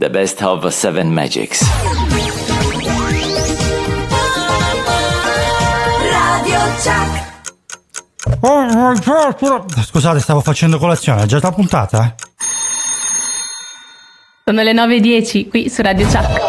The 0.00 0.08
best 0.08 0.40
of 0.40 0.66
seven 0.72 1.12
magics. 1.12 1.60
Radio 6.10 6.58
Chuck. 6.82 7.28
Oh, 8.40 9.82
Scusate, 9.82 10.20
stavo 10.20 10.40
facendo 10.40 10.78
colazione, 10.78 11.24
è 11.24 11.26
già 11.26 11.38
la 11.42 11.52
puntata? 11.52 12.14
Sono 14.42 14.62
le 14.62 14.72
9.10 14.72 15.50
qui 15.50 15.68
su 15.68 15.82
Radio 15.82 16.06
Chuck. 16.06 16.40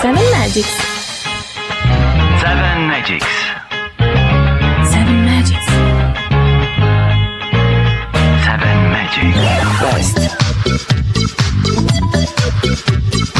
Seven 0.00 0.30
Magics. 0.30 0.76
Seven 2.38 2.86
magics. 2.86 3.39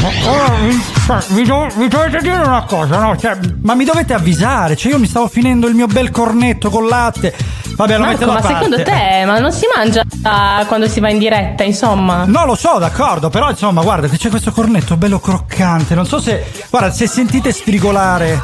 Oh, 0.03 0.57
mi, 0.63 0.81
mi 1.29 1.43
do- 1.45 1.67
mi 1.75 1.87
dovete 1.87 2.19
dire 2.21 2.37
una 2.37 2.63
cosa, 2.63 2.97
no? 2.97 3.15
Cioè, 3.17 3.37
ma 3.61 3.75
mi 3.75 3.85
dovete 3.85 4.13
avvisare, 4.13 4.75
cioè 4.75 4.91
io 4.93 4.99
mi 4.99 5.05
stavo 5.07 5.27
finendo 5.27 5.67
il 5.67 5.75
mio 5.75 5.85
bel 5.87 6.09
cornetto 6.09 6.69
con 6.69 6.87
latte. 6.87 7.33
Vabbè, 7.75 7.97
lo 7.97 8.05
metto 8.05 8.25
Marco, 8.25 8.25
da 8.25 8.33
ma 8.33 8.39
parte. 8.41 8.53
secondo 8.65 8.83
te, 8.83 9.23
ma 9.25 9.39
non 9.39 9.51
si 9.51 9.65
mangia 9.75 10.03
quando 10.67 10.87
si 10.87 10.99
va 10.99 11.09
in 11.09 11.19
diretta, 11.19 11.63
insomma? 11.63 12.25
No, 12.25 12.45
lo 12.45 12.55
so, 12.55 12.77
d'accordo, 12.79 13.29
però 13.29 13.49
insomma, 13.49 13.81
guarda 13.81 14.07
che 14.07 14.17
c'è 14.17 14.29
questo 14.29 14.51
cornetto 14.51 14.97
bello 14.97 15.19
croccante. 15.19 15.93
Non 15.95 16.05
so 16.05 16.19
se. 16.19 16.45
Guarda, 16.69 16.91
se 16.91 17.07
sentite 17.07 17.51
sfrigolare. 17.51 18.41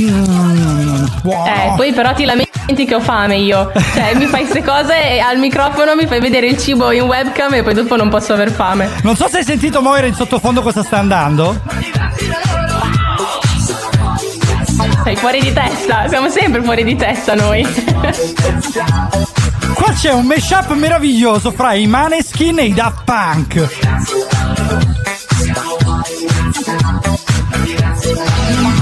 Mm, 0.00 1.04
wow. 1.24 1.46
Eh, 1.46 1.72
poi 1.76 1.92
però 1.92 2.12
ti 2.14 2.24
lamenti 2.24 2.51
che 2.66 2.94
ho 2.94 3.00
fame 3.00 3.36
io. 3.36 3.70
Cioè, 3.94 4.14
mi 4.14 4.26
fai 4.26 4.46
queste 4.46 4.62
cose 4.62 4.94
e 5.10 5.18
al 5.18 5.38
microfono 5.38 5.94
mi 5.94 6.06
fai 6.06 6.20
vedere 6.20 6.46
il 6.46 6.58
cibo 6.58 6.90
in 6.90 7.02
webcam 7.02 7.54
e 7.54 7.62
poi 7.62 7.74
dopo 7.74 7.96
non 7.96 8.08
posso 8.08 8.32
aver 8.32 8.50
fame. 8.50 8.88
Non 9.02 9.16
so 9.16 9.28
se 9.28 9.38
hai 9.38 9.44
sentito 9.44 9.80
Moira 9.82 10.06
in 10.06 10.14
sottofondo 10.14 10.62
cosa 10.62 10.82
sta 10.82 10.98
andando. 10.98 11.60
Sei 15.04 15.16
fuori 15.16 15.40
di 15.40 15.52
testa, 15.52 16.08
siamo 16.08 16.28
sempre 16.28 16.62
fuori 16.62 16.84
di 16.84 16.96
testa 16.96 17.34
noi. 17.34 17.66
Qua 19.74 19.92
c'è 19.92 20.12
un 20.12 20.26
mashup 20.26 20.72
meraviglioso 20.74 21.50
fra 21.50 21.74
i 21.74 21.86
Maneskin 21.86 22.58
e 22.60 22.64
i 22.66 22.72
Daft 22.72 23.02
Punk. 23.04 24.31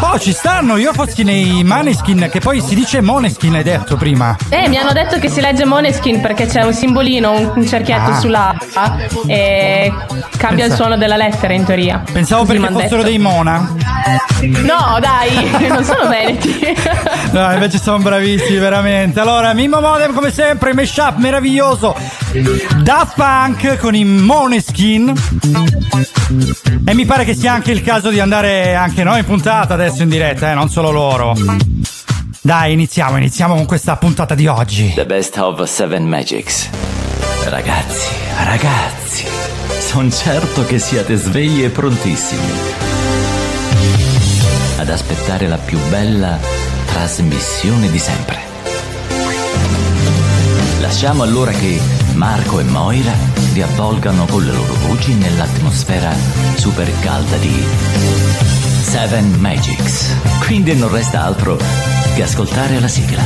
Oh, 0.03 0.19
ci 0.19 0.33
stanno, 0.33 0.77
io 0.77 0.93
fossi 0.93 1.23
nei 1.23 1.63
Maneskin, 1.63 2.29
che 2.33 2.41
poi 2.41 2.61
si 2.61 2.75
dice 2.75 3.01
Moneskin, 3.01 3.55
hai 3.55 3.63
detto 3.63 3.97
prima. 3.97 4.35
Eh, 4.49 4.67
mi 4.69 4.77
hanno 4.79 4.93
detto 4.93 5.19
che 5.19 5.29
si 5.29 5.41
legge 5.41 5.65
Moneskin 5.67 6.21
perché 6.21 6.47
c'è 6.47 6.63
un 6.63 6.73
simbolino, 6.73 7.33
un, 7.33 7.53
un 7.57 7.67
cerchietto 7.67 8.11
Ah. 8.11 8.19
sulla 8.19 8.55
A 8.75 8.97
e 9.27 9.93
cambia 10.39 10.65
il 10.65 10.71
Pensa- 10.71 10.77
suono 10.77 10.97
della 10.97 11.17
lettera 11.17 11.53
in 11.53 11.65
teoria. 11.65 12.03
Pensavo 12.11 12.45
Così 12.45 12.59
perché 12.59 12.73
fossero 12.73 12.97
detto. 12.97 13.09
dei 13.09 13.19
Mona. 13.19 13.75
No, 14.63 14.99
dai, 15.01 15.69
non 15.69 15.85
sono 15.85 16.09
veneti. 16.09 16.59
No, 17.33 17.53
invece 17.53 17.79
sono 17.79 17.99
bravissimi, 17.99 18.57
veramente. 18.59 19.21
Allora, 19.21 19.53
Mimmo 19.53 19.81
Modem, 19.81 20.15
come 20.15 20.33
sempre, 20.33 20.73
mashup 20.75 21.17
meraviglioso. 21.17 21.95
Daft 22.83 23.15
Punk 23.17 23.79
con 23.79 23.95
i 23.95 24.05
Moneskin. 24.05 25.13
E 26.85 26.95
mi 26.95 27.05
pare 27.05 27.25
che 27.25 27.35
sia 27.35 27.53
anche 27.53 27.73
il 27.73 27.83
caso 27.83 28.11
di 28.11 28.21
andare 28.21 28.77
anche 28.77 29.03
noi 29.03 29.19
in 29.19 29.25
puntata 29.25 29.75
adesso 29.75 30.03
in 30.03 30.09
diretta, 30.09 30.51
eh, 30.51 30.55
non 30.55 30.69
solo 30.69 30.93
loro. 30.93 31.35
Dai, 32.41 32.73
iniziamo, 32.73 33.17
iniziamo 33.17 33.55
con 33.55 33.67
questa 33.67 33.97
puntata 33.97 34.37
di 34.37 34.47
oggi. 34.47 34.93
The 34.95 35.07
best 35.07 35.37
of 35.39 35.61
seven 35.65 36.07
magics. 36.07 36.69
Ragazzi, 37.47 38.09
ragazzi, 38.45 39.25
sono 39.81 40.09
certo 40.11 40.65
che 40.67 40.79
siate 40.79 41.17
svegli 41.17 41.65
e 41.65 41.71
prontissimi 41.71 42.53
ad 44.79 44.89
aspettare 44.89 45.49
la 45.49 45.59
più 45.59 45.79
bella 45.89 46.39
trasmissione 46.87 47.91
di 47.91 47.99
sempre. 47.99 48.39
Lasciamo 50.81 51.23
allora 51.23 51.51
che 51.51 52.00
Marco 52.21 52.61
e 52.61 52.65
Moira 52.65 53.15
vi 53.53 53.63
avvolgano 53.63 54.27
con 54.27 54.45
le 54.45 54.53
loro 54.53 54.75
voci 54.87 55.15
nell'atmosfera 55.15 56.13
super 56.55 56.87
calda 57.01 57.39
di 57.39 57.65
Seven 58.83 59.37
Magics. 59.39 60.15
Quindi 60.45 60.77
non 60.77 60.93
resta 60.93 61.23
altro 61.25 61.57
che 62.15 62.23
ascoltare 62.23 62.79
la 62.79 62.89
sigla. 62.89 63.23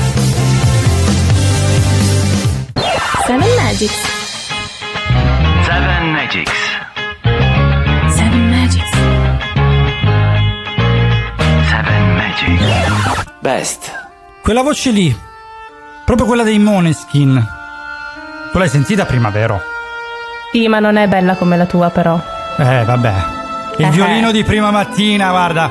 Seven 3.27 3.55
Magics. 3.57 3.99
Seven 5.65 6.11
Magics. 6.13 6.53
Seven 8.15 8.49
Magics. 8.49 8.91
Seven 11.69 12.15
Magics. 12.15 13.33
Best. 13.41 13.93
Quella 14.41 14.63
voce 14.63 14.91
lì, 14.93 15.13
proprio 16.05 16.29
quella 16.29 16.45
dei 16.45 16.61
Moneskin. 16.61 17.63
Tu 18.55 18.61
l'hai 18.61 18.69
sentita 18.69 19.05
prima, 19.05 19.31
vero? 19.31 19.61
Sì, 20.53 20.69
ma 20.69 20.79
non 20.79 20.95
è 20.97 21.09
bella 21.09 21.35
come 21.35 21.57
la 21.57 21.67
tua, 21.67 21.91
però. 21.91 22.17
Eh, 22.57 22.85
vabbè. 22.85 23.15
Il 23.79 23.87
Eh. 23.87 23.91
violino 23.91 24.31
di 24.31 24.45
prima 24.45 24.71
mattina, 24.71 25.31
guarda. 25.31 25.69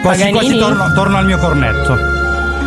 Quasi 0.00 0.22
Paganini? 0.22 0.32
quasi 0.32 0.58
torno, 0.58 0.92
torno 0.94 1.18
al 1.18 1.26
mio 1.26 1.36
cornetto. 1.36 1.94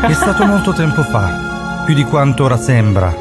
È 0.06 0.14
stato 0.14 0.46
molto 0.46 0.74
tempo 0.74 1.02
fa, 1.02 1.82
più 1.86 1.96
di 1.96 2.04
quanto 2.04 2.44
ora 2.44 2.56
sembra, 2.56 3.12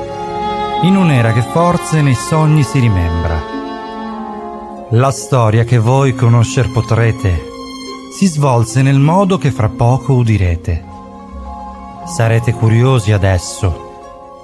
in 0.83 0.95
un'era 0.95 1.33
che 1.33 1.41
forse 1.41 2.03
nei 2.03 2.15
sogni 2.15 2.65
si 2.65 2.81
rimembra. 2.81 3.41
La 4.91 5.11
storia 5.11 5.65
che 5.65 5.79
voi 5.79 6.15
conoscer 6.15 6.71
potrete 6.71 7.47
si 8.15 8.27
svolse 8.27 8.83
nel 8.83 8.99
modo 8.99 9.39
che 9.39 9.51
fra 9.51 9.71
poco 9.71 10.13
udirete. 10.13 10.85
Sarete 12.15 12.53
curiosi 12.53 13.11
adesso 13.11 13.84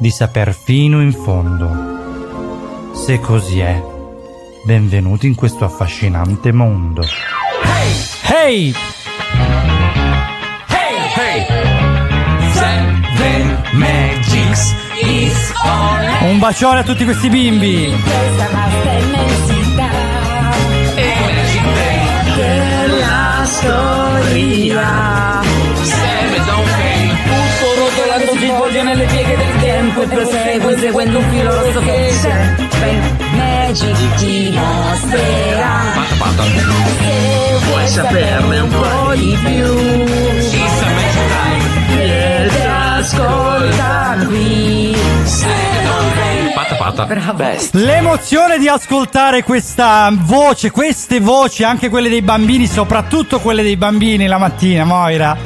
di 0.00 0.11
saper 0.11 0.55
fino 0.55 1.03
in 1.03 1.12
fondo. 1.12 2.94
Se 2.94 3.21
così 3.21 3.61
è, 3.61 3.81
benvenuti 4.65 5.27
in 5.27 5.34
questo 5.34 5.66
affascinante 5.66 6.53
mondo. 6.53 7.03
Hey! 8.27 8.72
Seven 12.53 13.62
Magics 13.72 14.75
is 15.03 15.53
on 15.65 16.31
Un 16.31 16.39
bacione 16.39 16.81
a 16.81 16.83
tutti 16.83 17.05
questi 17.05 17.28
bimbi! 17.28 17.93
E 30.00 30.06
prosegue 30.06 30.78
seguendo 30.78 31.19
un 31.19 31.31
filo 31.31 31.55
rosso 31.55 31.81
che 31.81 32.11
Seven 32.11 33.16
Magic 33.33 34.15
ti 34.16 34.50
mostrerà 34.50 35.83
se 36.99 37.66
vuoi 37.66 37.87
saperne 37.87 38.60
un 38.60 38.69
po' 38.71 39.15
di 39.15 39.39
più. 39.44 39.65
A 40.81 40.91
magic 40.91 41.28
time 41.28 42.60
ascolta 43.00 44.16
qui. 44.27 44.97
Seven 45.25 45.84
don't 45.84 46.30
Best. 47.35 47.75
L'emozione 47.75 48.59
di 48.59 48.67
ascoltare 48.67 49.43
questa 49.43 50.11
voce, 50.15 50.71
queste 50.71 51.21
voci, 51.21 51.63
anche 51.63 51.91
quelle 51.91 52.09
dei 52.09 52.23
bambini, 52.23 52.67
soprattutto 52.67 53.39
quelle 53.39 53.63
dei 53.63 53.77
bambini 53.77 54.27
la 54.27 54.39
mattina, 54.39 54.85
Moira. 54.85 55.37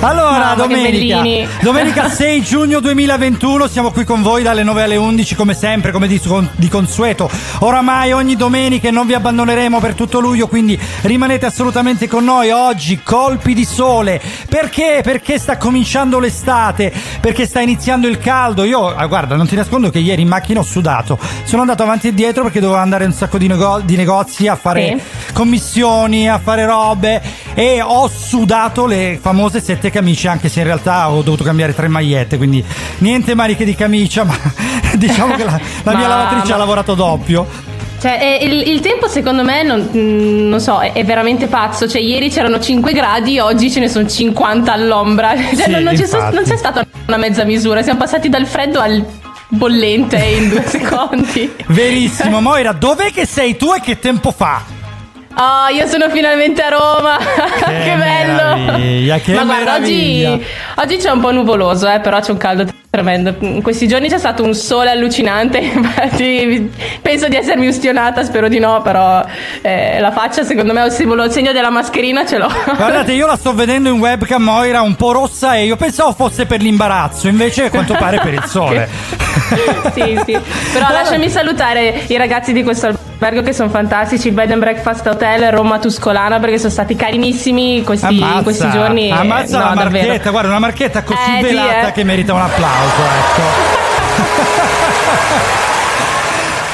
Allora, 0.00 0.38
Mamma, 0.38 0.54
domenica, 0.54 1.22
domenica 1.62 2.08
6 2.14 2.42
giugno 2.42 2.78
2021, 2.78 3.66
siamo 3.66 3.90
qui 3.90 4.04
con 4.04 4.22
voi 4.22 4.44
dalle 4.44 4.62
9 4.62 4.82
alle 4.84 4.96
11 4.96 5.34
come 5.34 5.54
sempre, 5.54 5.90
come 5.90 6.06
di, 6.06 6.20
di 6.52 6.68
consueto. 6.68 7.28
Oramai 7.60 8.12
ogni 8.12 8.36
domenica 8.36 8.86
e 8.86 8.92
non 8.92 9.06
vi 9.08 9.14
abbandoneremo 9.14 9.80
per 9.80 9.94
tutto 9.94 10.20
luglio, 10.20 10.46
quindi 10.46 10.78
rimanete 11.02 11.46
assolutamente 11.46 12.06
con 12.06 12.22
noi. 12.22 12.50
Oggi 12.52 13.00
colpi 13.02 13.52
di 13.52 13.64
sole. 13.64 14.20
Perché? 14.48 15.00
Perché 15.02 15.40
sta 15.40 15.56
cominciando 15.56 16.20
l'estate, 16.20 16.92
perché 17.20 17.46
sta 17.46 17.60
iniziando 17.60 18.06
il 18.06 18.18
caldo. 18.18 18.62
Io, 18.62 18.94
ah, 18.94 19.06
guarda, 19.06 19.34
non 19.34 19.48
ti 19.48 19.56
nascondo 19.56 19.90
che 19.90 19.98
ieri 19.98 20.22
in 20.22 20.28
macchina 20.28 20.60
ho 20.60 20.62
sudato. 20.62 20.83
Sono 21.44 21.62
andato 21.62 21.82
avanti 21.82 22.08
e 22.08 22.14
dietro 22.14 22.42
perché 22.42 22.60
dovevo 22.60 22.80
andare 22.80 23.04
in 23.04 23.10
un 23.10 23.16
sacco 23.16 23.38
di, 23.38 23.46
nego- 23.46 23.80
di 23.84 23.96
negozi 23.96 24.48
a 24.48 24.56
fare 24.56 25.00
commissioni, 25.32 26.28
a 26.28 26.38
fare 26.38 26.64
robe 26.66 27.20
e 27.54 27.80
ho 27.82 28.08
sudato 28.08 28.86
le 28.86 29.18
famose 29.20 29.60
sette 29.60 29.90
camicie, 29.90 30.28
anche 30.28 30.48
se 30.48 30.60
in 30.60 30.66
realtà 30.66 31.10
ho 31.10 31.22
dovuto 31.22 31.44
cambiare 31.44 31.74
tre 31.74 31.88
magliette, 31.88 32.36
quindi 32.36 32.64
niente 32.98 33.34
maniche 33.34 33.64
di 33.64 33.74
camicia, 33.74 34.24
ma 34.24 34.36
diciamo 34.94 35.34
che 35.34 35.44
la, 35.44 35.60
la 35.82 35.94
mia 35.94 36.08
Ma- 36.08 36.16
lavatrice 36.16 36.52
ha 36.52 36.56
lavorato 36.56 36.94
doppio. 36.94 37.72
Cioè, 38.00 38.18
eh, 38.20 38.44
il, 38.44 38.68
il 38.68 38.80
tempo 38.80 39.08
secondo 39.08 39.42
me, 39.42 39.62
non, 39.62 39.88
mm, 39.96 40.48
non 40.48 40.60
so, 40.60 40.80
è, 40.80 40.92
è 40.92 41.04
veramente 41.06 41.46
pazzo. 41.46 41.88
Cioè, 41.88 42.02
ieri 42.02 42.28
c'erano 42.28 42.60
5 42.60 42.92
gradi, 42.92 43.38
oggi 43.38 43.70
ce 43.70 43.80
ne 43.80 43.88
sono 43.88 44.06
50 44.06 44.70
all'ombra. 44.70 45.32
Cioè, 45.34 45.54
Sì, 45.54 45.70
non, 45.70 45.84
non 45.84 45.94
c'è, 45.94 46.06
non 46.32 46.42
c'è 46.44 46.56
stata 46.56 46.84
una 47.06 47.16
mezza 47.16 47.44
misura. 47.44 47.82
Siamo 47.82 47.98
passati 47.98 48.28
dal 48.28 48.46
freddo 48.46 48.78
al 48.78 49.02
bollente 49.56 50.16
in 50.16 50.48
due 50.48 50.64
secondi. 50.68 51.52
Verissimo, 51.66 52.40
Moira, 52.40 52.72
dov'è 52.72 53.10
che 53.12 53.26
sei 53.26 53.56
tu 53.56 53.72
e 53.72 53.80
che 53.80 53.98
tempo 53.98 54.30
fa? 54.30 54.62
Oh, 55.36 55.68
io 55.74 55.86
sono 55.88 56.08
finalmente 56.10 56.62
a 56.62 56.68
Roma. 56.68 57.18
Che, 57.64 57.64
che 57.64 57.94
bello. 57.96 59.18
che 59.20 59.32
Ma 59.34 59.44
guarda, 59.44 59.76
oggi, 59.76 60.46
oggi 60.76 60.96
c'è 60.96 61.10
un 61.10 61.20
po' 61.20 61.32
nuvoloso, 61.32 61.88
eh, 61.88 61.98
però 62.00 62.20
c'è 62.20 62.30
un 62.30 62.36
caldo 62.36 62.66
tremendo. 62.94 63.34
In 63.40 63.60
questi 63.60 63.88
giorni 63.88 64.08
c'è 64.08 64.18
stato 64.18 64.44
un 64.44 64.54
sole 64.54 64.90
allucinante. 64.90 65.58
Infatti, 65.58 66.70
penso 67.02 67.26
di 67.26 67.34
essermi 67.34 67.66
ustionata, 67.66 68.22
spero 68.22 68.46
di 68.46 68.60
no, 68.60 68.82
però 68.82 69.24
eh, 69.62 69.98
la 69.98 70.12
faccia, 70.12 70.44
secondo 70.44 70.72
me, 70.72 70.88
simbolo- 70.90 71.24
il 71.24 71.32
segno 71.32 71.50
della 71.50 71.70
mascherina 71.70 72.24
ce 72.24 72.38
l'ho. 72.38 72.46
Guardate, 72.76 73.12
io 73.12 73.26
la 73.26 73.36
sto 73.36 73.52
vedendo 73.52 73.88
in 73.88 73.98
webcam 73.98 74.42
Moira 74.42 74.82
un 74.82 74.94
po' 74.94 75.10
rossa 75.10 75.56
e 75.56 75.64
io 75.64 75.74
pensavo 75.74 76.12
fosse 76.12 76.46
per 76.46 76.60
l'imbarazzo, 76.60 77.26
invece 77.26 77.64
a 77.64 77.70
quanto 77.70 77.94
pare 77.94 78.20
per 78.20 78.34
il 78.34 78.44
sole. 78.44 78.88
sì, 79.92 80.20
sì. 80.24 80.38
Però 80.72 80.88
lasciami 80.90 81.28
salutare 81.28 82.04
i 82.06 82.16
ragazzi 82.16 82.52
di 82.52 82.62
questo 82.62 83.03
albergo 83.24 83.42
che 83.42 83.54
sono 83.54 83.70
fantastici, 83.70 84.28
il 84.28 84.34
Bed 84.34 84.50
and 84.50 84.60
Breakfast 84.60 85.06
Hotel 85.06 85.50
Roma 85.50 85.78
Tuscolana, 85.78 86.38
perché 86.40 86.58
sono 86.58 86.70
stati 86.70 86.94
carinissimi 86.94 87.82
questi, 87.82 88.04
Ammazza, 88.04 88.42
questi 88.42 88.70
giorni. 88.70 89.10
ammazza 89.10 89.58
No, 89.58 89.64
la 89.68 89.74
davvero. 89.82 90.06
marchetta, 90.08 90.30
guarda, 90.30 90.48
una 90.50 90.58
marchetta 90.58 91.02
così 91.02 91.18
Eh, 91.18 91.36
sì, 91.36 91.42
velata 91.42 91.88
eh. 91.88 91.92
che 91.92 92.04
merita 92.04 92.34
un 92.34 92.40
applauso, 92.40 93.02
ecco. 93.02 93.72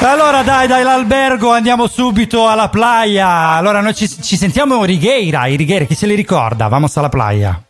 Allora 0.03 0.41
dai, 0.41 0.65
dai, 0.67 0.81
l'albergo, 0.83 1.51
andiamo 1.53 1.85
subito 1.87 2.49
alla 2.49 2.69
playa. 2.69 3.51
Allora 3.51 3.81
noi 3.81 3.93
ci, 3.93 4.09
ci 4.09 4.35
sentiamo 4.35 4.83
Righeira, 4.83 5.45
i 5.45 5.55
Righeira, 5.55 5.85
chi 5.85 5.93
se 5.93 6.07
li 6.07 6.15
ricorda? 6.15 6.67
Vamos 6.67 6.97
alla 6.97 7.07
playa. 7.09 7.61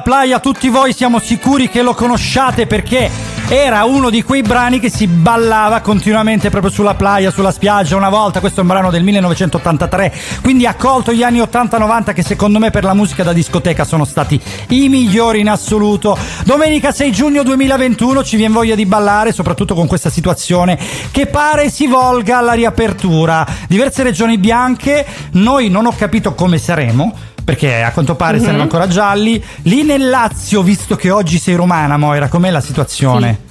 Alla 0.00 0.16
playa, 0.16 0.40
tutti 0.40 0.70
voi 0.70 0.94
siamo 0.94 1.18
sicuri 1.18 1.68
che 1.68 1.82
lo 1.82 1.92
conosciate 1.92 2.66
perché 2.66 3.10
era 3.48 3.84
uno 3.84 4.08
di 4.08 4.22
quei 4.22 4.40
brani 4.40 4.80
che 4.80 4.88
si 4.88 5.06
ballava 5.06 5.80
continuamente 5.80 6.48
proprio 6.48 6.72
sulla 6.72 6.94
playa, 6.94 7.30
sulla 7.30 7.52
spiaggia 7.52 7.96
una 7.96 8.08
volta, 8.08 8.40
questo 8.40 8.60
è 8.60 8.62
un 8.62 8.68
brano 8.68 8.90
del 8.90 9.02
1983, 9.02 10.14
quindi 10.40 10.64
ha 10.64 10.74
colto 10.74 11.12
gli 11.12 11.22
anni 11.22 11.40
80-90 11.40 12.14
che 12.14 12.22
secondo 12.22 12.58
me 12.58 12.70
per 12.70 12.84
la 12.84 12.94
musica 12.94 13.22
da 13.22 13.34
discoteca 13.34 13.84
sono 13.84 14.06
stati 14.06 14.40
i 14.68 14.88
migliori 14.88 15.40
in 15.40 15.50
assoluto. 15.50 16.16
Domenica 16.44 16.92
6 16.92 17.12
giugno 17.12 17.42
2021 17.42 18.24
ci 18.24 18.36
viene 18.36 18.54
voglia 18.54 18.74
di 18.74 18.86
ballare, 18.86 19.32
soprattutto 19.32 19.74
con 19.74 19.86
questa 19.86 20.08
situazione 20.08 20.78
che 21.10 21.26
pare 21.26 21.68
si 21.68 21.86
volga 21.86 22.38
alla 22.38 22.54
riapertura. 22.54 23.46
Diverse 23.68 24.02
regioni 24.02 24.38
bianche, 24.38 25.04
noi 25.32 25.68
non 25.68 25.84
ho 25.84 25.92
capito 25.94 26.32
come 26.32 26.56
saremo 26.56 27.28
perché 27.50 27.82
a 27.82 27.90
quanto 27.90 28.14
pare 28.14 28.38
saremo 28.38 28.62
ancora 28.62 28.86
gialli. 28.86 29.42
Lì 29.62 29.82
nel 29.82 30.08
Lazio, 30.08 30.62
visto 30.62 30.94
che 30.94 31.10
oggi 31.10 31.36
sei 31.36 31.56
romana, 31.56 31.96
Moira, 31.96 32.28
com'è 32.28 32.48
la 32.48 32.60
situazione? 32.60 33.48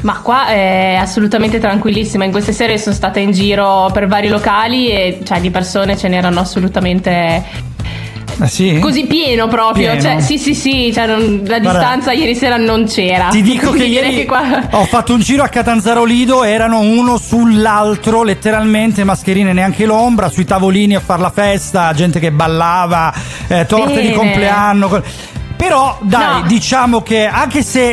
Ma 0.00 0.20
qua 0.20 0.46
è 0.46 0.96
assolutamente 0.98 1.58
tranquillissima. 1.58 2.24
In 2.24 2.30
queste 2.30 2.52
serie 2.52 2.78
sono 2.78 2.94
stata 2.94 3.18
in 3.18 3.32
giro 3.32 3.90
per 3.92 4.06
vari 4.06 4.28
locali 4.28 4.88
e 4.88 5.20
cioè, 5.24 5.40
di 5.40 5.50
persone 5.50 5.94
ce 5.94 6.08
n'erano 6.08 6.40
assolutamente 6.40 7.44
Ah, 8.40 8.46
sì? 8.46 8.78
così 8.78 9.06
pieno 9.06 9.48
proprio. 9.48 9.90
Pieno? 9.92 10.00
Cioè, 10.00 10.20
sì, 10.20 10.38
sì, 10.38 10.54
sì, 10.54 10.92
cioè, 10.94 11.06
non- 11.06 11.42
la 11.44 11.58
Guarda, 11.58 11.70
distanza 11.80 12.12
ieri 12.12 12.34
sera 12.36 12.56
non 12.56 12.84
c'era. 12.86 13.28
Ti 13.28 13.42
dico 13.42 13.70
che 13.70 13.78
Quindi 13.78 13.90
ieri 13.94 14.14
che 14.14 14.24
qua... 14.26 14.68
ho 14.70 14.84
fatto 14.84 15.12
un 15.14 15.20
giro 15.20 15.42
a 15.42 15.48
Catanzaro 15.48 16.04
Lido, 16.04 16.44
erano 16.44 16.78
uno 16.80 17.18
sull'altro, 17.18 18.22
letteralmente 18.22 19.02
mascherine 19.04 19.52
neanche 19.52 19.86
l'ombra, 19.86 20.28
sui 20.28 20.44
tavolini 20.44 20.94
a 20.94 21.00
far 21.00 21.18
la 21.20 21.30
festa, 21.30 21.92
gente 21.94 22.20
che 22.20 22.30
ballava, 22.30 23.12
eh, 23.48 23.66
torte 23.66 24.00
di 24.00 24.08
Bene. 24.08 24.14
compleanno. 24.14 24.88
co- 24.88 25.02
Però 25.56 25.98
dai, 26.02 26.42
No. 26.42 26.46
diciamo 26.46 27.02
che 27.02 27.26
anche 27.26 27.62
se 27.64 27.92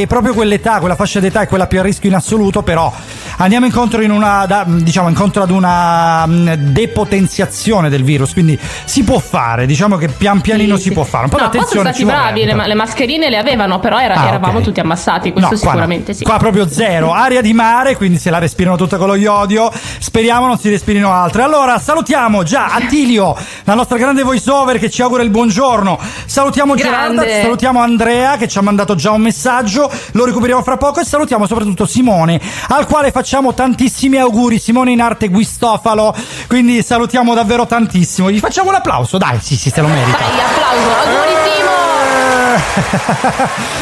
eh, 0.00 0.06
proprio 0.08 0.34
quell'età, 0.34 0.80
quella 0.80 0.96
fascia 0.96 1.20
d'età 1.20 1.42
è 1.42 1.46
quella 1.46 1.68
più 1.68 1.78
a 1.78 1.82
rischio 1.82 2.08
in 2.08 2.16
assoluto, 2.16 2.62
però 2.62 2.92
andiamo 3.38 3.66
incontro 3.66 4.02
in 4.02 4.10
una 4.10 4.46
da- 4.46 4.64
diciamo 4.66 5.08
incontro 5.08 5.42
ad 5.42 5.50
una 5.50 6.26
mh, 6.26 6.54
depotenziazione 6.72 7.88
del 7.88 8.02
virus, 8.04 8.32
quindi 8.32 8.58
si 8.84 9.02
può 9.04 9.18
fare, 9.18 9.66
diciamo 9.66 9.96
che 9.96 10.08
pian 10.08 10.40
pianino 10.40 10.76
Sì, 10.76 10.82
si 10.82 10.88
sì. 10.88 10.94
può 10.94 11.04
fare. 11.04 11.24
Un 11.24 11.30
po' 11.30 11.38
no, 11.40 11.48
qua 11.50 11.64
sono 11.66 11.80
stati 11.82 12.04
bravi, 12.04 12.44
le, 12.44 12.54
le 12.66 12.74
mascherine 12.74 13.28
le 13.30 13.36
avevano, 13.38 13.78
però 13.80 13.98
era- 14.00 14.14
Ah, 14.14 14.28
eravamo 14.28 14.58
ok. 14.58 14.64
tutti 14.64 14.80
ammassati, 14.80 15.32
questo 15.32 15.50
No, 15.54 15.58
qua 15.58 15.68
sicuramente 15.70 16.14
sì. 16.14 16.24
Qua 16.24 16.36
proprio 16.36 16.68
zero, 16.68 17.12
aria 17.12 17.40
di 17.40 17.52
mare, 17.52 17.96
quindi 17.96 18.18
se 18.18 18.30
la 18.30 18.38
respirano 18.38 18.76
tutta 18.76 18.96
con 18.96 19.08
lo 19.08 19.14
iodio, 19.16 19.70
speriamo 19.98 20.46
non 20.46 20.56
si 20.58 20.70
respirino 20.70 21.12
altre. 21.12 21.42
Allora, 21.42 21.78
salutiamo 21.78 22.42
già 22.44 22.66
Attilio, 22.72 23.36
la 23.64 23.74
nostra 23.74 23.96
grande 23.98 24.22
voice 24.22 24.48
over 24.50 24.78
che 24.78 24.88
ci 24.90 25.02
augura 25.02 25.22
il 25.22 25.30
buongiorno. 25.30 25.98
Salutiamo 26.26 26.74
Grande. 26.74 27.22
Gerarda, 27.22 27.42
salutiamo 27.42 27.80
Andrea 27.80 28.36
che 28.36 28.46
ci 28.48 28.58
ha 28.58 28.62
mandato 28.62 28.94
già 28.94 29.10
un 29.10 29.20
messaggio, 29.22 29.90
lo 30.12 30.24
recuperiamo 30.24 30.62
fra 30.62 30.76
poco 30.76 31.00
e 31.00 31.04
salutiamo 31.04 31.46
soprattutto 31.46 31.86
Simone, 31.86 32.40
al 32.68 32.86
quale 32.86 33.10
facciamo 33.10 33.22
tantissimi 33.54 34.18
auguri, 34.18 34.58
Simone 34.58 34.92
in 34.92 35.00
arte 35.00 35.28
Guistofalo, 35.28 36.14
quindi 36.46 36.82
salutiamo 36.82 37.34
davvero 37.34 37.66
tantissimo. 37.66 38.30
Gli 38.30 38.38
facciamo 38.38 38.68
un 38.68 38.76
applauso, 38.76 39.18
dai, 39.18 39.40
sì, 39.40 39.56
sì, 39.56 39.70
se 39.70 39.80
lo 39.80 39.88
merita. 39.88 40.18
Dai, 40.18 40.40
applauso, 40.40 40.90
auguri 41.04 41.34
Simo! 41.44 41.72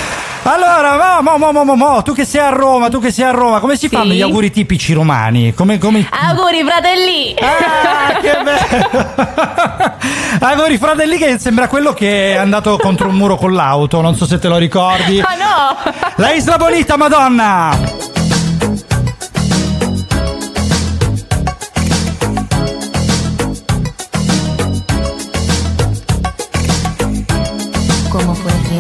Allora, 0.44 1.20
mo, 1.22 1.38
mo, 1.38 1.52
mo, 1.52 1.64
mo, 1.64 1.76
mo, 1.76 2.02
tu 2.02 2.12
che 2.14 2.24
sei 2.24 2.40
a 2.40 2.48
Roma, 2.48 2.88
tu 2.88 2.98
che 2.98 3.12
sei 3.12 3.24
a 3.26 3.30
Roma, 3.30 3.60
come 3.60 3.76
si 3.76 3.88
fanno 3.88 4.12
gli 4.12 4.20
auguri 4.20 4.50
tipici 4.50 4.92
romani? 4.92 5.54
Come, 5.54 5.78
come... 5.78 6.08
Auguri 6.10 6.64
fratelli! 6.64 7.36
Ah, 7.38 8.18
che 8.20 8.36
bello! 8.42 10.00
Auguri 10.40 10.78
fratelli 10.78 11.16
che 11.16 11.38
sembra 11.38 11.68
quello 11.68 11.92
che 11.92 12.32
è 12.32 12.36
andato 12.36 12.76
contro 12.76 13.08
un 13.08 13.14
muro 13.14 13.36
con 13.36 13.52
l'auto, 13.52 14.00
non 14.00 14.16
so 14.16 14.26
se 14.26 14.40
te 14.40 14.48
lo 14.48 14.56
ricordi. 14.56 15.20
Ah 15.20 15.36
no! 15.36 15.92
La 16.16 16.32
Isla 16.32 16.56
Bonita, 16.56 16.96
madonna! 16.96 18.21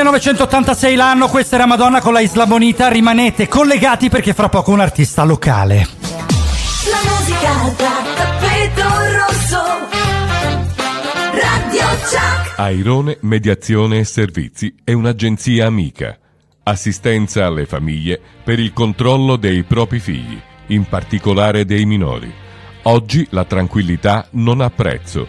1986 0.00 0.94
l'anno, 0.94 1.28
questa 1.28 1.56
era 1.56 1.66
Madonna 1.66 2.00
con 2.00 2.14
la 2.14 2.20
Isla 2.20 2.46
Bonita, 2.46 2.88
rimanete 2.88 3.48
collegati 3.48 4.08
perché 4.08 4.32
fra 4.32 4.48
poco 4.48 4.70
un 4.72 4.80
artista 4.80 5.24
locale. 5.24 5.86
La 6.90 7.10
musica 7.10 7.74
da 7.76 8.02
tappeto 8.16 8.88
rosso. 9.18 9.62
Radio 11.32 11.86
Chuck. 12.08 12.58
Airone 12.58 13.18
Mediazione 13.20 13.98
e 13.98 14.04
Servizi 14.04 14.74
è 14.82 14.92
un'agenzia 14.94 15.66
amica. 15.66 16.16
Assistenza 16.62 17.44
alle 17.44 17.66
famiglie 17.66 18.18
per 18.42 18.58
il 18.58 18.72
controllo 18.72 19.36
dei 19.36 19.64
propri 19.64 19.98
figli, 19.98 20.40
in 20.68 20.84
particolare 20.86 21.66
dei 21.66 21.84
minori. 21.84 22.32
Oggi 22.84 23.26
la 23.30 23.44
tranquillità 23.44 24.28
non 24.30 24.62
ha 24.62 24.70
prezzo. 24.70 25.28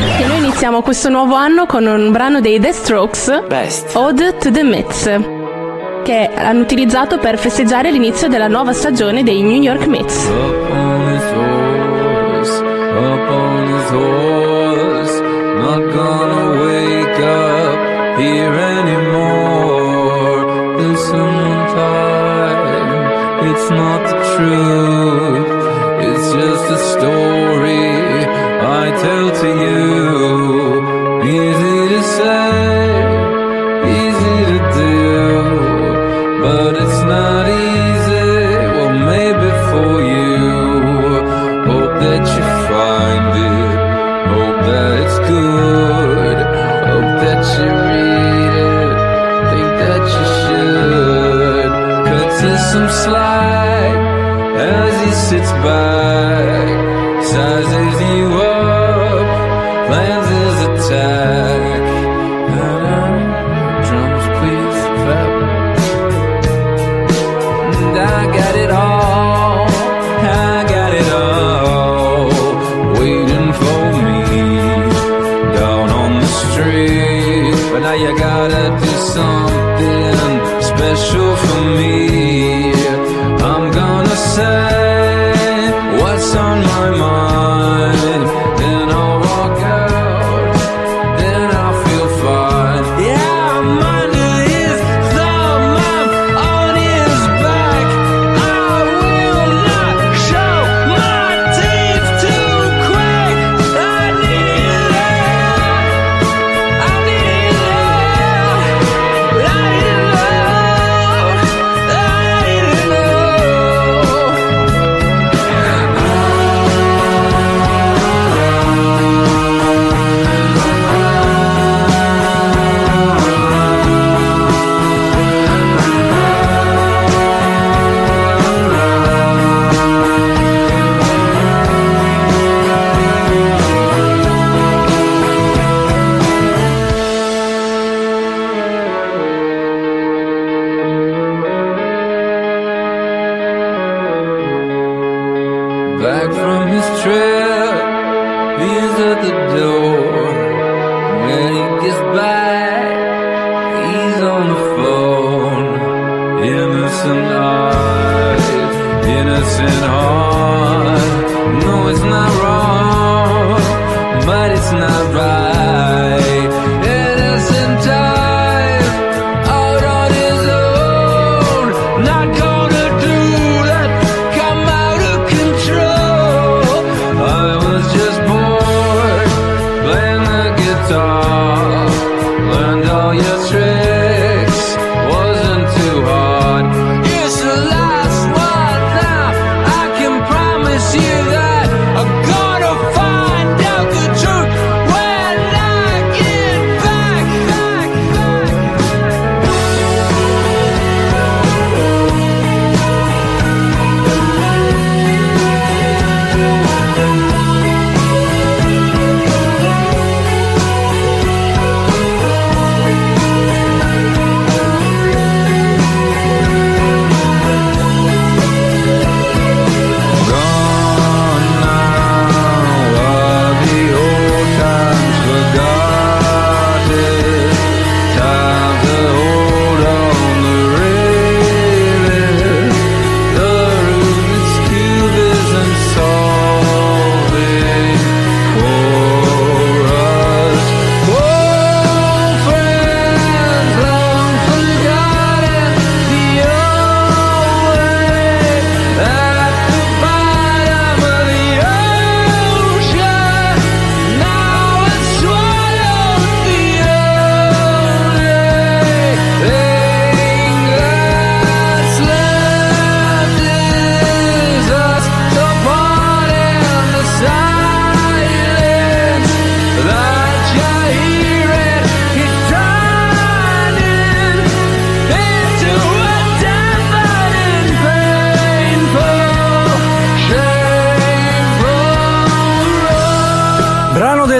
E 0.00 0.26
noi 0.26 0.38
iniziamo 0.38 0.80
questo 0.82 1.08
nuovo 1.08 1.34
anno 1.34 1.66
con 1.66 1.84
un 1.86 2.12
brano 2.12 2.40
dei 2.40 2.60
The 2.60 2.72
Strokes, 2.72 3.46
Best. 3.46 3.94
Ode 3.96 4.36
to 4.38 4.50
the 4.50 4.62
Mets, 4.62 5.04
che 6.04 6.30
hanno 6.34 6.60
utilizzato 6.60 7.18
per 7.18 7.36
festeggiare 7.38 7.90
l'inizio 7.90 8.28
della 8.28 8.48
nuova 8.48 8.72
stagione 8.72 9.22
dei 9.22 9.42
New 9.42 9.60
York 9.60 9.86
Mets. 9.86 10.26
Up 10.26 10.70
on 10.70 11.08
his 11.08 11.22
horse, 11.32 12.62
up 12.62 13.28
on 13.28 13.66
his 13.66 13.90
horse, 13.90 15.20
not 15.60 15.92
gonna 15.92 16.50
wake 16.62 17.20
up 17.20 18.18
here 18.18 18.56
anymore. 18.78 19.26
Listen 20.78 21.66
time, 21.74 23.50
it's 23.50 23.68
not 23.70 24.06
the 24.06 24.16
truth, 24.36 25.50
it's 26.00 26.32
just 26.32 26.70
a 26.70 26.76
story 26.78 27.57
tell 29.02 29.28
to 29.40 29.48
you. 29.64 29.78
Easy 31.38 31.78
to 31.92 32.00
say, 32.16 32.50
easy 33.98 34.38
to 34.50 34.58
do, 34.82 34.96
but 36.42 36.72
it's 36.82 37.00
not 37.14 37.44
easy. 37.48 38.28
Well, 38.76 38.94
maybe 39.12 39.50
for 39.70 39.94
you. 40.14 40.38
Hope 41.70 41.94
that 42.04 42.24
you 42.34 42.44
find 42.70 43.30
it. 43.50 43.76
Hope 44.34 44.60
that 44.70 44.94
it's 45.04 45.18
good. 45.34 46.38
Hope 46.90 47.14
that 47.24 47.40
you 47.54 47.66
read 47.90 48.54
it. 48.66 48.92
Think 49.52 49.70
that 49.82 50.02
you 50.14 50.24
should. 50.38 51.70
Cuts 52.08 52.38
you 52.46 52.54
some 52.72 52.90
slack 53.02 53.96
as 54.74 54.94
he 55.04 55.10
sits 55.28 55.52
back, 55.64 55.97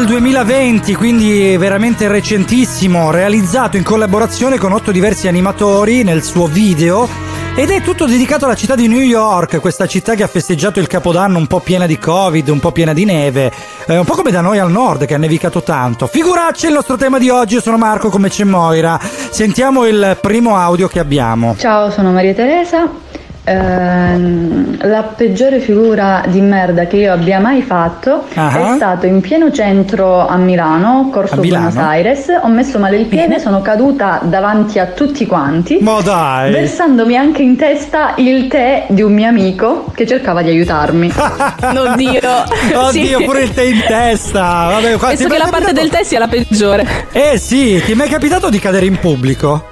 2020, 0.08 0.94
quindi 0.94 1.54
veramente 1.58 2.08
recentissimo, 2.08 3.10
realizzato 3.10 3.76
in 3.76 3.82
collaborazione 3.82 4.56
con 4.56 4.72
otto 4.72 4.90
diversi 4.90 5.28
animatori 5.28 6.02
nel 6.02 6.22
suo 6.22 6.46
video. 6.46 7.06
Ed 7.54 7.68
è 7.68 7.82
tutto 7.82 8.06
dedicato 8.06 8.46
alla 8.46 8.54
città 8.54 8.74
di 8.74 8.88
New 8.88 9.00
York, 9.00 9.60
questa 9.60 9.86
città 9.86 10.14
che 10.14 10.22
ha 10.22 10.26
festeggiato 10.26 10.80
il 10.80 10.86
capodanno 10.86 11.36
un 11.36 11.46
po' 11.46 11.60
piena 11.60 11.84
di 11.84 11.98
Covid, 11.98 12.48
un 12.48 12.58
po' 12.58 12.72
piena 12.72 12.94
di 12.94 13.04
neve, 13.04 13.52
eh, 13.86 13.98
un 13.98 14.04
po' 14.06 14.14
come 14.14 14.30
da 14.30 14.40
noi 14.40 14.58
al 14.58 14.70
nord 14.70 15.04
che 15.04 15.12
ha 15.12 15.18
nevicato 15.18 15.62
tanto. 15.62 16.06
Figuracci 16.06 16.68
il 16.68 16.72
nostro 16.72 16.96
tema 16.96 17.18
di 17.18 17.28
oggi, 17.28 17.54
io 17.54 17.60
sono 17.60 17.76
Marco 17.76 18.08
come 18.08 18.30
c'è 18.30 18.44
Moira. 18.44 18.98
Sentiamo 19.02 19.84
il 19.84 20.16
primo 20.22 20.56
audio 20.56 20.88
che 20.88 21.00
abbiamo. 21.00 21.54
Ciao, 21.58 21.90
sono 21.90 22.12
Maria 22.12 22.32
Teresa. 22.32 22.88
Ehm, 23.48 24.76
la 24.86 25.02
peggiore 25.16 25.58
figura 25.60 26.22
di 26.26 26.40
merda 26.40 26.86
che 26.86 26.96
io 26.96 27.12
abbia 27.12 27.40
mai 27.40 27.62
fatto 27.62 28.24
Ah. 28.34 28.72
è 28.72 28.76
stato 28.76 29.06
in 29.06 29.20
pieno 29.20 29.50
centro 29.50 30.26
a 30.26 30.36
Milano, 30.36 31.08
Corso 31.10 31.34
A 31.34 31.38
Milano? 31.38 31.70
Buenos 31.70 31.88
Aires. 31.90 32.26
Ho 32.42 32.48
messo 32.48 32.78
male 32.78 32.96
il 32.98 33.06
piede, 33.06 33.38
sono 33.38 33.60
caduta 33.62 34.20
davanti 34.22 34.78
a 34.78 34.86
tutti 34.86 35.26
quanti, 35.26 35.78
Ma 35.80 36.00
dai! 36.02 36.52
versandomi 36.52 37.16
anche 37.16 37.42
in 37.42 37.56
testa 37.56 38.12
il 38.16 38.46
tè 38.48 38.86
di 38.88 39.02
un 39.02 39.12
mio 39.14 39.28
amico 39.28 39.86
che 39.94 40.06
cercava 40.06 40.42
di 40.42 40.50
aiutarmi. 40.50 41.10
Oddio. 41.62 42.20
Oddio, 42.74 43.18
Sì. 43.18 43.24
pure 43.24 43.42
il 43.42 43.52
tè 43.54 43.62
in 43.62 43.82
testa. 43.86 44.68
Vabbè, 44.72 44.96
qua- 44.98 45.08
Penso 45.08 45.28
che 45.28 45.38
la 45.38 45.44
parte 45.50 45.66
capitato- 45.66 45.80
del 45.80 45.88
tè 45.90 46.04
sia 46.04 46.18
la 46.18 46.28
peggiore. 46.28 46.86
Eh 47.12 47.38
sì, 47.38 47.80
ti 47.84 47.92
è 47.92 47.94
mai 47.94 48.08
capitato 48.08 48.48
di 48.50 48.58
cadere 48.58 48.86
in 48.86 48.98
pubblico? 48.98 49.68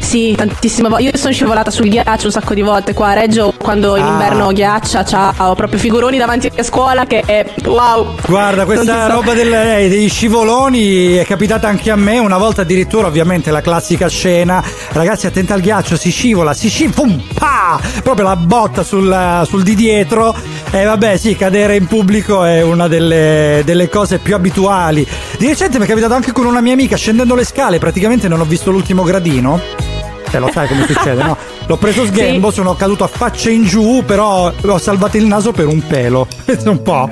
Sì, 0.00 0.34
tantissime 0.34 0.88
volte. 0.88 1.04
Io 1.04 1.16
sono 1.16 1.32
scivolata 1.32 1.70
sul 1.70 1.88
ghiaccio 1.88 2.26
un 2.26 2.32
sacco 2.32 2.54
di 2.54 2.62
volte 2.62 2.94
qua 2.94 3.08
a 3.08 3.12
Reggio 3.12 3.52
quando 3.58 3.96
in 3.96 4.04
Ah. 4.04 4.08
inverno 4.08 4.52
ghiaccia, 4.52 5.04
ciao, 5.04 5.54
proprio 5.54 5.78
figuroni 5.78 6.16
davanti 6.16 6.50
a 6.56 6.62
scuola 6.62 7.04
che 7.04 7.20
è 7.26 7.44
wow. 7.64 8.14
Guarda, 8.26 8.64
questa 8.64 9.06
so- 9.08 9.12
roba 9.14 9.34
del- 9.34 9.52
eh, 9.52 9.88
degli 9.88 10.08
scivoloni 10.08 11.14
è 11.14 11.26
capitata 11.26 11.68
anche 11.68 11.90
a 11.90 11.96
me. 11.96 12.18
Una 12.18 12.38
volta 12.38 12.62
addirittura, 12.62 13.06
ovviamente, 13.06 13.50
la 13.50 13.60
classica 13.60 14.08
scena. 14.08 14.62
Ragazzi, 14.92 15.26
attenta 15.26 15.52
al 15.54 15.60
ghiaccio, 15.60 15.96
si 15.96 16.10
scivola, 16.10 16.54
si 16.54 16.68
scivola, 16.70 17.16
proprio 18.02 18.24
la 18.26 18.36
botta 18.36 18.82
sul, 18.82 19.42
sul 19.46 19.62
di 19.62 19.74
dietro. 19.74 20.34
E 20.70 20.84
vabbè, 20.84 21.16
sì, 21.18 21.36
cadere 21.36 21.76
in 21.76 21.86
pubblico 21.86 22.44
è 22.44 22.62
una 22.62 22.88
delle, 22.88 23.60
delle 23.64 23.88
cose 23.90 24.18
più 24.18 24.34
abituali. 24.34 25.06
Di 25.38 25.46
recente 25.46 25.78
mi 25.78 25.84
è 25.84 25.88
capitato 25.88 26.14
anche 26.14 26.32
con 26.32 26.46
una 26.46 26.60
mia 26.62 26.72
amica 26.72 26.96
scendendo 26.96 27.34
le 27.34 27.44
scale, 27.44 27.78
praticamente 27.78 28.26
non 28.28 28.40
ho 28.40 28.44
visto 28.44 28.70
l'ultimo 28.70 29.02
gradino. 29.02 29.60
Cioè, 30.30 30.40
lo 30.40 30.50
sai 30.52 30.68
come 30.68 30.86
succede, 30.86 31.22
no? 31.22 31.36
L'ho 31.66 31.76
preso 31.76 32.04
sghembo, 32.06 32.50
sono 32.50 32.74
caduto 32.74 33.04
a 33.04 33.08
faccia 33.08 33.50
in 33.50 33.64
giù, 33.64 34.02
però 34.04 34.52
ho 34.62 34.78
salvato 34.78 35.16
il 35.16 35.26
naso 35.26 35.52
per 35.52 35.66
un 35.66 35.84
pelo. 35.86 36.26
Pensa 36.44 36.70
un 36.70 36.82
po'. 36.82 37.08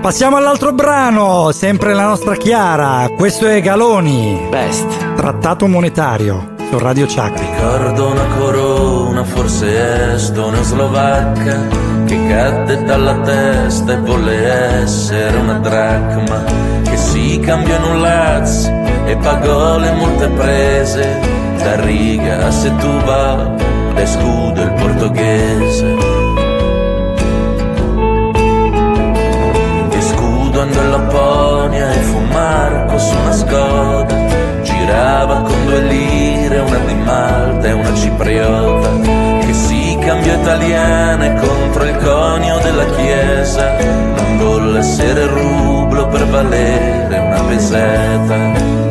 Passiamo 0.00 0.36
all'altro 0.36 0.72
brano, 0.72 1.52
sempre 1.52 1.94
la 1.94 2.06
nostra 2.06 2.34
Chiara. 2.34 3.08
Questo 3.16 3.46
è 3.46 3.60
Galoni. 3.60 4.46
Best. 4.50 5.14
Trattato 5.14 5.68
monetario 5.68 6.54
su 6.72 6.78
Radio 6.78 7.06
Chakra. 7.06 7.44
Ricordo 7.44 8.06
una 8.08 8.26
corona, 8.38 9.24
forse 9.24 10.14
estone 10.14 10.58
o 10.58 10.62
slovacca, 10.62 11.68
che 12.06 12.26
cadde 12.26 12.82
dalla 12.82 13.14
testa 13.20 13.92
e 13.92 13.96
volle 13.98 14.80
essere 14.80 15.36
una 15.36 15.58
dracma, 15.58 16.42
che 16.82 16.96
si 16.96 17.38
cambiò 17.40 17.76
in 17.76 17.82
un 17.82 18.00
lazzo 18.00 18.70
e 19.04 19.16
pagò 19.18 19.78
le 19.78 19.92
multe 19.92 20.28
prese, 20.28 21.20
da 21.62 21.76
riga 21.84 22.46
a 22.46 22.50
Setúbal, 22.50 23.54
da 23.94 24.06
scudo 24.06 24.62
il 24.62 24.72
portoghese. 24.72 25.86
E 29.90 30.00
scudo 30.00 30.60
andò 30.60 30.80
in 30.80 30.90
Lapponia 30.90 31.92
e 31.92 31.98
fu 31.98 32.18
Marco 32.32 32.98
su 32.98 33.16
una 33.16 33.32
Skoda 33.32 34.16
Girava 34.62 35.42
con 35.42 35.64
due 35.64 35.80
lire, 35.82 36.58
una 36.58 36.78
di 36.78 36.94
Malta 36.94 37.68
e 37.68 37.72
una 37.72 37.94
cipriota 37.94 38.88
Che 39.40 39.52
si 39.52 39.96
cambiò 40.00 40.34
italiane 40.34 41.34
contro 41.40 41.84
il 41.84 41.96
conio 41.96 42.58
della 42.58 42.84
chiesa. 42.96 43.76
Non 44.16 44.38
volle 44.38 44.78
essere 44.80 45.26
rublo 45.26 46.08
per 46.08 46.26
valere 46.26 47.18
una 47.18 47.42
peseta 47.42 48.81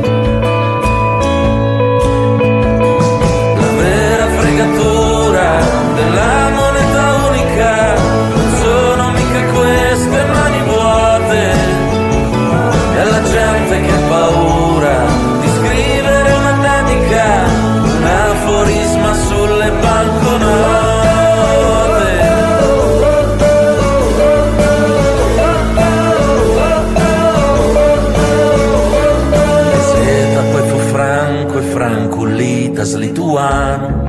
Lituano. 33.31 34.05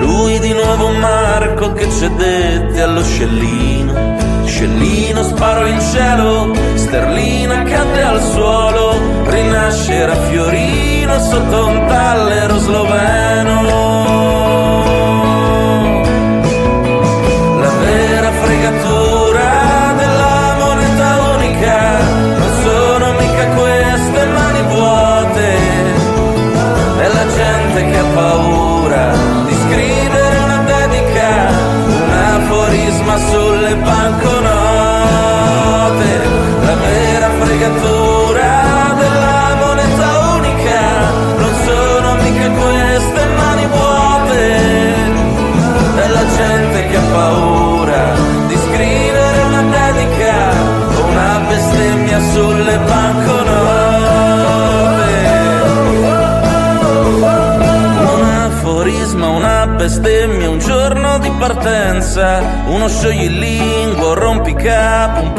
Lui 0.00 0.38
di 0.38 0.54
nuovo 0.54 0.88
Marco 0.88 1.74
che 1.74 1.86
cedette 1.90 2.80
allo 2.80 3.02
scellino. 3.02 4.16
Scellino 4.46 5.22
sparò 5.22 5.66
in 5.66 5.80
cielo, 5.80 6.54
sterlina 6.74 7.62
cadde 7.64 8.02
al 8.02 8.22
suolo, 8.22 8.98
rinasce 9.26 9.92
era 9.92 10.14
Fiorino 10.14 11.18
sotto 11.18 11.66
un 11.66 11.86
tallero 11.86 12.58
sloveno. 12.58 14.23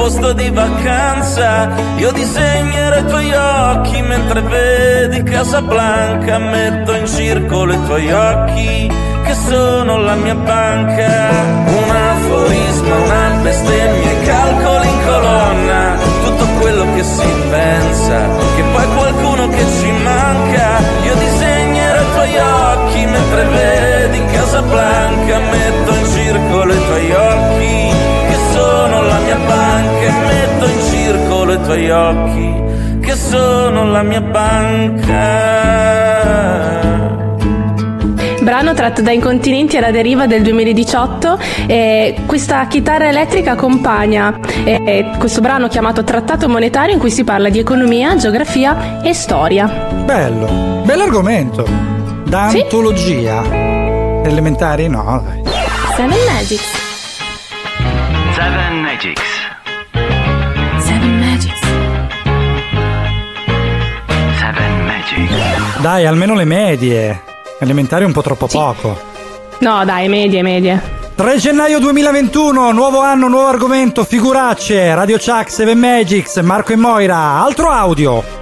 Posto 0.06 0.34
di 0.34 0.52
vacanza. 0.52 1.68
Io 1.98 2.12
disegnerò 2.12 2.98
i 2.98 3.06
tuoi 3.06 3.34
occhi 3.34 4.02
mentre 4.04 4.42
vedi 4.42 5.24
Casablanca, 5.24 6.38
metto 6.38 6.94
in 6.94 7.08
circolo 7.08 7.74
i 7.74 7.84
tuoi 7.86 8.12
occhi 8.12 8.92
che 9.26 9.34
sono 9.34 9.98
la 9.98 10.14
mia 10.14 10.36
banca. 10.36 11.10
Un 11.66 11.96
aforisma, 12.12 12.96
una 12.96 13.40
bestemmia, 13.42 14.14
calcoli 14.26 14.88
in 14.88 15.00
colonna, 15.08 15.98
tutto 16.24 16.46
quello 16.60 16.86
che 16.94 17.04
si 17.04 17.34
pensa, 17.50 18.18
che 18.56 18.64
poi 18.74 18.88
qualcuno 18.96 19.50
che 19.50 19.66
ci 19.80 19.92
manca. 19.92 20.68
Io 21.04 21.16
disegnerò 21.16 22.00
i 22.00 22.12
tuoi 22.14 22.38
occhi 22.38 23.06
mentre 23.08 23.44
vedi 23.46 24.24
Casablanca, 24.26 25.40
metto 25.40 25.96
in 25.96 26.06
circolo 26.14 26.74
i 26.74 26.86
tuoi 26.86 27.12
occhi 27.12 27.55
banca, 30.08 30.26
metto 30.26 30.66
in 30.66 30.80
circolo 30.92 31.54
i 31.54 31.62
tuoi 31.64 31.90
occhi 31.90 32.64
che 33.02 33.16
sono 33.16 33.86
la 33.92 34.02
mia 34.04 34.22
banca. 34.22 35.24
Brano 38.42 38.74
tratto 38.76 39.02
da 39.02 39.12
Incontinenti 39.12 39.76
alla 39.78 39.90
deriva 39.90 40.28
del 40.28 40.44
2018 40.44 41.40
e 41.66 42.16
questa 42.28 42.66
chitarra 42.68 43.08
elettrica 43.08 43.52
accompagna 43.54 44.38
eh, 44.64 45.10
questo 45.18 45.42
brano 45.42 45.68
chiamato 45.68 46.04
Trattato 46.04 46.48
monetario 46.48 46.94
in 46.94 47.00
cui 47.00 47.10
si 47.10 47.24
parla 47.24 47.50
di 47.50 47.58
economia, 47.58 48.16
geografia 48.16 49.02
e 49.02 49.14
storia. 49.16 49.66
Bello, 50.06 50.82
bell'argomento. 50.86 51.68
Da 52.26 52.50
Sì? 52.50 52.62
antologia. 52.62 53.42
Elementari? 54.24 54.88
No, 54.90 55.24
dai. 55.26 55.42
Seven 55.96 56.18
Magics. 56.32 56.70
Seven 58.36 58.82
Magics. 58.82 59.35
Dai, 65.78 66.06
almeno 66.06 66.34
le 66.34 66.46
medie. 66.46 67.24
Elementari 67.60 68.06
un 68.06 68.12
po' 68.12 68.22
troppo 68.22 68.48
poco. 68.48 68.98
No, 69.60 69.86
dai, 69.86 70.08
medie, 70.08 70.42
medie. 70.42 70.94
3 71.16 71.38
gennaio 71.38 71.80
2021, 71.80 72.72
nuovo 72.72 73.00
anno, 73.00 73.30
nuovo 73.30 73.48
argomento, 73.48 74.04
figuracce, 74.04 74.94
Radio 74.94 75.18
Chuck, 75.18 75.50
Seven 75.50 75.78
Magics, 75.78 76.38
Marco 76.42 76.74
e 76.74 76.76
Moira, 76.76 77.42
altro 77.42 77.70
audio. 77.70 78.35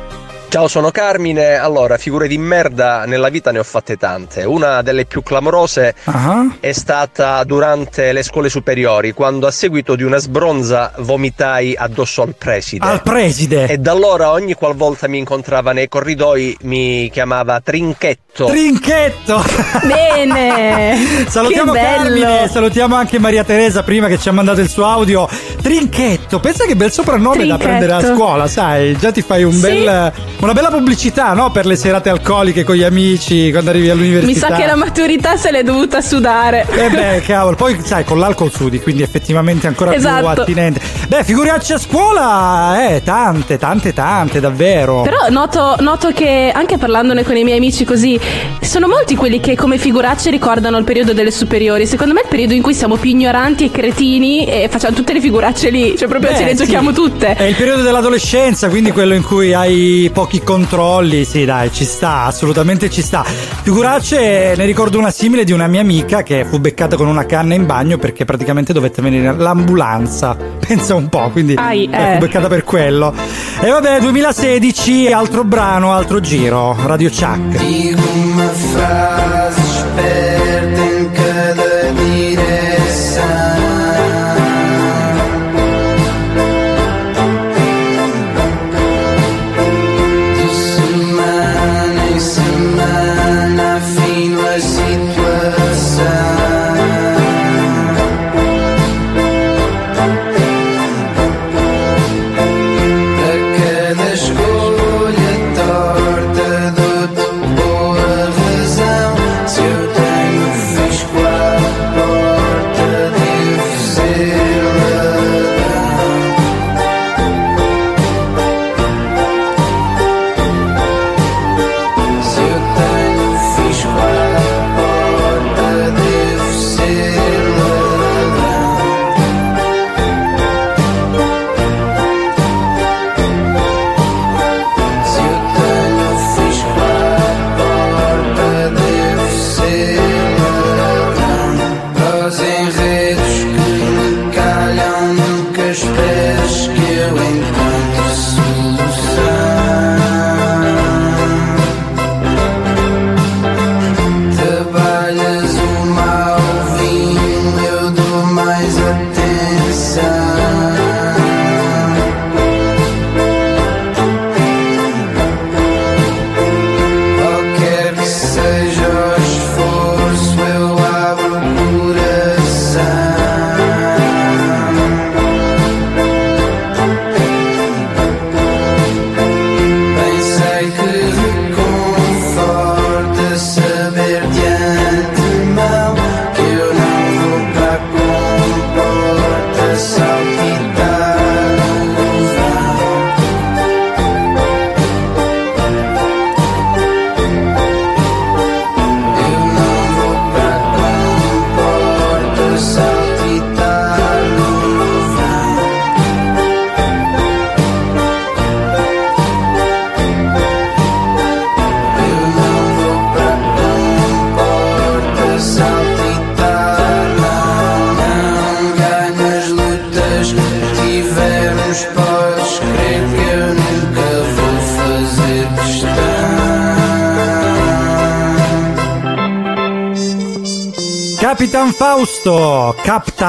Ciao, 0.53 0.67
sono 0.67 0.91
Carmine. 0.91 1.55
Allora, 1.55 1.97
figure 1.97 2.27
di 2.27 2.37
merda 2.37 3.05
nella 3.05 3.29
vita 3.29 3.51
ne 3.51 3.57
ho 3.57 3.63
fatte 3.63 3.97
tante. 3.97 4.43
Una 4.43 4.83
delle 4.83 5.05
più 5.05 5.23
clamorose 5.23 5.95
Ah, 6.03 6.45
è 6.59 6.73
stata 6.73 7.43
durante 7.43 8.11
le 8.11 8.21
scuole 8.21 8.49
superiori, 8.49 9.13
quando 9.13 9.47
a 9.47 9.51
seguito 9.51 9.95
di 9.95 10.03
una 10.03 10.19
sbronza 10.19 10.91
vomitai 10.99 11.73
addosso 11.75 12.21
al 12.21 12.35
preside. 12.37 12.85
Al 12.85 13.01
preside. 13.01 13.65
E 13.65 13.79
da 13.79 13.93
allora 13.93 14.29
ogni 14.29 14.53
qualvolta 14.53 15.07
mi 15.07 15.17
incontrava 15.17 15.71
nei 15.71 15.87
corridoi 15.89 16.55
mi 16.61 17.09
chiamava 17.11 17.59
Trinchetto. 17.59 18.45
Trinchetto! 18.45 19.41
Bene! 19.87 21.25
Salutiamo 21.29 21.71
che 21.71 21.79
bello. 21.79 22.03
Carmine, 22.03 22.47
salutiamo 22.47 22.95
anche 22.95 23.17
Maria 23.17 23.43
Teresa 23.43 23.81
prima 23.81 24.07
che 24.07 24.19
ci 24.19 24.29
ha 24.29 24.31
mandato 24.31 24.61
il 24.61 24.69
suo 24.69 24.85
audio. 24.85 25.27
Trinchetto, 25.63 26.39
pensa 26.39 26.65
che 26.65 26.75
bel 26.75 26.91
soprannome 26.91 27.37
da 27.47 27.57
Trinchetto. 27.57 27.63
prendere 27.63 27.93
a 27.93 28.15
scuola, 28.15 28.47
sai? 28.47 28.95
Già 28.97 29.11
ti 29.11 29.23
fai 29.23 29.43
un 29.43 29.53
Sì. 29.53 29.59
bel, 29.61 30.11
una 30.43 30.53
bella 30.53 30.69
pubblicità, 30.69 31.33
no? 31.33 31.51
Per 31.51 31.65
le 31.65 31.75
serate 31.77 32.09
alcoliche 32.09 32.63
con 32.63 32.75
gli 32.75 32.83
amici 32.83 33.49
quando 33.51 33.69
arrivi 33.69 33.89
all'università. 33.89 34.47
Mi 34.47 34.53
sa 34.55 34.59
che 34.61 34.65
la 34.65 34.75
maturità 34.75 35.37
se 35.37 35.51
l'è 35.51 35.63
dovuta 35.63 36.01
sudare. 36.01 36.67
Eh 36.69 36.89
beh, 36.89 37.21
cavolo, 37.25 37.55
poi 37.55 37.77
sai, 37.81 38.03
con 38.03 38.19
l'alcol 38.19 38.51
sudi, 38.51 38.79
quindi 38.81 39.03
effettivamente 39.03 39.67
ancora 39.67 39.91
più 39.91 39.99
Esatto. 39.99 40.41
attinente. 40.41 40.81
Beh, 41.07 41.23
figuriamoci 41.23 41.73
a 41.73 41.77
scuola, 41.77 42.89
eh, 42.89 43.01
tante, 43.03 43.57
tante, 43.57 43.93
tante, 43.93 44.39
davvero. 44.41 45.01
Però 45.03 45.29
noto, 45.29 45.77
noto 45.79 46.11
che 46.11 46.51
anche 46.53 46.77
parlandone 46.77 47.23
con 47.23 47.37
i 47.37 47.43
miei 47.43 47.57
amici 47.57 47.85
così, 47.85 48.19
sono 48.59 48.87
molti 48.89 49.15
quelli 49.15 49.39
che 49.39 49.55
come 49.55 49.77
figuracce 49.77 50.29
ricordano 50.29 50.77
il 50.77 50.83
periodo 50.83 51.13
delle 51.13 51.31
superiori. 51.31 51.87
Secondo 51.87 52.13
me 52.13 52.19
è 52.19 52.23
il 52.23 52.29
periodo 52.29 52.53
in 52.53 52.61
cui 52.61 52.73
siamo 52.73 52.97
più 52.97 53.09
ignoranti 53.11 53.65
e 53.65 53.71
cretini 53.71 54.45
e 54.45 54.67
facciamo 54.69 54.93
tutte 54.95 55.13
le 55.13 55.21
figuracce 55.21 55.69
lì, 55.69 55.95
cioè 55.97 56.09
proprio 56.09 56.31
Beh, 56.31 56.37
ce 56.37 56.43
le 56.43 56.49
sì. 56.49 56.63
giochiamo 56.63 56.91
tutte. 56.91 57.33
È 57.33 57.43
il 57.43 57.55
periodo 57.55 57.81
dell'adolescenza, 57.81 58.67
quindi 58.67 58.91
quello 58.91 59.13
in 59.13 59.23
cui 59.23 59.53
hai 59.53 60.09
pochi 60.13 60.32
controlli. 60.41 61.25
Sì, 61.25 61.45
dai, 61.45 61.71
ci 61.71 61.85
sta, 61.85 62.23
assolutamente 62.23 62.89
ci 62.89 63.01
sta. 63.01 63.23
Figuracce, 63.23 64.53
ne 64.55 64.65
ricordo 64.65 64.97
una 64.97 65.11
simile 65.11 65.43
di 65.43 65.51
una 65.51 65.67
mia 65.67 65.81
amica 65.81 66.23
che 66.23 66.45
fu 66.45 66.59
beccata 66.59 66.95
con 66.95 67.07
una 67.07 67.25
canna 67.25 67.53
in 67.53 67.65
bagno 67.65 67.97
perché 67.97 68.25
praticamente 68.25 68.73
dovette 68.73 69.01
venire 69.01 69.33
l'ambulanza. 69.35 70.35
Pensa 70.65 70.95
un 70.95 71.09
po', 71.09 71.29
quindi 71.29 71.55
Ai, 71.55 71.89
eh, 71.91 71.95
eh. 71.97 72.13
fu 72.13 72.19
beccata 72.19 72.47
per 72.47 72.63
quello. 72.63 73.13
E 73.61 73.69
vabbè, 73.69 73.99
2016, 73.99 75.11
altro 75.11 75.43
brano, 75.43 75.93
altro 75.93 76.19
giro, 76.19 76.75
Radio 76.85 77.09
Chuck. 77.09 77.57
Digo 77.57 78.01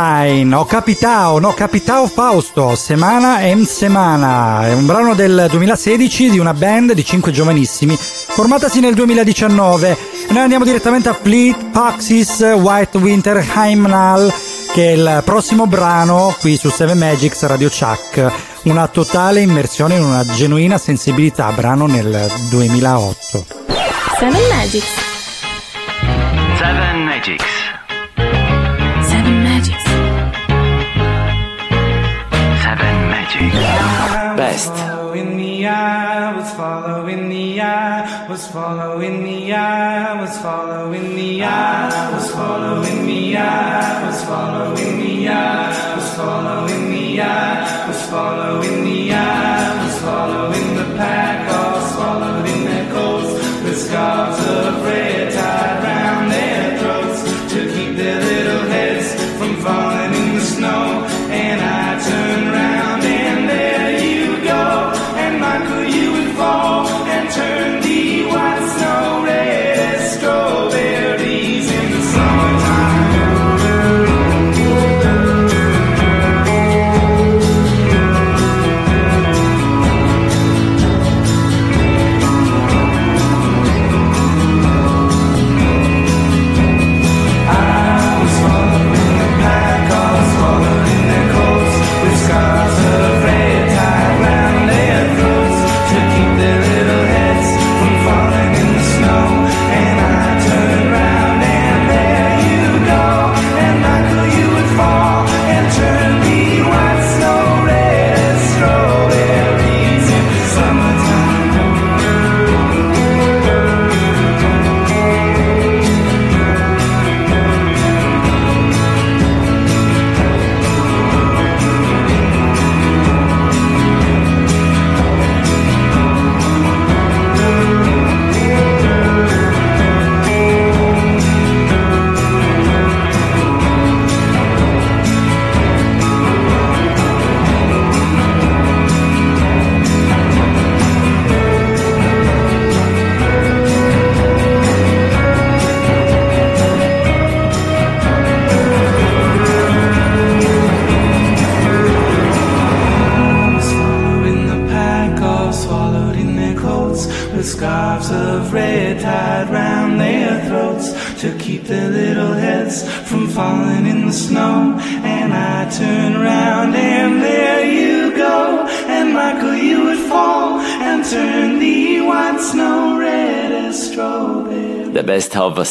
Captain, 0.05 0.53
o 0.53 0.67
Capitao, 0.67 1.39
no, 1.39 1.55
Capitao 1.55 2.07
Fausto, 2.07 2.77
Semana 2.77 3.43
em 3.43 3.65
Semana. 3.65 4.67
È 4.67 4.75
un 4.75 4.85
brano 4.85 5.15
del 5.15 5.47
2016 5.49 6.29
di 6.29 6.39
una 6.39 6.53
band 6.53 6.93
di 6.93 7.03
5 7.03 7.33
giovanissimi, 7.33 7.97
formatasi 7.97 8.81
nel 8.81 8.93
2019. 8.93 9.97
E 10.29 10.33
noi 10.35 10.43
andiamo 10.43 10.67
direttamente 10.67 11.09
a 11.09 11.15
Fleet 11.15 11.57
Foxes 11.73 12.41
White 12.41 12.99
Winter 12.99 13.43
Hymnal, 13.57 14.31
che 14.75 14.89
è 14.89 14.93
il 14.93 15.23
prossimo 15.25 15.67
brano 15.67 16.37
qui 16.39 16.59
su 16.59 16.69
Seven 16.69 16.99
Magics 16.99 17.43
Radio 17.47 17.71
Chuck. 17.71 18.31
Una 18.65 18.87
totale 18.89 19.41
immersione 19.41 19.95
in 19.95 20.03
una 20.03 20.23
genuina 20.23 20.77
sensibilità, 20.77 21.51
brano 21.53 21.87
nel 21.87 22.31
2008. 22.51 23.47
Seven 24.19 24.43
Magics. 24.51 24.87
Seven 26.59 27.05
Magics. 27.05 27.64
Best. 34.55 34.71
Following 34.71 35.37
the 35.37 35.67
eye, 35.67 36.37
was 36.37 36.53
following 36.55 37.29
the 37.29 37.61
eye, 37.61 38.29
was 38.29 38.47
following 38.47 39.25
the 39.25 39.53
eye, 39.53 40.21
was 40.21 40.39
following 40.39 41.17
the 41.17 41.43
eye, 41.43 42.13
was 42.15 42.31
following 42.31 43.05
the 43.05 43.37
eye, 43.37 44.07
was 44.07 44.23
following 44.23 45.01
the 45.03 45.29
eye, 45.29 45.97
was 45.97 46.15
following 46.15 46.91
the 46.93 47.21
eye, 47.21 47.89
was 47.89 48.01
following 48.07 48.85
the 48.85 49.13
eye, 49.13 49.54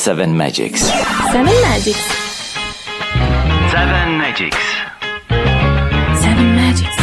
Seven 0.03 0.35
Magics. 0.35 0.83
Seven 1.31 1.53
Magics. 1.61 2.05
Seven 3.71 4.17
Magics. 4.17 4.57
Seven 6.19 6.55
Magics. 6.55 6.95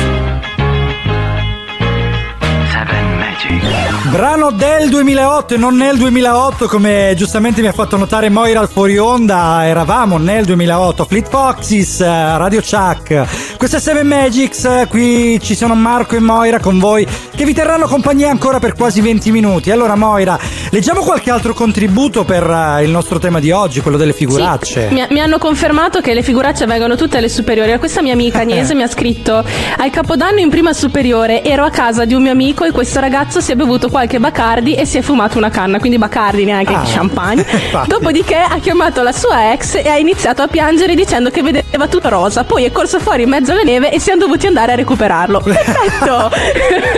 Seven 2.71 3.17
Magics. 3.17 4.11
Brano 4.11 4.51
del 4.51 4.91
2008 4.91 5.55
e 5.55 5.57
non 5.57 5.77
nel 5.77 5.97
2008 5.97 6.67
come 6.67 7.15
giustamente 7.17 7.63
mi 7.63 7.69
ha 7.69 7.73
fatto 7.73 7.97
notare 7.97 8.29
Moira 8.29 8.61
al 8.61 8.69
fuori 8.69 8.99
onda, 8.99 9.67
eravamo 9.67 10.19
nel 10.19 10.45
2008, 10.45 11.05
Fleet 11.07 11.29
Foxes, 11.29 12.01
eh, 12.01 12.37
Radio 12.37 12.61
Chuck, 12.61 13.57
questo 13.57 13.77
è 13.77 13.81
Seven 13.81 14.07
Magics, 14.07 14.65
eh, 14.65 14.87
qui 14.91 15.41
ci 15.41 15.55
sono 15.55 15.75
Marco 15.75 16.17
e 16.17 16.21
Moira 16.21 16.61
con 16.61 16.79
voi 16.79 17.07
che 17.35 17.47
vi 17.47 17.55
terranno 17.55 17.87
compagnia 17.87 18.29
ancora 18.29 18.59
per 18.59 18.75
quasi 18.75 19.01
20 19.01 19.31
minuti. 19.31 19.71
Allora 19.71 19.97
Moira, 19.97 20.39
leggiamo 20.71 21.01
qualche 21.01 21.31
altro 21.31 21.53
contributo 21.55 22.25
per 22.25 22.43
eh, 22.49 22.83
il 22.85 22.91
nostro 22.91 23.19
tema 23.19 23.41
di 23.41 23.51
oggi, 23.51 23.81
quello 23.81 23.97
delle 23.97 24.13
figuracce. 24.13 24.89
Mi, 24.91 25.05
mi 25.11 25.21
hanno 25.21 25.39
confermato 25.39 26.01
che 26.01 26.15
le 26.15 26.23
figuracce 26.23 26.67
vengono 26.67 26.97
tutte 26.97 27.19
alle 27.19 27.29
superiori. 27.29 27.77
Questa 27.79 28.03
mia 28.03 28.13
amica 28.13 28.41
Agnese 28.41 28.75
mi 28.75 28.83
ha 28.83 28.89
scritto: 28.89 29.45
Al 29.77 29.91
capodanno 29.91 30.39
in 30.41 30.49
prima 30.51 30.73
superiore 30.73 31.43
ero 31.43 31.65
a 31.65 31.71
casa 31.71 32.05
di 32.05 32.15
un 32.15 32.23
mio 32.23 32.33
amico 32.33 32.65
e 32.65 32.71
questo 32.71 33.01
ragazzo 33.01 33.41
si 33.41 33.53
è 33.53 33.55
bevuto 33.55 33.89
qualche 33.89 34.19
Bacardi 34.19 34.75
e 34.75 34.85
si 34.85 34.99
è 34.99 35.03
fumato 35.03 35.39
una 35.39 35.51
canna, 35.51 35.79
quindi 35.79 35.99
Bacardi 35.99 36.45
neanche 36.45 36.73
Ah. 36.75 36.83
champagne. 36.85 37.45
Infatti. 37.51 37.89
Dopodiché 37.89 38.37
ha 38.37 38.59
chiamato 38.61 39.03
la 39.03 39.13
sua 39.13 39.53
ex 39.53 39.75
e 39.77 39.89
ha 39.89 39.97
iniziato 39.99 40.43
a 40.43 40.47
piangere 40.49 40.95
dicendo 40.95 41.31
che 41.31 41.43
vedeva 41.43 41.87
tutto 41.89 42.09
rosa. 42.09 42.45
Poi 42.45 42.65
è 42.65 42.73
corso 42.73 42.99
fuori 43.01 43.23
in 43.25 43.29
mezzo 43.29 43.53
alla 43.53 43.63
neve 43.63 43.91
e 43.93 43.99
siamo 44.01 44.21
dovuti 44.21 44.47
andare 44.47 44.73
a 44.73 44.75
recuperarlo. 44.77 45.41
Perfetto! 45.45 46.31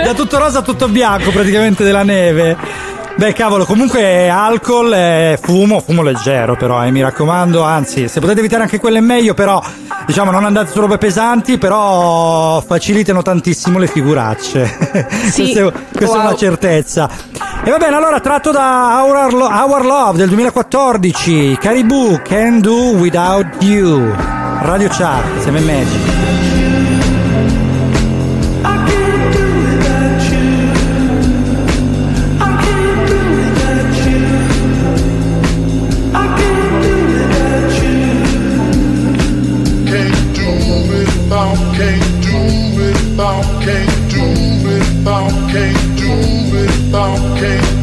da 0.05 0.13
tutto 0.15 0.39
rosa 0.39 0.59
a 0.59 0.63
tutto 0.63 0.89
bianco 0.89 1.31
praticamente 1.31 1.85
della 1.85 2.03
neve. 2.03 2.91
Beh, 3.15 3.35
cavolo, 3.35 3.65
comunque 3.67 4.29
alcol 4.29 4.93
e 4.95 5.39
fumo, 5.41 5.81
fumo 5.81 6.03
leggero 6.03 6.57
però, 6.57 6.85
eh, 6.85 6.91
mi 6.91 7.03
raccomando, 7.03 7.63
anzi, 7.63 8.09
se 8.09 8.19
potete 8.21 8.41
evitare 8.41 8.63
anche 8.65 8.81
quello 8.81 8.97
è 8.97 9.01
meglio, 9.01 9.35
però 9.35 9.63
diciamo 10.07 10.31
non 10.33 10.45
andate 10.45 10.73
su 10.73 10.81
robe 10.81 10.99
pesanti, 10.99 11.57
però 11.59 12.61
facilitano 12.67 13.23
tantissimo 13.23 13.79
le 13.79 13.87
figuracce. 13.87 15.11
Sì. 15.31 15.43
questa 15.53 15.61
è, 15.61 15.73
questa 15.97 16.17
è 16.17 16.19
Wow. 16.19 16.27
una 16.27 16.37
certezza. 16.37 17.09
E 17.65 17.71
va 17.71 17.77
bene, 17.79 17.95
allora 17.97 18.19
tratto 18.19 18.51
da 18.51 19.03
Our, 19.05 19.35
Our 19.35 19.85
Love 19.85 20.17
del 20.19 20.27
2014, 20.29 21.59
Caribou, 21.61 22.21
Can 22.23 22.61
Do 22.61 22.91
Without 22.97 23.63
You, 23.63 24.13
Radio 24.63 24.89
Chat, 24.89 25.23
Seven 25.43 25.65
Magic. 25.65 26.22
Can't 43.17 44.11
do 44.11 44.25
without, 44.65 45.31
can't 45.51 45.97
do 45.97 46.13
without, 46.51 47.39
can't 47.39 47.83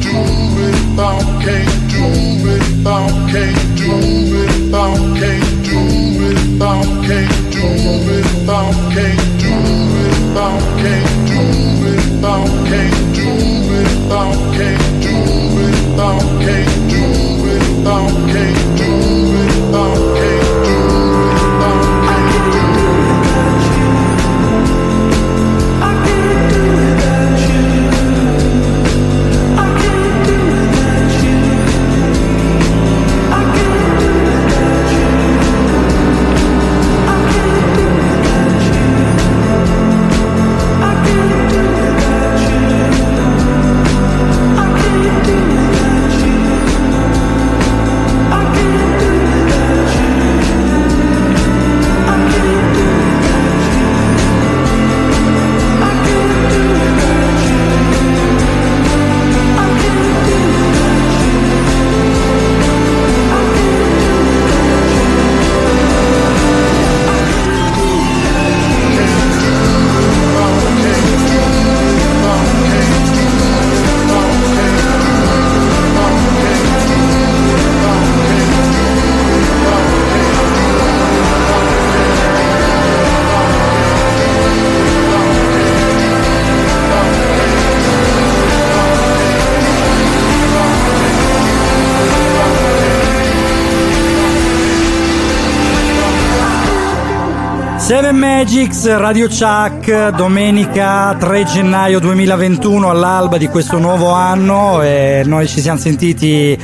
Magics, 98.39 98.95
Radio 98.95 99.27
Chuck, 99.27 100.15
domenica 100.15 101.13
3 101.19 101.43
gennaio 101.43 101.99
2021 101.99 102.89
all'alba 102.89 103.37
di 103.37 103.47
questo 103.47 103.79
nuovo 103.79 104.11
anno 104.11 104.81
e 104.81 105.23
noi 105.25 105.45
ci 105.45 105.59
siamo 105.59 105.77
sentiti 105.77 106.57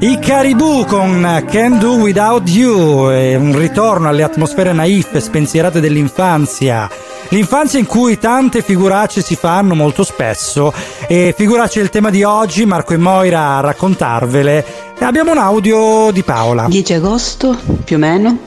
i 0.00 0.18
Caribou 0.18 0.86
con 0.86 1.44
Can 1.50 1.78
Do 1.78 1.96
Without 1.96 2.48
You, 2.48 3.10
un 3.10 3.58
ritorno 3.58 4.08
alle 4.08 4.22
atmosfere 4.22 4.72
naif 4.72 5.14
e 5.16 5.20
spensierate 5.20 5.80
dell'infanzia. 5.80 6.88
L'infanzia 7.28 7.78
in 7.78 7.84
cui 7.84 8.18
tante 8.18 8.62
figuracce 8.62 9.20
si 9.20 9.36
fanno 9.36 9.74
molto 9.74 10.04
spesso 10.04 10.72
e 11.06 11.34
figuracce 11.36 11.80
è 11.80 11.82
il 11.82 11.90
tema 11.90 12.08
di 12.08 12.22
oggi, 12.22 12.64
Marco 12.64 12.94
e 12.94 12.96
Moira 12.96 13.58
a 13.58 13.60
raccontarvele 13.60 14.64
abbiamo 15.00 15.32
un 15.32 15.38
audio 15.38 16.10
di 16.10 16.22
Paola. 16.22 16.66
10 16.68 16.94
agosto, 16.94 17.56
più 17.84 17.96
o 17.96 17.98
meno, 17.98 18.38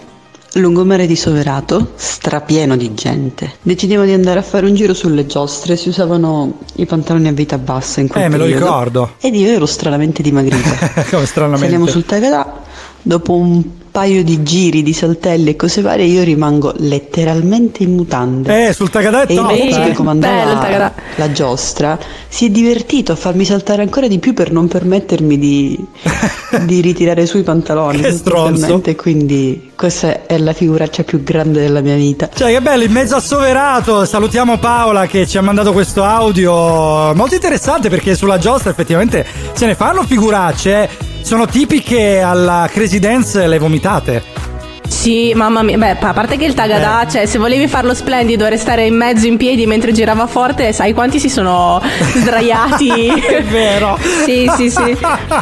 lungomare 0.55 1.05
di 1.07 1.15
Soverato, 1.15 1.91
strapieno 1.95 2.75
di 2.75 2.93
gente. 2.93 3.53
Decidiamo 3.61 4.03
di 4.05 4.11
andare 4.11 4.39
a 4.39 4.41
fare 4.41 4.65
un 4.65 4.75
giro 4.75 4.93
sulle 4.93 5.25
giostre, 5.25 5.75
si 5.77 5.89
usavano 5.89 6.59
i 6.75 6.85
pantaloni 6.85 7.27
a 7.27 7.31
vita 7.31 7.57
bassa 7.57 8.01
in 8.01 8.07
quel 8.07 8.23
Eh, 8.23 8.27
me 8.29 8.37
lo 8.37 8.43
periodo. 8.43 8.65
ricordo. 8.65 9.11
Ed 9.19 9.35
io 9.35 9.49
ero 9.49 9.65
stranamente 9.65 10.21
dimagrita. 10.21 11.03
Come 11.09 11.25
stranamente. 11.25 11.63
Saliamo 11.65 11.87
sul 11.87 12.05
Tagadà, 12.05 12.61
dopo 13.01 13.33
un 13.35 13.63
paio 13.91 14.23
di 14.23 14.41
giri 14.41 14.81
di 14.83 14.93
saltelli 14.93 15.49
e 15.51 15.55
cose 15.55 15.81
varie 15.81 16.05
io 16.05 16.23
rimango 16.23 16.73
letteralmente 16.77 17.83
in 17.83 17.93
mutande. 17.95 18.67
Eh, 18.69 18.73
sul 18.73 18.89
Tagadà 18.89 19.25
è 19.25 19.31
E 19.31 19.35
ragazzo 19.35 19.53
eh. 19.53 19.67
che 19.67 19.79
Bello 19.79 19.93
comandava 19.93 20.57
Tagadà. 20.59 20.93
la 21.15 21.31
giostra 21.31 21.99
si 22.27 22.45
è 22.45 22.49
divertito 22.49 23.11
a 23.11 23.15
farmi 23.15 23.43
saltare 23.43 23.81
ancora 23.81 24.07
di 24.07 24.17
più 24.19 24.33
per 24.33 24.51
non 24.51 24.67
permettermi 24.67 25.37
di, 25.37 25.77
di 26.63 26.81
ritirare 26.81 27.25
su 27.25 27.37
i 27.37 27.43
pantaloni. 27.43 27.99
Che 27.99 28.11
stronzo. 28.11 28.81
Quindi 28.95 29.71
questa 29.75 30.25
è 30.25 30.37
la 30.37 30.53
figuraccia 30.53 31.03
più 31.03 31.23
grande 31.23 31.59
della 31.59 31.81
mia 31.81 31.95
vita. 31.95 32.29
Cioè, 32.33 32.51
che 32.51 32.61
bello, 32.61 32.83
in 32.83 32.91
mezzo 32.91 33.15
a 33.15 33.19
Soverato. 33.19 34.05
Salutiamo 34.05 34.57
Paola 34.57 35.05
che 35.05 35.27
ci 35.27 35.37
ha 35.37 35.41
mandato 35.41 35.73
questo 35.73 36.03
audio 36.03 37.13
molto 37.13 37.35
interessante 37.35 37.89
perché 37.89 38.15
sulla 38.15 38.37
giostra 38.37 38.69
effettivamente 38.69 39.25
se 39.53 39.65
ne 39.65 39.75
fanno 39.75 40.03
figuracce. 40.03 40.83
eh. 40.83 41.10
Sono 41.21 41.45
tipiche 41.45 42.19
alla 42.19 42.67
Crazy 42.69 42.99
Dance 42.99 43.47
le 43.47 43.57
vomitate. 43.57 44.50
Sì, 44.91 45.31
mamma 45.33 45.63
mia, 45.63 45.77
beh, 45.77 45.97
a 46.01 46.13
parte 46.13 46.35
che 46.37 46.43
il 46.45 46.53
Tagada, 46.53 47.03
Eh. 47.07 47.09
cioè 47.09 47.25
se 47.25 47.37
volevi 47.39 47.67
farlo 47.67 47.93
splendido 47.93 48.45
e 48.45 48.49
restare 48.49 48.85
in 48.85 48.95
mezzo 48.95 49.25
in 49.25 49.37
piedi 49.37 49.65
mentre 49.65 49.93
girava 49.93 50.27
forte, 50.27 50.73
sai 50.73 50.93
quanti 50.93 51.17
si 51.17 51.29
sono 51.29 51.81
sdraiati? 52.13 53.07
È 53.07 53.41
vero. 53.43 53.97
sì, 54.25 54.51
sì, 54.57 54.69
sì. 54.69 54.97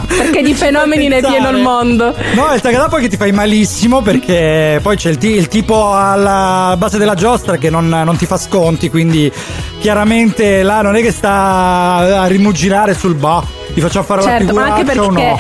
Perché 0.08 0.44
di 0.44 0.54
fenomeni 0.54 1.08
ne 1.08 1.18
è 1.18 1.22
pieno 1.28 1.50
il 1.50 1.58
mondo. 1.58 2.16
No, 2.36 2.54
il 2.54 2.62
Tagada 2.62 2.88
poi 2.88 3.02
che 3.02 3.10
ti 3.10 3.18
fai 3.18 3.32
malissimo 3.32 4.02
perché 4.02 4.80
poi 4.84 4.96
c'è 4.96 5.10
il, 5.10 5.18
ti- 5.18 5.36
il 5.36 5.48
tipo 5.48 5.94
alla 5.94 6.76
base 6.78 6.98
della 7.00 7.16
giostra 7.16 7.58
che 7.58 7.70
non, 7.72 7.90
non 7.90 8.16
ti 8.18 8.26
fa 8.28 8.38
sconti, 8.38 8.90
quindi 8.90 9.30
chiaramente 9.80 10.62
là 10.62 10.82
non 10.82 10.96
è 10.96 11.02
che 11.02 11.12
sta 11.12 12.22
a 12.22 12.26
rimugginare 12.28 12.94
sul 12.94 13.16
boh, 13.16 13.44
ti 13.74 13.82
facciamo 13.82 14.06
fare 14.06 14.22
la 14.22 14.28
Certo, 14.28 14.54
ma 14.54 14.64
anche 14.66 14.86
figuraccia 14.86 15.12
perché 15.12 15.26
no? 15.30 15.40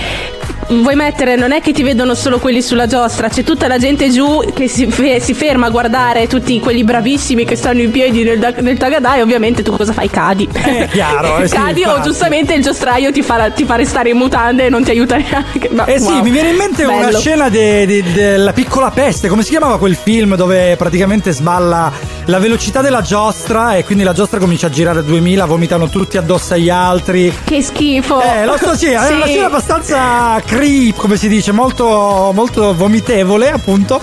Vuoi 0.69 0.95
mettere, 0.95 1.35
non 1.35 1.51
è 1.51 1.61
che 1.61 1.71
ti 1.71 1.83
vedono 1.83 2.13
solo 2.13 2.39
quelli 2.39 2.61
sulla 2.61 2.85
giostra, 2.87 3.27
c'è 3.29 3.43
tutta 3.43 3.67
la 3.67 3.77
gente 3.77 4.09
giù 4.11 4.41
che 4.53 4.67
si, 4.67 4.85
fe- 4.87 5.19
si 5.19 5.33
ferma 5.33 5.67
a 5.67 5.69
guardare 5.69 6.27
tutti 6.27 6.59
quelli 6.59 6.83
bravissimi 6.83 7.43
che 7.45 7.55
stanno 7.55 7.81
in 7.81 7.91
piedi 7.91 8.23
nel, 8.23 8.39
da- 8.39 8.53
nel 8.59 8.77
Tagada 8.77 9.15
e 9.15 9.21
ovviamente 9.21 9.63
tu 9.63 9.71
cosa 9.75 9.93
fai? 9.93 10.09
Cadi. 10.09 10.47
È 10.51 10.87
chiaro, 10.91 11.39
eh 11.41 11.47
sì, 11.47 11.55
Cadi 11.55 11.83
o 11.83 11.87
infatti. 11.89 12.07
giustamente 12.07 12.53
il 12.53 12.61
giostraio 12.63 13.11
ti 13.11 13.21
fa, 13.21 13.49
ti 13.49 13.65
fa 13.65 13.75
restare 13.75 14.09
in 14.09 14.17
mutande 14.17 14.65
e 14.65 14.69
non 14.69 14.83
ti 14.83 14.91
aiuta 14.91 15.17
neanche. 15.17 15.69
Ma, 15.71 15.85
Eh 15.85 15.99
sì, 15.99 16.05
wow, 16.11 16.21
mi 16.21 16.29
viene 16.29 16.49
in 16.49 16.55
mente 16.55 16.83
una 16.85 17.05
bello. 17.05 17.19
scena 17.19 17.49
de- 17.49 17.85
de- 17.85 18.03
della 18.13 18.53
piccola 18.53 18.91
peste, 18.91 19.27
come 19.27 19.43
si 19.43 19.49
chiamava 19.49 19.77
quel 19.79 19.95
film 19.95 20.35
dove 20.35 20.75
praticamente 20.75 21.31
sballa 21.31 21.91
la 22.29 22.37
velocità 22.37 22.81
della 22.81 23.01
giostra 23.01 23.75
e 23.75 23.83
quindi 23.83 24.03
la 24.03 24.13
giostra 24.13 24.37
comincia 24.39 24.67
a 24.67 24.69
girare 24.69 24.99
a 24.99 25.01
2000, 25.01 25.45
vomitano 25.45 25.89
tutti 25.89 26.15
addosso 26.15 26.53
agli 26.53 26.69
altri. 26.69 27.33
Che 27.43 27.61
schifo. 27.63 28.21
Eh, 28.21 28.45
lo 28.45 28.55
so, 28.55 28.75
sì, 28.75 28.85
è 28.85 28.97
una 29.15 29.25
Sì. 29.25 29.31
scena 29.31 29.47
abbastanza 29.47 30.39
creep, 30.45 30.95
come 30.95 31.17
si 31.17 31.27
dice, 31.27 31.51
molto, 31.51 32.31
molto 32.33 32.75
vomitevole, 32.75 33.49
appunto. 33.49 33.99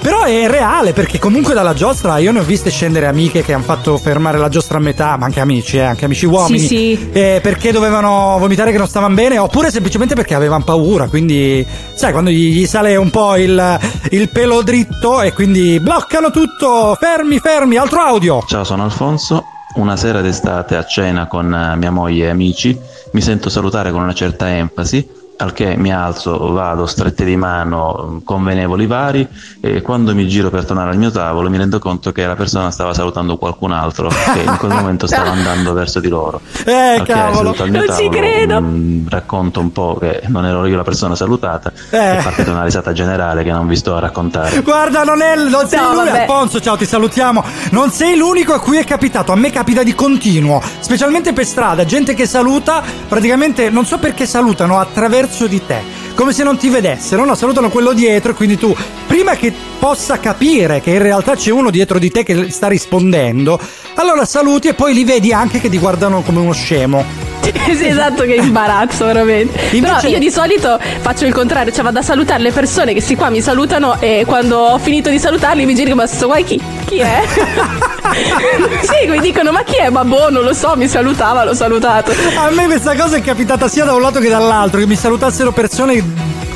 Però 0.00 0.24
è 0.24 0.46
reale, 0.48 0.92
perché 0.92 1.18
comunque 1.18 1.54
dalla 1.54 1.72
giostra 1.74 2.18
io 2.18 2.32
ne 2.32 2.40
ho 2.40 2.42
viste 2.42 2.70
scendere 2.70 3.06
amiche 3.06 3.42
che 3.42 3.52
hanno 3.54 3.64
fatto 3.64 3.96
fermare 3.98 4.36
la 4.38 4.48
giostra 4.50 4.76
a 4.78 4.80
metà, 4.80 5.16
ma 5.16 5.24
anche 5.26 5.40
amici, 5.40 5.76
eh, 5.78 5.82
anche 5.82 6.04
amici 6.04 6.26
uomini. 6.26 6.58
Sì, 6.58 6.66
sì. 6.66 7.08
eh, 7.12 7.40
perché 7.42 7.72
dovevano 7.72 8.36
vomitare 8.38 8.72
che 8.72 8.78
non 8.78 8.88
stavano 8.88 9.14
bene, 9.14 9.38
oppure 9.38 9.70
semplicemente 9.70 10.14
perché 10.14 10.34
avevano 10.34 10.64
paura. 10.64 11.08
Quindi, 11.08 11.66
sai, 11.94 12.12
quando 12.12 12.28
gli, 12.30 12.52
gli 12.60 12.66
sale 12.66 12.96
un 12.96 13.08
po' 13.10 13.36
il, 13.36 13.78
il 14.10 14.28
pelo 14.28 14.62
dritto 14.62 15.22
e 15.22 15.32
quindi 15.32 15.80
bloccano 15.80 16.30
tutto. 16.30 16.96
Fermi, 17.00 17.38
fermi, 17.38 17.69
altro 17.76 18.00
audio. 18.00 18.42
Ciao, 18.46 18.64
sono 18.64 18.84
Alfonso. 18.84 19.44
Una 19.74 19.96
sera 19.96 20.20
d'estate 20.20 20.76
a 20.76 20.84
cena 20.84 21.26
con 21.26 21.52
eh, 21.54 21.76
mia 21.76 21.92
moglie 21.92 22.26
e 22.26 22.30
amici 22.30 22.76
mi 23.12 23.20
sento 23.20 23.48
salutare 23.48 23.92
con 23.92 24.02
una 24.02 24.14
certa 24.14 24.48
enfasi, 24.48 25.08
al 25.40 25.52
che 25.52 25.74
mi 25.76 25.92
alzo, 25.92 26.52
vado 26.52 26.86
strette 26.86 27.24
di 27.24 27.36
mano, 27.36 28.20
convenevoli 28.24 28.86
vari 28.86 29.26
e 29.60 29.80
quando 29.80 30.14
mi 30.14 30.28
giro 30.28 30.50
per 30.50 30.64
tornare 30.64 30.90
al 30.90 30.96
mio 30.98 31.10
tavolo 31.10 31.48
mi 31.48 31.56
rendo 31.56 31.78
conto 31.78 32.12
che 32.12 32.26
la 32.26 32.34
persona 32.36 32.70
stava 32.70 32.92
salutando 32.94 33.36
qualcun 33.38 33.72
altro 33.72 34.08
che 34.08 34.40
in 34.44 34.56
quel 34.58 34.72
momento 34.72 35.06
stava 35.06 35.30
andando 35.30 35.72
verso 35.72 35.98
di 36.00 36.08
loro. 36.08 36.40
Eh, 36.66 36.72
Al 36.98 37.06
cavolo. 37.06 37.54
al 37.58 37.70
mio 37.70 37.84
Non 37.84 37.96
ci 37.96 38.08
tavolo, 38.08 38.10
credo. 38.10 38.60
mm, 38.60 39.06
racconto 39.08 39.60
un 39.60 39.72
po' 39.72 39.96
che 39.98 40.22
non 40.26 40.44
ero 40.44 40.66
io 40.66 40.76
la 40.76 40.82
persona 40.82 41.14
salutata 41.14 41.72
Eh. 41.90 42.18
e 42.18 42.22
partita 42.22 42.50
una 42.50 42.64
risata 42.64 42.92
generale 42.92 43.42
che 43.42 43.50
non 43.50 43.66
vi 43.66 43.76
sto 43.76 43.96
a 43.96 43.98
raccontare. 44.00 44.60
Guarda, 44.60 45.04
non, 45.04 45.22
è, 45.22 45.36
non 45.36 45.66
sei 45.66 45.78
No, 45.80 45.92
l'unico. 45.92 46.04
vabbè. 46.04 46.20
Alfonso, 46.20 46.60
ciao, 46.60 46.76
ti 46.76 46.84
salutiamo. 46.84 47.42
Non 47.70 47.90
sei 47.90 48.16
l'unico 48.16 48.52
a 48.52 48.60
cui 48.60 48.76
è 48.76 48.84
capitato. 48.84 49.32
A 49.32 49.36
me 49.36 49.50
capita 49.50 49.82
di 49.82 49.94
continuo, 49.94 50.60
specialmente 50.80 51.32
per 51.32 51.44
strada. 51.46 51.84
Gente 51.86 52.12
che 52.14 52.26
saluta, 52.26 52.82
praticamente 53.08 53.70
non 53.70 53.86
so 53.86 53.98
perché 53.98 54.26
salutano 54.26 54.78
attraverso 54.78 55.28
di 55.46 55.60
te. 55.64 56.09
Come 56.20 56.34
se 56.34 56.42
non 56.42 56.58
ti 56.58 56.68
vedessero, 56.68 57.24
no? 57.24 57.34
Salutano 57.34 57.70
quello 57.70 57.94
dietro 57.94 58.32
e 58.32 58.34
quindi 58.34 58.58
tu, 58.58 58.76
prima 59.06 59.36
che 59.36 59.54
possa 59.78 60.20
capire 60.20 60.82
che 60.82 60.90
in 60.90 61.00
realtà 61.00 61.34
c'è 61.34 61.50
uno 61.50 61.70
dietro 61.70 61.98
di 61.98 62.10
te 62.10 62.24
che 62.24 62.50
sta 62.50 62.68
rispondendo, 62.68 63.58
allora 63.94 64.26
saluti 64.26 64.68
e 64.68 64.74
poi 64.74 64.92
li 64.92 65.04
vedi 65.04 65.32
anche 65.32 65.60
che 65.60 65.70
ti 65.70 65.78
guardano 65.78 66.20
come 66.20 66.40
uno 66.40 66.52
scemo. 66.52 67.30
sì, 67.40 67.86
esatto, 67.86 68.24
che 68.24 68.34
imbarazzo, 68.34 69.06
veramente. 69.06 69.58
Invece- 69.72 69.94
Però 69.94 70.08
io 70.08 70.18
di 70.18 70.30
solito 70.30 70.78
faccio 71.00 71.24
il 71.24 71.32
contrario, 71.32 71.72
cioè 71.72 71.82
vado 71.82 71.98
a 72.00 72.02
salutare 72.02 72.42
le 72.42 72.52
persone 72.52 72.92
che 72.92 73.00
si 73.00 73.16
qua 73.16 73.30
mi 73.30 73.40
salutano 73.40 73.98
e 74.00 74.24
quando 74.26 74.58
ho 74.58 74.78
finito 74.78 75.10
di 75.10 75.18
salutarli 75.18 75.64
mi 75.64 75.74
giro 75.74 75.94
ma 75.94 76.06
sto 76.06 76.26
guai 76.26 76.44
chi? 76.44 76.60
Chi 76.84 76.98
è? 76.98 77.22
sì, 78.82 79.08
mi 79.08 79.20
dicono 79.20 79.52
ma 79.52 79.62
chi 79.62 79.76
è? 79.76 79.88
Ma 79.88 80.04
boh, 80.04 80.30
non 80.30 80.42
lo 80.42 80.52
so, 80.52 80.74
mi 80.76 80.88
salutava, 80.88 81.44
l'ho 81.44 81.54
salutato. 81.54 82.12
A 82.36 82.50
me 82.50 82.66
questa 82.66 82.94
cosa 82.94 83.16
è 83.16 83.22
capitata 83.22 83.68
sia 83.68 83.84
da 83.84 83.94
un 83.94 84.02
lato 84.02 84.20
che 84.20 84.28
dall'altro, 84.28 84.80
che 84.80 84.86
mi 84.86 84.96
salutassero 84.96 85.52
persone 85.52 85.94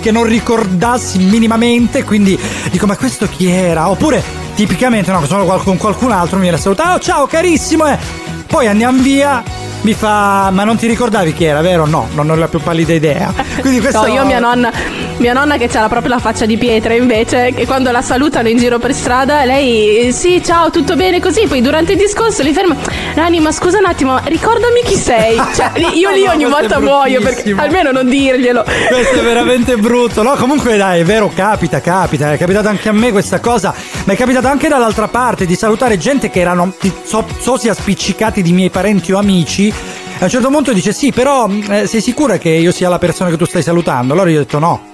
che 0.00 0.10
non 0.10 0.24
ricordassi 0.24 1.18
minimamente, 1.18 2.04
quindi 2.04 2.38
dico 2.70 2.86
ma 2.86 2.96
questo 2.96 3.26
chi 3.26 3.48
era? 3.48 3.88
Oppure 3.88 4.22
tipicamente 4.54 5.10
no, 5.10 5.24
sono 5.26 5.44
con 5.44 5.76
qualcun 5.76 6.12
altro 6.12 6.36
mi 6.36 6.42
viene 6.42 6.56
a 6.56 6.60
salutare, 6.60 6.94
oh 6.94 7.00
ciao 7.00 7.26
carissimo, 7.26 7.86
eh. 7.86 7.98
poi 8.46 8.66
andiamo 8.66 9.02
via, 9.02 9.42
mi 9.84 9.92
fa 9.92 10.50
ma 10.50 10.64
non 10.64 10.76
ti 10.76 10.86
ricordavi 10.86 11.34
chi 11.34 11.44
era, 11.44 11.60
vero? 11.60 11.86
No, 11.86 12.08
non 12.14 12.30
ho 12.30 12.34
la 12.34 12.48
più 12.48 12.58
pallida 12.58 12.94
idea. 12.94 13.32
Quindi 13.60 13.80
questo 13.80 14.06
No, 14.06 14.12
io 14.12 14.24
mia 14.24 14.38
nonna, 14.38 14.72
mia 15.18 15.34
nonna 15.34 15.56
che 15.58 15.68
ha 15.76 15.88
proprio 15.88 16.08
la 16.08 16.18
faccia 16.18 16.46
di 16.46 16.56
pietra 16.56 16.94
invece, 16.94 17.52
che 17.54 17.66
quando 17.66 17.90
la 17.90 18.00
salutano 18.00 18.48
in 18.48 18.56
giro 18.56 18.78
per 18.78 18.94
strada, 18.94 19.44
lei 19.44 20.10
sì, 20.12 20.42
ciao, 20.42 20.70
tutto 20.70 20.96
bene 20.96 21.20
così, 21.20 21.46
poi 21.46 21.60
durante 21.60 21.92
il 21.92 21.98
discorso 21.98 22.42
li 22.42 22.52
ferma. 22.52 22.76
Rani, 23.14 23.40
ma 23.40 23.52
scusa 23.52 23.78
un 23.78 23.84
attimo, 23.84 24.18
ricordami 24.24 24.82
chi 24.84 24.96
sei. 24.96 25.40
Cioè, 25.54 25.70
io 25.94 26.10
lì 26.10 26.26
ogni 26.26 26.44
No, 26.44 26.50
questo 26.50 26.80
volta 26.80 26.80
muoio 26.80 27.20
perché 27.20 27.54
almeno 27.56 27.92
non 27.92 28.08
dirglielo. 28.08 28.64
Questo 28.64 29.20
è 29.20 29.22
veramente 29.22 29.76
brutto, 29.76 30.22
no? 30.22 30.34
Comunque 30.34 30.76
dai, 30.76 31.00
è 31.00 31.04
vero, 31.04 31.30
capita, 31.32 31.80
capita, 31.80 32.32
è 32.32 32.38
capitato 32.38 32.68
anche 32.68 32.88
a 32.88 32.92
me 32.92 33.12
questa 33.12 33.38
cosa, 33.38 33.74
ma 34.04 34.12
è 34.12 34.16
capitato 34.16 34.48
anche 34.48 34.68
dall'altra 34.68 35.08
parte 35.08 35.46
di 35.46 35.56
salutare 35.56 35.96
gente 35.96 36.28
che 36.28 36.40
erano, 36.40 36.72
so, 37.04 37.24
so 37.38 37.56
sia 37.56 37.74
spiccicati 37.74 38.42
di 38.42 38.52
miei 38.52 38.70
parenti 38.70 39.12
o 39.12 39.18
amici. 39.18 39.72
A 40.18 40.24
un 40.24 40.30
certo 40.30 40.48
punto 40.48 40.72
dice 40.72 40.92
sì, 40.92 41.10
però 41.10 41.48
eh, 41.48 41.86
sei 41.86 42.00
sicura 42.00 42.38
che 42.38 42.50
io 42.50 42.70
sia 42.70 42.88
la 42.88 42.98
persona 42.98 43.30
che 43.30 43.36
tu 43.36 43.46
stai 43.46 43.62
salutando? 43.62 44.12
Allora 44.12 44.30
io 44.30 44.40
ho 44.40 44.42
detto 44.42 44.58
no. 44.58 44.92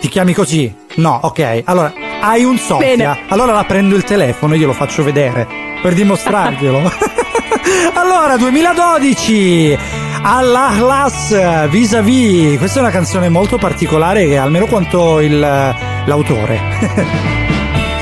Ti 0.00 0.08
chiami 0.08 0.34
così? 0.34 0.72
No, 0.96 1.20
ok. 1.22 1.62
Allora, 1.64 1.92
hai 2.20 2.44
un 2.44 2.58
Sofia? 2.58 2.86
Bene. 2.86 3.18
Allora 3.28 3.52
la 3.52 3.64
prendo 3.64 3.96
il 3.96 4.04
telefono 4.04 4.54
e 4.54 4.58
glielo 4.58 4.72
faccio 4.72 5.02
vedere 5.02 5.46
per 5.80 5.94
dimostrarglielo. 5.94 6.92
allora, 7.94 8.36
2012 8.36 9.78
all'Ahlas 10.22 11.68
vis-a-vis. 11.68 12.58
Questa 12.58 12.78
è 12.78 12.82
una 12.82 12.92
canzone 12.92 13.28
molto 13.28 13.56
particolare 13.56 14.36
almeno 14.36 14.66
quanto 14.66 15.20
il, 15.20 15.38
l'autore. 15.38 17.40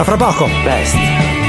A 0.01 0.05
fra 0.05 0.17
poco. 0.17 0.49
Best. 0.65 1.40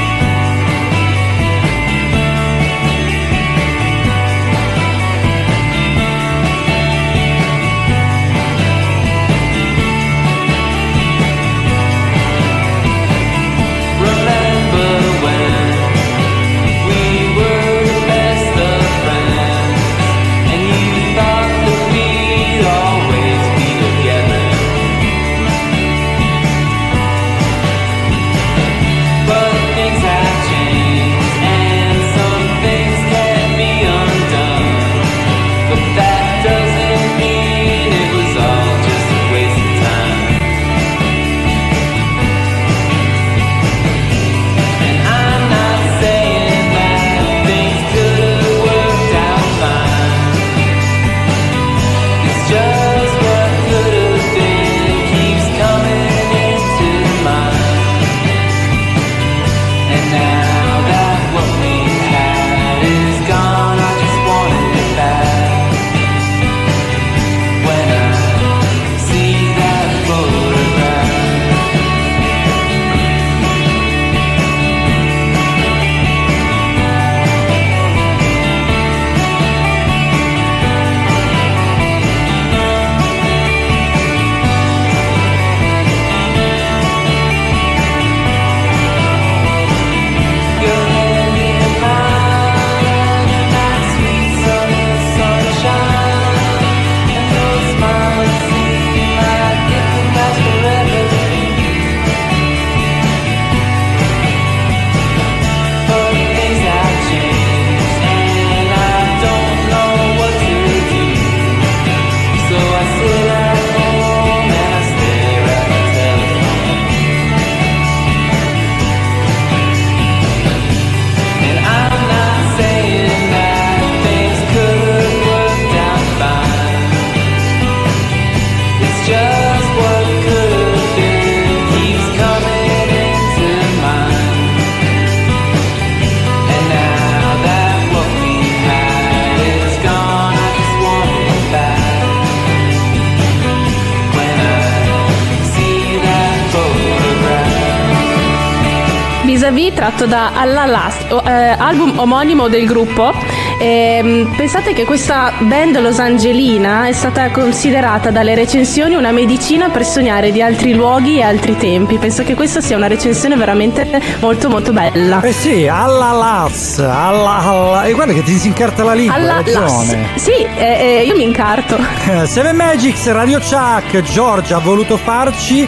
Album 151.58 151.98
omonimo 151.98 152.48
del 152.48 152.66
gruppo. 152.66 153.12
Ehm, 153.58 154.32
pensate 154.36 154.72
che 154.72 154.84
questa 154.84 155.32
band 155.38 155.78
losangelina 155.80 156.86
è 156.86 156.92
stata 156.92 157.30
considerata 157.30 158.10
dalle 158.10 158.34
recensioni 158.34 158.94
una 158.94 159.10
medicina 159.12 159.68
per 159.68 159.84
sognare 159.84 160.32
di 160.32 160.42
altri 160.42 160.74
luoghi 160.74 161.18
e 161.18 161.22
altri 161.22 161.56
tempi. 161.56 161.98
Penso 161.98 162.22
che 162.24 162.34
questa 162.34 162.60
sia 162.60 162.76
una 162.76 162.88
recensione 162.88 163.36
veramente 163.36 163.88
molto 164.20 164.48
molto 164.48 164.72
bella. 164.72 165.20
Eh 165.22 165.32
sì, 165.32 165.66
alla 165.68 166.12
Laz, 166.12 166.78
alla, 166.78 167.38
alla- 167.38 167.84
E 167.84 167.92
guarda 167.92 168.12
che 168.12 168.22
ti 168.22 168.36
si 168.36 168.48
incarta 168.48 168.82
la 168.84 168.94
lingua, 168.94 169.14
Alla. 169.16 169.42
Las. 169.44 169.96
Sì, 170.16 170.30
eh, 170.32 170.98
eh, 171.00 171.04
io 171.06 171.16
mi 171.16 171.22
incarto. 171.24 171.78
Seven 172.26 172.56
Magics, 172.56 173.10
Radio 173.10 173.38
Chuck, 173.38 174.00
Giorgia 174.02 174.56
ha 174.56 174.60
voluto 174.60 174.96
farci 174.96 175.66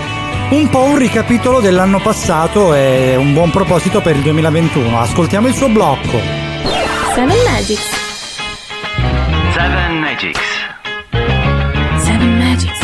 un 0.51 0.69
po' 0.69 0.83
un 0.83 0.99
ricapitolo 0.99 1.61
dell'anno 1.61 2.01
passato 2.01 2.75
e 2.75 3.17
un 3.17 3.33
buon 3.33 3.51
proposito 3.51 4.01
per 4.01 4.17
il 4.17 4.23
2021. 4.23 5.01
Ascoltiamo 5.01 5.49
il 5.49 5.55
suo 5.55 5.69
blocco. 5.69 6.19
Seven 7.15 7.37
Magics. 7.51 7.89
Seven 9.53 9.99
Magics. 10.01 10.41
Seven 11.99 12.39
Magics. 12.39 12.79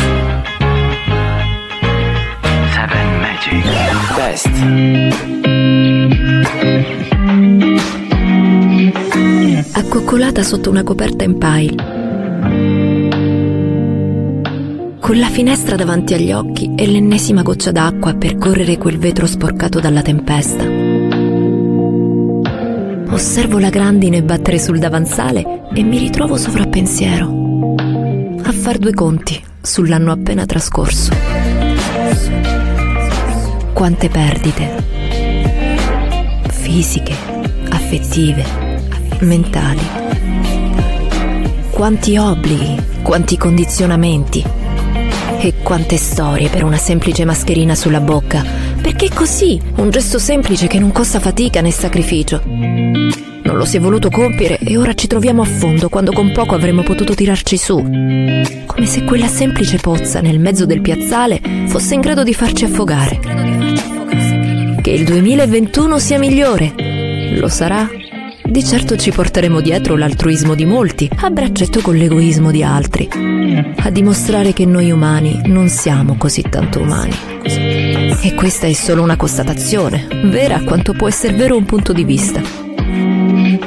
Seven 2.72 3.20
Magics. 3.20 4.90
accoccolata 9.72 10.42
sotto 10.42 10.70
una 10.70 10.82
coperta 10.82 11.24
in 11.24 11.38
pile. 11.38 11.99
Con 15.10 15.18
la 15.18 15.28
finestra 15.28 15.74
davanti 15.74 16.14
agli 16.14 16.30
occhi 16.30 16.72
e 16.76 16.86
l'ennesima 16.86 17.42
goccia 17.42 17.72
d'acqua 17.72 18.12
a 18.12 18.14
percorrere 18.14 18.78
quel 18.78 18.96
vetro 18.96 19.26
sporcato 19.26 19.80
dalla 19.80 20.02
tempesta. 20.02 20.62
Osservo 23.12 23.58
la 23.58 23.70
grandine 23.70 24.22
battere 24.22 24.60
sul 24.60 24.78
davanzale 24.78 25.64
e 25.74 25.82
mi 25.82 25.98
ritrovo 25.98 26.36
sovrappensiero. 26.36 27.74
A 28.40 28.52
far 28.52 28.78
due 28.78 28.94
conti 28.94 29.42
sull'anno 29.60 30.12
appena 30.12 30.46
trascorso. 30.46 31.12
Quante 33.72 34.08
perdite. 34.10 34.84
Fisiche, 36.50 37.16
affettive, 37.68 38.44
mentali. 39.22 39.82
Quanti 41.68 42.16
obblighi, 42.16 42.80
quanti 43.02 43.36
condizionamenti. 43.36 44.59
E 45.42 45.54
quante 45.62 45.96
storie 45.96 46.50
per 46.50 46.64
una 46.64 46.76
semplice 46.76 47.24
mascherina 47.24 47.74
sulla 47.74 48.00
bocca. 48.00 48.44
Perché 48.82 49.08
così, 49.08 49.58
un 49.76 49.88
gesto 49.88 50.18
semplice 50.18 50.66
che 50.66 50.78
non 50.78 50.92
costa 50.92 51.18
fatica 51.18 51.62
né 51.62 51.70
sacrificio. 51.70 52.42
Non 52.44 53.56
lo 53.56 53.64
si 53.64 53.78
è 53.78 53.80
voluto 53.80 54.10
compiere 54.10 54.58
e 54.58 54.76
ora 54.76 54.92
ci 54.92 55.06
troviamo 55.06 55.40
a 55.40 55.46
fondo 55.46 55.88
quando 55.88 56.12
con 56.12 56.30
poco 56.32 56.54
avremmo 56.54 56.82
potuto 56.82 57.14
tirarci 57.14 57.56
su. 57.56 57.76
Come 57.76 58.86
se 58.86 59.04
quella 59.04 59.28
semplice 59.28 59.78
pozza 59.78 60.20
nel 60.20 60.38
mezzo 60.38 60.66
del 60.66 60.82
piazzale 60.82 61.40
fosse 61.68 61.94
in 61.94 62.00
grado 62.00 62.22
di 62.22 62.34
farci 62.34 62.66
affogare. 62.66 63.18
Che 64.82 64.90
il 64.90 65.04
2021 65.04 65.98
sia 65.98 66.18
migliore. 66.18 66.74
Lo 67.38 67.48
sarà? 67.48 67.88
Di 68.50 68.64
certo 68.64 68.96
ci 68.96 69.12
porteremo 69.12 69.60
dietro 69.60 69.96
l'altruismo 69.96 70.56
di 70.56 70.64
molti, 70.64 71.08
a 71.18 71.30
braccetto 71.30 71.80
con 71.80 71.94
l'egoismo 71.94 72.50
di 72.50 72.64
altri, 72.64 73.08
a 73.76 73.90
dimostrare 73.90 74.52
che 74.52 74.66
noi 74.66 74.90
umani 74.90 75.42
non 75.44 75.68
siamo 75.68 76.16
così 76.16 76.42
tanto 76.42 76.80
umani. 76.80 77.14
E 77.44 78.34
questa 78.34 78.66
è 78.66 78.72
solo 78.72 79.02
una 79.02 79.14
constatazione, 79.14 80.08
vera 80.24 80.62
quanto 80.64 80.94
può 80.94 81.06
essere 81.06 81.36
vero 81.36 81.56
un 81.56 81.64
punto 81.64 81.92
di 81.92 82.02
vista. 82.02 82.40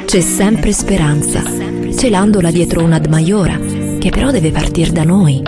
C'è 0.04 0.20
sempre 0.20 0.72
speranza, 0.72 1.42
celandola 1.96 2.50
dietro 2.50 2.84
una 2.84 3.00
Maiora, 3.08 3.58
che 3.98 4.10
però 4.10 4.30
deve 4.30 4.50
partire 4.50 4.92
da 4.92 5.02
noi, 5.02 5.42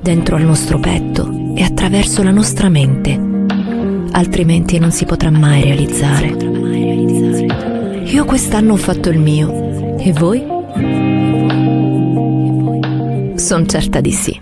dentro 0.00 0.36
al 0.36 0.44
nostro 0.44 0.78
petto 0.78 1.52
e 1.54 1.62
attraverso 1.62 2.22
la 2.22 2.30
nostra 2.30 2.70
mente, 2.70 3.20
altrimenti 4.12 4.78
non 4.78 4.92
si 4.92 5.04
potrà 5.04 5.30
mai 5.30 5.60
realizzare. 5.60 6.57
Io 8.10 8.24
quest'anno 8.24 8.72
ho 8.72 8.76
fatto 8.76 9.10
il 9.10 9.18
mio. 9.18 9.96
E 9.98 10.12
voi? 10.14 10.42
Son 13.36 13.68
certa 13.68 14.00
di 14.00 14.12
sì. 14.12 14.40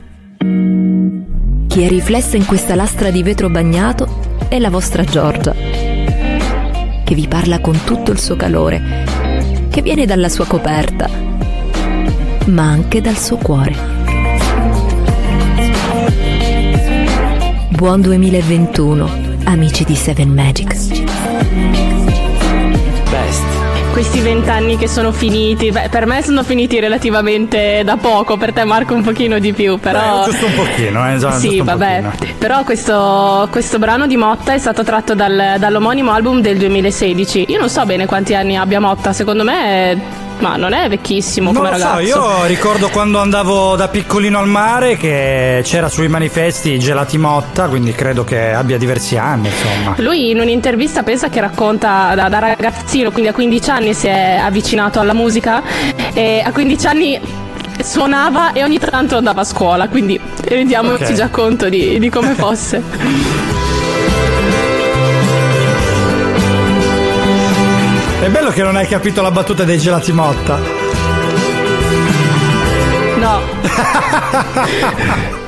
Chi 1.66 1.82
è 1.82 1.88
riflessa 1.88 2.36
in 2.36 2.46
questa 2.46 2.76
lastra 2.76 3.10
di 3.10 3.24
vetro 3.24 3.50
bagnato 3.50 4.36
è 4.46 4.60
la 4.60 4.70
vostra 4.70 5.02
Giorgia, 5.02 5.52
che 5.52 7.14
vi 7.16 7.26
parla 7.26 7.58
con 7.58 7.80
tutto 7.82 8.12
il 8.12 8.20
suo 8.20 8.36
calore, 8.36 9.04
che 9.68 9.82
viene 9.82 10.06
dalla 10.06 10.28
sua 10.28 10.46
coperta, 10.46 11.10
ma 12.46 12.62
anche 12.62 13.00
dal 13.00 13.16
suo 13.18 13.36
cuore. 13.36 13.74
Buon 17.70 18.00
2021, 18.00 19.10
amici 19.44 19.82
di 19.82 19.96
Seven 19.96 20.32
Magics. 20.32 20.95
Questi 23.97 24.20
vent'anni 24.20 24.76
che 24.76 24.88
sono 24.88 25.11
finiti, 25.11 25.70
beh, 25.70 25.88
per 25.88 26.05
me 26.05 26.22
sono 26.22 26.42
finiti 26.42 26.78
relativamente 26.78 27.80
da 27.82 27.97
poco, 27.97 28.36
per 28.36 28.53
te 28.53 28.62
Marco 28.64 28.92
un 28.92 29.01
pochino 29.03 29.38
di 29.38 29.55
più, 29.55 29.78
però... 29.78 30.20
Eh, 30.20 30.24
giusto 30.30 30.44
un 30.44 30.55
pochino, 30.55 31.14
eh, 31.14 31.16
già- 31.16 31.30
Sì, 31.32 31.62
vabbè, 31.62 32.03
pochino. 32.03 32.34
però 32.36 32.62
questo, 32.62 33.49
questo 33.51 33.78
brano 33.78 34.07
di 34.07 34.18
Motta 34.18 34.53
è 34.53 34.59
stato 34.59 34.84
tratto 34.84 35.14
dal- 35.14 35.55
dall'omonimo 35.59 36.12
album 36.12 36.42
del 36.42 36.59
2016. 36.59 37.47
Io 37.49 37.59
non 37.59 37.70
so 37.70 37.86
bene 37.86 38.05
quanti 38.05 38.34
anni 38.34 38.59
abbia 38.59 38.80
Motta, 38.80 39.14
secondo 39.14 39.44
me, 39.44 39.64
è- 39.64 39.97
ma 40.39 40.57
non 40.57 40.72
è 40.72 40.89
vecchissimo 40.89 41.51
Non 41.51 41.62
come 41.62 41.70
lo 41.72 41.78
so, 41.78 41.84
ragazzo. 41.84 42.01
io 42.07 42.45
ricordo 42.45 42.89
quando 42.91 43.18
andavo 43.20 43.74
da 43.76 43.89
piccolino 43.89 44.39
al 44.39 44.49
mare 44.49 44.97
che 44.97 45.61
c'era 45.64 45.89
sui 45.89 46.09
manifesti 46.09 46.78
Gelati 46.78 47.16
Motta, 47.18 47.68
quindi 47.68 47.93
credo 47.93 48.22
che 48.24 48.53
abbia 48.53 48.76
diversi 48.78 49.16
anni, 49.16 49.49
insomma. 49.49 49.95
Lui 49.99 50.30
in 50.30 50.41
un'intervista 50.41 51.03
pensa 51.03 51.28
che 51.28 51.41
racconta 51.41 52.14
da, 52.14 52.28
da 52.28 52.39
ragazzino, 52.39 53.11
quindi 53.11 53.30
a 53.30 53.32
15 53.32 53.70
anni 53.70 53.95
si 53.95 54.07
è 54.09 54.39
avvicinato 54.43 55.01
alla 55.01 55.14
musica 55.14 55.62
e 56.12 56.43
a 56.45 56.53
15 56.53 56.87
anni 56.87 57.20
suonava 57.82 58.53
e 58.53 58.62
ogni 58.62 58.78
tanto 58.78 59.16
andava 59.16 59.41
a 59.43 59.45
scuola, 59.45 59.89
quindi 59.89 60.18
rendiamoci 60.45 61.05
Ok. 61.05 61.12
già 61.12 61.28
conto 61.28 61.68
di, 61.68 61.99
di 61.99 62.09
come 62.11 62.34
fosse. 62.34 63.55
È 68.27 68.29
bello 68.29 68.51
che 68.51 68.64
non 68.64 68.74
hai 68.74 68.89
capito 68.89 69.22
la 69.22 69.31
battuta 69.31 69.62
dei 69.62 69.79
Gelati 69.79 70.11
Motta. 70.11 70.59
No. 73.18 73.41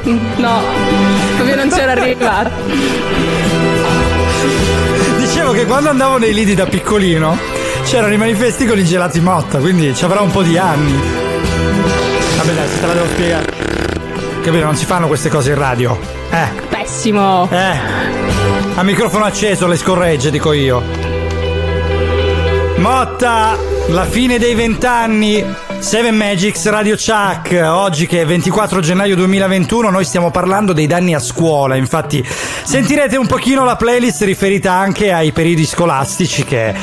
no, 0.37 0.61
proprio 1.35 1.57
non 1.57 1.71
c'era 1.71 1.91
arrivato. 1.91 2.51
Dicevo 5.17 5.51
che 5.51 5.67
quando 5.67 5.91
andavo 5.91 6.19
nei 6.19 6.33
lidi 6.33 6.55
da 6.55 6.67
piccolino 6.67 7.37
c'erano 7.83 8.15
i 8.15 8.17
manifesti 8.17 8.65
con 8.65 8.79
i 8.79 8.85
gelati 8.85 9.19
Motta, 9.19 9.59
quindi 9.59 9.93
ci 9.93 10.05
avrà 10.05 10.21
un 10.21 10.31
po' 10.31 10.43
di 10.43 10.57
anni. 10.57 10.95
Vabbè 12.37 12.53
dai, 12.53 12.69
se 12.69 12.79
te 12.81 12.87
la 12.87 12.93
devo 12.93 13.07
spiegare. 13.07 13.45
Capito, 14.41 14.65
non 14.65 14.77
si 14.77 14.85
fanno 14.85 15.09
queste 15.09 15.29
cose 15.29 15.51
in 15.51 15.59
radio. 15.59 15.99
Eh. 16.31 16.49
Pessimo. 16.69 17.49
Eh. 17.51 17.77
A 18.77 18.85
microfono 18.85 19.25
acceso 19.25 19.67
le 19.67 19.77
scorregge, 19.77 20.31
dico 20.31 20.53
io. 20.53 20.98
Motta, 22.79 23.57
la 23.89 24.05
fine 24.05 24.39
dei 24.39 24.55
vent'anni. 24.55 25.45
Seven 25.79 26.17
Magics 26.17 26.69
Radio 26.69 26.97
Chuck, 26.97 27.61
oggi 27.65 28.07
che 28.09 28.23
è 28.23 28.27
24 28.27 28.81
gennaio 28.81 29.15
2021 29.15 29.91
noi 29.91 30.05
stiamo 30.05 30.33
parlando 30.33 30.73
dei 30.73 30.89
danni 30.89 31.15
a 31.15 31.21
scuola, 31.21 31.77
infatti 31.77 32.25
sentirete 32.65 33.17
un 33.17 33.29
pochino 33.29 33.65
la 33.65 33.77
playlist 33.77 34.23
riferita 34.23 34.73
anche 34.73 35.13
ai 35.13 35.31
periodi 35.31 35.65
scolastici 35.65 36.45
che 36.45 36.75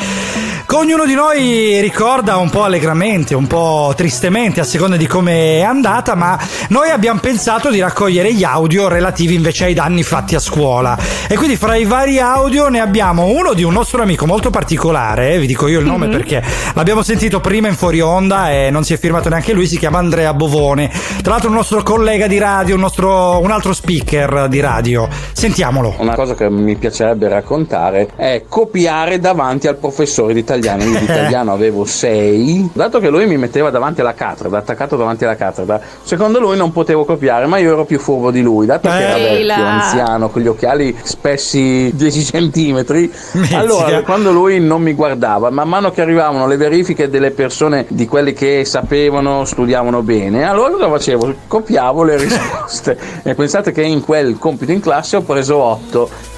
che 0.76 0.82
ognuno 0.82 1.05
di 1.05 1.13
noi 1.13 1.80
ricorda 1.80 2.36
un 2.36 2.49
po' 2.49 2.63
allegramente, 2.65 3.34
un 3.34 3.47
po' 3.47 3.93
tristemente 3.95 4.59
a 4.59 4.65
seconda 4.65 4.97
di 4.97 5.07
come 5.07 5.59
è 5.59 5.61
andata, 5.61 6.15
ma 6.15 6.38
noi 6.69 6.89
abbiamo 6.89 7.21
pensato 7.21 7.69
di 7.69 7.80
raccogliere 7.80 8.34
gli 8.34 8.43
audio 8.43 8.89
relativi 8.89 9.36
invece 9.36 9.65
ai 9.65 9.73
danni 9.73 10.03
fatti 10.03 10.36
a 10.36 10.39
scuola. 10.39 10.97
E 11.30 11.36
quindi 11.36 11.55
fra 11.55 11.76
i 11.76 11.86
vari 11.86 12.19
audio 12.19 12.67
ne 12.67 12.82
abbiamo 12.82 13.28
uno 13.28 13.53
di 13.53 13.63
un 13.63 13.71
nostro 13.71 14.01
amico 14.01 14.26
molto 14.26 14.49
particolare, 14.49 15.34
eh, 15.34 15.39
vi 15.39 15.47
dico 15.47 15.67
io 15.67 15.80
il 15.80 15.86
nome 15.86 16.07
Mhm. 16.07 16.11
perché 16.11 16.43
l'abbiamo 16.73 17.03
sentito 17.03 17.39
prima 17.39 17.69
in 17.69 17.76
fuori 17.76 18.01
onda 18.01 18.51
e 18.51 18.69
non 18.69 18.84
si 18.84 18.93
è 18.93 18.97
firmato 18.97 19.30
neanche 19.30 19.53
lui, 19.53 19.67
si 19.67 19.78
chiama 19.78 19.99
Andrea 19.99 20.34
Bovone. 20.34 20.91
Tra 21.21 21.32
l'altro 21.32 21.49
un 21.49 21.55
nostro 21.55 21.84
collega 21.84 22.28
di 22.28 22.38
radio, 22.38 22.76
un, 22.76 22.82
nostro, 22.82 23.39
un 23.41 23.51
altro 23.51 23.71
speaker 23.71 24.47
di 24.49 24.59
radio. 24.59 25.07
Sentiamolo. 25.32 25.95
Una 25.99 26.15
cosa 26.15 26.36
che 26.36 26.49
mi 26.49 26.76
piacerebbe 26.76 27.30
raccontare 27.30 28.09
è 28.17 28.43
copiare 28.49 29.19
davanti 29.19 29.67
al 29.67 29.78
professore 29.78 30.34
di 30.34 30.39
italiano 30.39 30.63
italiano, 30.66 30.84
io 30.84 30.99
di 30.99 31.03
italiano 31.05 31.53
avevo 31.53 31.86
6. 31.86 32.70
Dato 32.74 32.99
che 32.99 33.09
lui 33.09 33.28
mi 33.28 33.38
metteva 33.38 33.70
davanti 33.70 34.01
alla 34.01 34.13
cattedra, 34.13 34.57
attaccato 34.57 34.95
davanti 34.95 35.24
alla 35.24 35.36
cattedra, 35.36 35.80
secondo 36.03 36.39
lui 36.39 36.57
non 36.57 36.72
potevo 36.72 37.05
copiare, 37.05 37.45
ma 37.45 37.57
io 37.57 37.74
ero 37.74 37.86
più 37.86 37.99
furbo 37.99 38.32
di 38.32 38.41
lui. 38.41 38.66
Dato 38.66 38.89
che 38.89 38.99
era 38.99 39.16
vecchio, 39.16 39.63
anziano, 39.63 40.30
con 40.30 40.41
gli 40.41 40.47
occhiali 40.47 40.95
spessi 41.03 41.91
10 41.93 42.24
centimetri, 42.26 43.11
allora 43.53 44.01
quando 44.01 44.32
lui 44.32 44.59
non 44.59 44.82
mi 44.82 44.93
guardava, 44.93 45.49
man 45.49 45.68
mano 45.68 45.91
che 45.91 46.01
arrivavano 46.01 46.47
le 46.47 46.57
verifiche 46.57 47.09
delle 47.09 47.32
persone, 47.32 47.86
di 47.89 48.07
quelli 48.07 48.34
che 48.34 48.66
sapevano, 48.66 49.45
studiavano 49.45 50.01
bene, 50.01 50.47
allora 50.47 50.72
cosa 50.72 50.89
facevo? 50.89 51.34
Copiavo 51.47 52.03
le 52.03 52.18
risposte. 52.18 52.97
e 53.24 53.36
pensate 53.36 53.72
che 53.72 53.82
in 53.82 54.01
quel 54.01 54.38
compito 54.38 54.72
in 54.72 54.80
classe 54.80 55.18
ho 55.18 55.22
preso 55.22 55.57
8. 55.57 56.34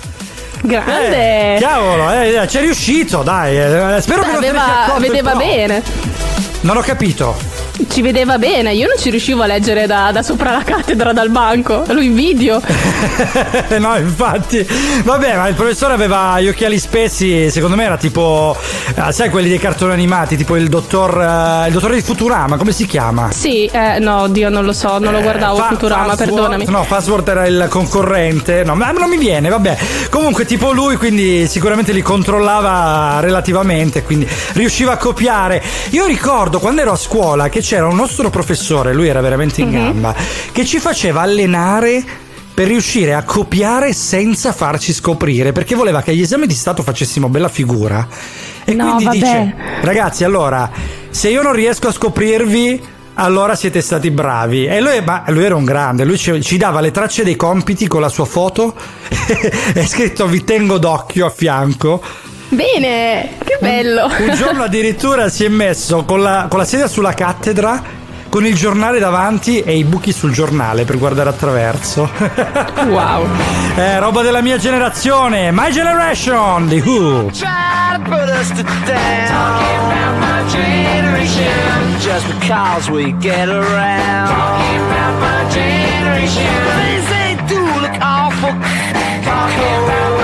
Grande. 0.62 1.56
Eh, 1.56 1.60
cavolo, 1.60 2.12
eh, 2.12 2.46
ci 2.48 2.58
è 2.58 2.62
riuscito, 2.62 3.22
dai. 3.24 3.58
eh, 3.58 4.02
spero 4.02 4.24
che 4.24 4.32
non 4.32 4.42
te 4.42 4.52
ne 4.52 4.60
sia 4.60 4.84
Aveva, 4.84 5.00
vedeva 5.00 5.36
bene. 5.36 5.84
Non 6.62 6.78
ho 6.78 6.82
capito. 6.82 7.57
Ci 7.90 8.02
vedeva 8.02 8.38
bene, 8.38 8.74
io 8.74 8.88
non 8.88 8.98
ci 8.98 9.10
riuscivo 9.10 9.44
a 9.44 9.46
leggere 9.46 9.86
da, 9.86 10.12
da 10.12 10.24
sopra 10.24 10.52
la 10.52 10.64
cattedra 10.64 11.14
dal 11.14 11.30
banco. 11.30 11.84
Lui 11.90 12.06
in 12.08 12.16
video. 12.16 12.60
no, 13.80 13.96
infatti. 13.98 14.66
Vabbè, 15.04 15.36
ma 15.36 15.48
il 15.48 15.54
professore 15.56 15.94
aveva 15.94 16.40
gli 16.42 16.48
occhiali 16.48 16.80
spessi, 16.80 17.50
secondo 17.52 17.76
me 17.76 17.84
era 17.84 17.98
tipo, 17.98 18.56
eh, 18.96 19.12
sai, 19.12 19.30
quelli 19.30 19.50
dei 19.50 19.60
cartoni 19.60 19.94
animati, 19.94 20.36
tipo 20.36 20.56
il 20.56 20.70
dottor, 20.70 21.22
eh, 21.22 21.68
il 21.68 21.74
dottore 21.74 21.96
di 21.96 22.02
Futurama, 22.02 22.58
come 22.58 22.72
si 22.72 22.86
chiama? 22.88 23.32
Sì, 23.32 23.66
eh, 23.66 24.00
no, 24.00 24.28
Dio, 24.28 24.50
non 24.50 24.66
lo 24.66 24.74
so, 24.74 24.98
non 24.98 25.14
lo 25.14 25.22
guardavo 25.22 25.58
Eh, 25.58 25.62
Fa- 25.62 25.68
Futurama, 25.70 26.06
Fastword- 26.08 26.32
perdonami. 26.34 26.66
No, 26.70 26.84
Fastword 26.84 27.28
era 27.28 27.46
il 27.46 27.68
concorrente. 27.70 28.64
No, 28.64 28.76
ma 28.76 28.92
non 28.92 29.08
mi 29.10 29.18
viene, 29.18 29.50
vabbè. 29.50 29.78
Comunque, 30.10 30.46
tipo 30.46 30.72
lui, 30.72 30.96
quindi 30.98 31.48
sicuramente 31.48 31.92
li 31.94 32.02
controllava 32.02 33.20
relativamente, 33.20 34.02
quindi 34.04 34.28
riusciva 34.54 34.94
a 34.94 34.98
copiare. 34.98 35.64
Io 35.92 36.06
ricordo 36.06 36.60
quando 36.60 36.82
ero 36.82 36.92
a 36.94 36.98
scuola 36.98 37.50
che 37.50 37.62
c'era 37.68 37.86
un 37.86 37.96
nostro 37.98 38.30
professore, 38.30 38.94
lui 38.94 39.10
era 39.10 39.20
veramente 39.20 39.60
in 39.60 39.68
Mhm. 39.68 39.74
gamba, 39.74 40.16
che 40.54 40.64
ci 40.66 40.80
faceva 40.80 41.20
allenare 41.22 42.02
per 42.54 42.68
riuscire 42.68 43.14
a 43.14 43.24
copiare 43.24 43.92
senza 43.92 44.54
farci 44.54 44.94
scoprire, 44.94 45.52
perché 45.52 45.76
voleva 45.76 46.02
che 46.02 46.12
agli 46.12 46.22
esami 46.22 46.48
di 46.48 46.54
Stato 46.56 46.82
facessimo 46.82 47.28
bella 47.28 47.50
figura. 47.50 48.08
E 48.64 48.74
No, 48.74 48.96
quindi 48.96 49.04
vabbè. 49.04 49.18
dice, 49.18 49.56
ragazzi, 49.82 50.24
allora, 50.24 50.72
se 51.10 51.30
io 51.30 51.42
non 51.42 51.52
riesco 51.52 51.90
a 51.90 51.92
scoprirvi, 51.92 52.82
allora 53.16 53.54
siete 53.56 53.82
stati 53.82 54.12
bravi. 54.12 54.66
E 54.66 54.80
lui, 54.80 55.04
lui 55.34 55.44
era 55.44 55.56
un 55.56 55.66
grande, 55.66 56.06
lui 56.06 56.18
ci, 56.18 56.42
ci 56.42 56.56
dava 56.58 56.80
le 56.80 56.92
tracce 56.92 57.24
dei 57.26 57.36
compiti 57.36 57.86
con 57.88 58.00
la 58.00 58.10
sua 58.10 58.26
foto 58.26 58.74
e 59.74 59.86
scritto 59.86 60.26
vi 60.28 60.44
tengo 60.46 60.78
d'occhio 60.78 61.26
a 61.26 61.30
fianco. 61.30 62.02
Bene, 62.50 63.32
che 63.44 63.58
bello. 63.60 64.06
Un 64.06 64.34
giorno 64.36 64.64
addirittura 64.64 65.28
si 65.30 65.44
è 65.44 65.50
messo 65.50 66.06
con 66.06 66.22
la, 66.22 66.48
con 66.50 66.60
la 66.60 66.66
sedia 66.66 66.88
sulla 66.88 67.14
cattedra, 67.14 67.82
con 68.30 68.46
il 68.46 68.56
giornale 68.56 69.00
davanti 69.00 69.62
e 69.62 69.78
i 69.78 69.84
buchi 69.84 70.14
sul 70.14 70.32
giornale 70.32 70.86
per 70.86 70.98
guardare 70.98 71.30
attraverso. 71.30 72.10
wow. 72.88 73.28
Eh, 73.76 74.00
roba 74.00 74.22
della 74.22 74.42
mia 74.42 74.58
generazione, 74.58 75.52
My 75.52 75.72
Generation 75.72 76.68
di 76.68 76.80
Who. 76.80 77.32
Just 82.00 82.28
because 82.40 82.90
we 82.90 83.12
get 83.20 83.50
around. 83.50 84.30
Talking 84.30 84.82
about 84.86 85.20
my 85.20 85.50
generation. 85.50 86.46
Things 86.78 87.10
they 87.10 87.36
do 87.48 87.60
look 87.82 87.98
awful. 88.00 88.50
Talking 88.52 88.64
about 89.24 89.26
my 89.26 89.52
generation. 89.52 90.17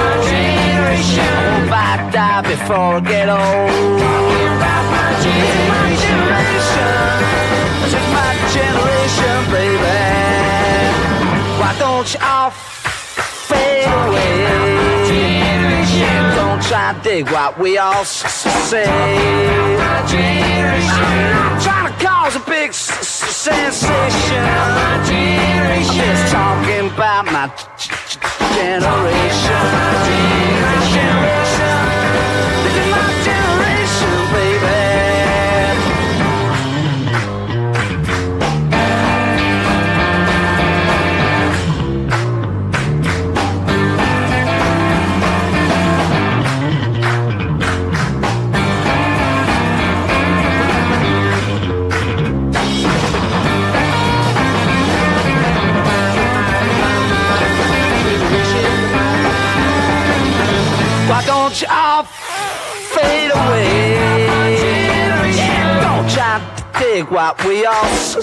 I 1.93 2.09
die 2.09 2.41
before 2.41 2.97
I 2.97 3.01
get 3.01 3.29
old. 3.29 3.69
Talking 4.01 4.49
about 4.57 4.83
my 4.89 5.09
generation. 5.21 6.17
This 7.85 7.93
is 7.93 8.07
my 8.17 8.33
generation, 8.49 9.37
baby. 9.53 10.01
Why 11.61 11.71
don't 11.77 12.09
you 12.11 12.19
all 12.19 12.49
fade 12.49 13.85
away? 13.85 14.41
Don't 16.33 16.61
try 16.63 16.93
to 16.93 16.99
dig 17.03 17.29
what 17.29 17.59
we 17.59 17.77
all 17.77 18.05
say. 18.05 18.89
I'm 19.85 20.09
trying 21.61 21.93
to 21.93 21.97
cause 22.03 22.35
a 22.35 22.39
big 22.49 22.73
sensation. 22.73 24.43
I'm 24.65 25.05
just 25.93 26.33
talking 26.33 26.89
about 26.89 27.25
my 27.25 27.53
generation. 28.57 29.61
My 30.63 30.77
generation. 30.89 31.62
Don't 61.53 61.61
you 61.61 61.67
all 61.69 62.03
fade 62.03 63.29
away? 63.29 63.93
Don't 65.81 66.09
try 66.09 66.41
to 66.57 66.79
dig 66.79 67.05
what 67.11 67.45
we 67.45 67.63
all 67.63 67.85
say. 67.93 68.21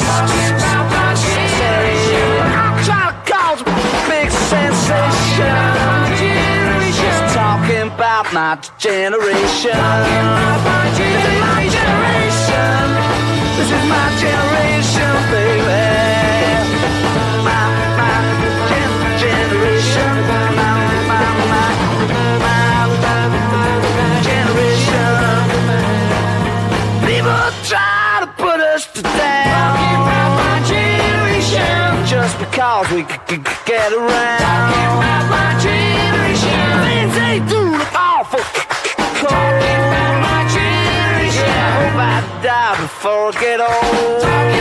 Trying 2.83 3.15
to 3.15 3.31
cause 3.31 3.61
a 3.61 3.65
big 4.11 4.31
sensation. 4.33 5.55
Just 6.91 7.35
talking 7.35 7.87
about. 7.87 8.33
My 8.33 8.59
generation. 8.79 9.79
This 13.57 13.71
is 13.71 13.85
my 13.89 14.07
generation, 14.21 15.13
baby. 15.31 16.20
Because 32.61 32.93
we 32.93 33.03
c- 33.05 33.09
c- 33.27 33.37
c- 33.37 33.43
get 33.65 33.91
around. 33.91 34.39
Talking 34.45 34.91
about 35.01 35.25
my 35.33 35.51
generation. 35.65 36.61
Things 36.85 37.15
they 37.17 37.39
do 37.49 37.59
look 37.73 37.95
awful 37.95 38.41
cold. 38.53 39.33
Talking 39.33 39.81
about 39.89 40.15
my 40.29 40.41
generation. 40.53 41.49
Yeah, 41.49 41.65
I 41.65 41.81
hope 41.81 41.97
I 41.97 42.43
die 42.45 42.77
before 42.83 43.29
I 43.29 43.41
get 43.41 43.61
old. 43.61 44.21
Talking 44.21 44.60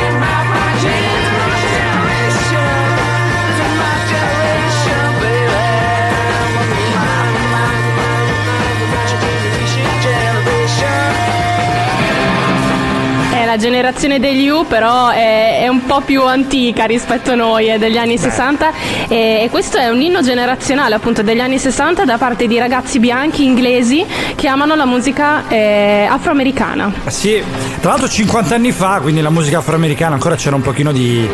generazione 13.60 14.20
degli 14.20 14.47
U, 14.47 14.66
però 14.68 15.10
è, 15.10 15.62
è 15.62 15.68
un 15.68 15.86
po' 15.86 16.01
più 16.01 16.24
antica 16.24 16.86
rispetto 16.86 17.32
a 17.32 17.36
noi, 17.36 17.68
è 17.68 17.78
degli 17.78 17.97
anni 17.97 18.18
60 18.18 18.72
e, 19.07 19.41
e 19.43 19.49
questo 19.51 19.78
è 19.78 19.89
un 19.89 20.01
inno 20.01 20.22
generazionale 20.22 20.95
appunto 20.95 21.22
degli 21.22 21.39
anni 21.39 21.60
60 21.60 22.05
da 22.05 22.18
parte 22.18 22.47
di 22.47 22.57
ragazzi 22.57 22.99
bianchi 22.99 23.43
inglesi 23.43 24.05
che 24.36 24.47
amano 24.47 24.76
la 24.76 24.86
musica 24.86 25.47
eh, 25.47 26.07
afroamericana. 26.10 26.91
Sì, 27.07 27.43
tra 27.82 27.91
l'altro 27.91 28.07
50 28.07 28.55
anni 28.55 28.72
fa, 28.72 28.99
quindi 29.01 29.22
la 29.22 29.30
musica 29.30 29.60
afroamericana 29.60 30.16
ancora 30.16 30.36
c'era 30.36 30.55
un 30.55 30.62
pochino 30.62 30.91
di 30.91 31.30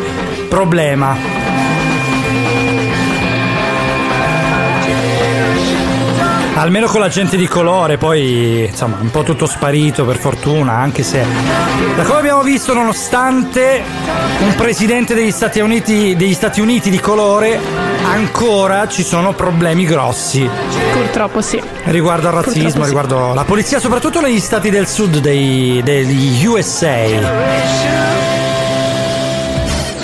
problema. 0.48 1.35
Almeno 6.58 6.86
con 6.86 7.00
la 7.00 7.08
gente 7.08 7.36
di 7.36 7.46
colore, 7.46 7.98
poi 7.98 8.64
insomma 8.64 8.96
un 8.98 9.10
po' 9.10 9.22
tutto 9.22 9.44
sparito 9.44 10.06
per 10.06 10.16
fortuna, 10.16 10.72
anche 10.72 11.02
se 11.02 11.22
da 11.94 12.02
come 12.02 12.18
abbiamo 12.20 12.42
visto 12.42 12.72
nonostante 12.72 13.82
un 14.40 14.54
presidente 14.56 15.14
degli 15.14 15.30
Stati 15.30 15.60
Uniti, 15.60 16.16
degli 16.16 16.32
Stati 16.32 16.62
Uniti 16.62 16.88
di 16.88 16.98
colore, 16.98 17.60
ancora 18.04 18.88
ci 18.88 19.02
sono 19.02 19.34
problemi 19.34 19.84
grossi 19.84 20.48
Purtroppo 20.92 21.42
sì. 21.42 21.62
riguardo 21.84 22.28
al 22.28 22.34
razzismo, 22.34 22.62
Purtroppo 22.62 22.82
sì. 22.84 22.86
riguardo 22.88 23.34
la 23.34 23.44
polizia, 23.44 23.78
soprattutto 23.78 24.20
negli 24.22 24.40
stati 24.40 24.70
del 24.70 24.86
sud 24.88 25.18
dei- 25.18 25.82
degli 25.84 26.44
USA. 26.46 26.96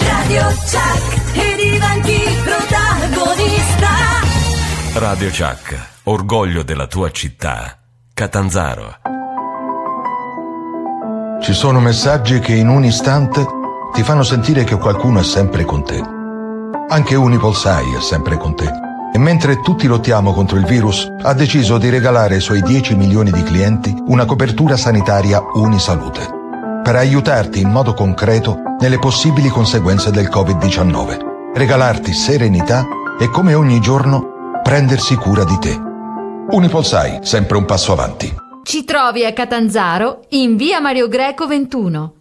Radio 0.06 0.44
Chuck 0.70 1.20
e 1.34 1.54
diventi 1.56 2.20
protagonista. 2.44 3.88
Radio 4.94 5.28
Chuck, 5.30 5.90
orgoglio 6.04 6.64
della 6.64 6.88
tua 6.88 7.12
città. 7.12 7.78
Catanzaro. 8.12 8.96
Ci 11.40 11.52
sono 11.52 11.78
messaggi 11.78 12.40
che 12.40 12.54
in 12.54 12.68
un 12.68 12.84
istante 12.84 13.46
ti 13.92 14.02
fanno 14.02 14.24
sentire 14.24 14.64
che 14.64 14.76
qualcuno 14.76 15.20
è 15.20 15.22
sempre 15.22 15.64
con 15.64 15.84
te. 15.84 16.02
Anche 16.88 17.14
Unipolsai 17.14 17.94
è 17.94 18.00
sempre 18.00 18.36
con 18.36 18.56
te. 18.56 18.68
E 19.14 19.18
mentre 19.18 19.60
tutti 19.60 19.86
lottiamo 19.86 20.32
contro 20.32 20.56
il 20.56 20.64
virus, 20.64 21.06
ha 21.22 21.34
deciso 21.34 21.78
di 21.78 21.88
regalare 21.88 22.34
ai 22.34 22.40
suoi 22.40 22.62
10 22.62 22.96
milioni 22.96 23.30
di 23.30 23.42
clienti 23.42 23.94
una 24.06 24.24
copertura 24.24 24.76
sanitaria 24.76 25.40
Unisalute, 25.54 26.28
per 26.82 26.96
aiutarti 26.96 27.60
in 27.60 27.70
modo 27.70 27.94
concreto 27.94 28.56
nelle 28.80 28.98
possibili 28.98 29.48
conseguenze 29.48 30.10
del 30.10 30.30
Covid-19, 30.32 31.52
regalarti 31.54 32.12
serenità 32.12 32.84
e 33.20 33.28
come 33.28 33.54
ogni 33.54 33.80
giorno 33.80 34.60
prendersi 34.62 35.14
cura 35.14 35.44
di 35.44 35.58
te. 35.58 35.90
Unipolsai, 36.50 37.20
sempre 37.22 37.56
un 37.56 37.64
passo 37.64 37.92
avanti. 37.92 38.34
Ci 38.62 38.84
trovi 38.84 39.24
a 39.24 39.32
Catanzaro 39.32 40.26
in 40.30 40.56
via 40.56 40.80
Mario 40.80 41.08
Greco 41.08 41.46
21. 41.46 42.14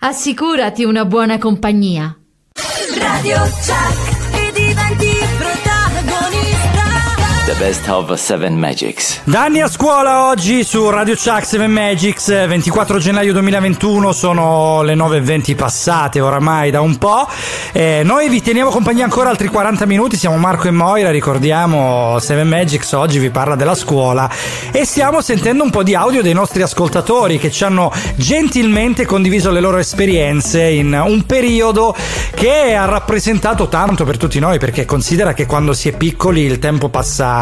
Assicurati 0.00 0.84
una 0.84 1.04
buona 1.04 1.38
compagnia. 1.38 2.16
Radio 2.98 3.36
Chuck 3.38 4.15
The 7.46 7.54
best 7.58 7.88
of 7.88 8.12
Seven 8.14 8.58
Magics. 8.58 9.20
Danni 9.22 9.60
a 9.60 9.68
scuola 9.68 10.26
oggi 10.26 10.64
su 10.64 10.90
Radio 10.90 11.14
Chuck 11.14 11.46
7 11.46 11.68
Magics, 11.68 12.26
24 12.26 12.98
gennaio 12.98 13.32
2021, 13.34 14.12
sono 14.12 14.82
le 14.82 14.96
9.20 14.96 15.54
passate 15.54 16.18
oramai 16.18 16.72
da 16.72 16.80
un 16.80 16.98
po'. 16.98 17.28
Eh, 17.70 18.02
noi 18.04 18.28
vi 18.28 18.42
teniamo 18.42 18.70
compagnia 18.70 19.04
ancora 19.04 19.30
altri 19.30 19.46
40 19.46 19.86
minuti, 19.86 20.16
siamo 20.16 20.36
Marco 20.38 20.66
e 20.66 20.72
Moira, 20.72 21.12
ricordiamo 21.12 22.18
7 22.18 22.42
Magics 22.42 22.90
oggi 22.94 23.20
vi 23.20 23.30
parla 23.30 23.54
della 23.54 23.76
scuola 23.76 24.28
e 24.72 24.84
stiamo 24.84 25.20
sentendo 25.20 25.62
un 25.62 25.70
po' 25.70 25.84
di 25.84 25.94
audio 25.94 26.22
dei 26.22 26.32
nostri 26.32 26.62
ascoltatori 26.62 27.38
che 27.38 27.52
ci 27.52 27.62
hanno 27.62 27.92
gentilmente 28.16 29.06
condiviso 29.06 29.52
le 29.52 29.60
loro 29.60 29.76
esperienze 29.76 30.64
in 30.64 31.00
un 31.00 31.24
periodo 31.24 31.94
che 32.34 32.74
ha 32.74 32.86
rappresentato 32.86 33.68
tanto 33.68 34.04
per 34.04 34.16
tutti 34.16 34.40
noi 34.40 34.58
perché 34.58 34.84
considera 34.84 35.32
che 35.32 35.46
quando 35.46 35.72
si 35.74 35.88
è 35.88 35.96
piccoli 35.96 36.40
il 36.42 36.58
tempo 36.58 36.88
passa 36.88 37.34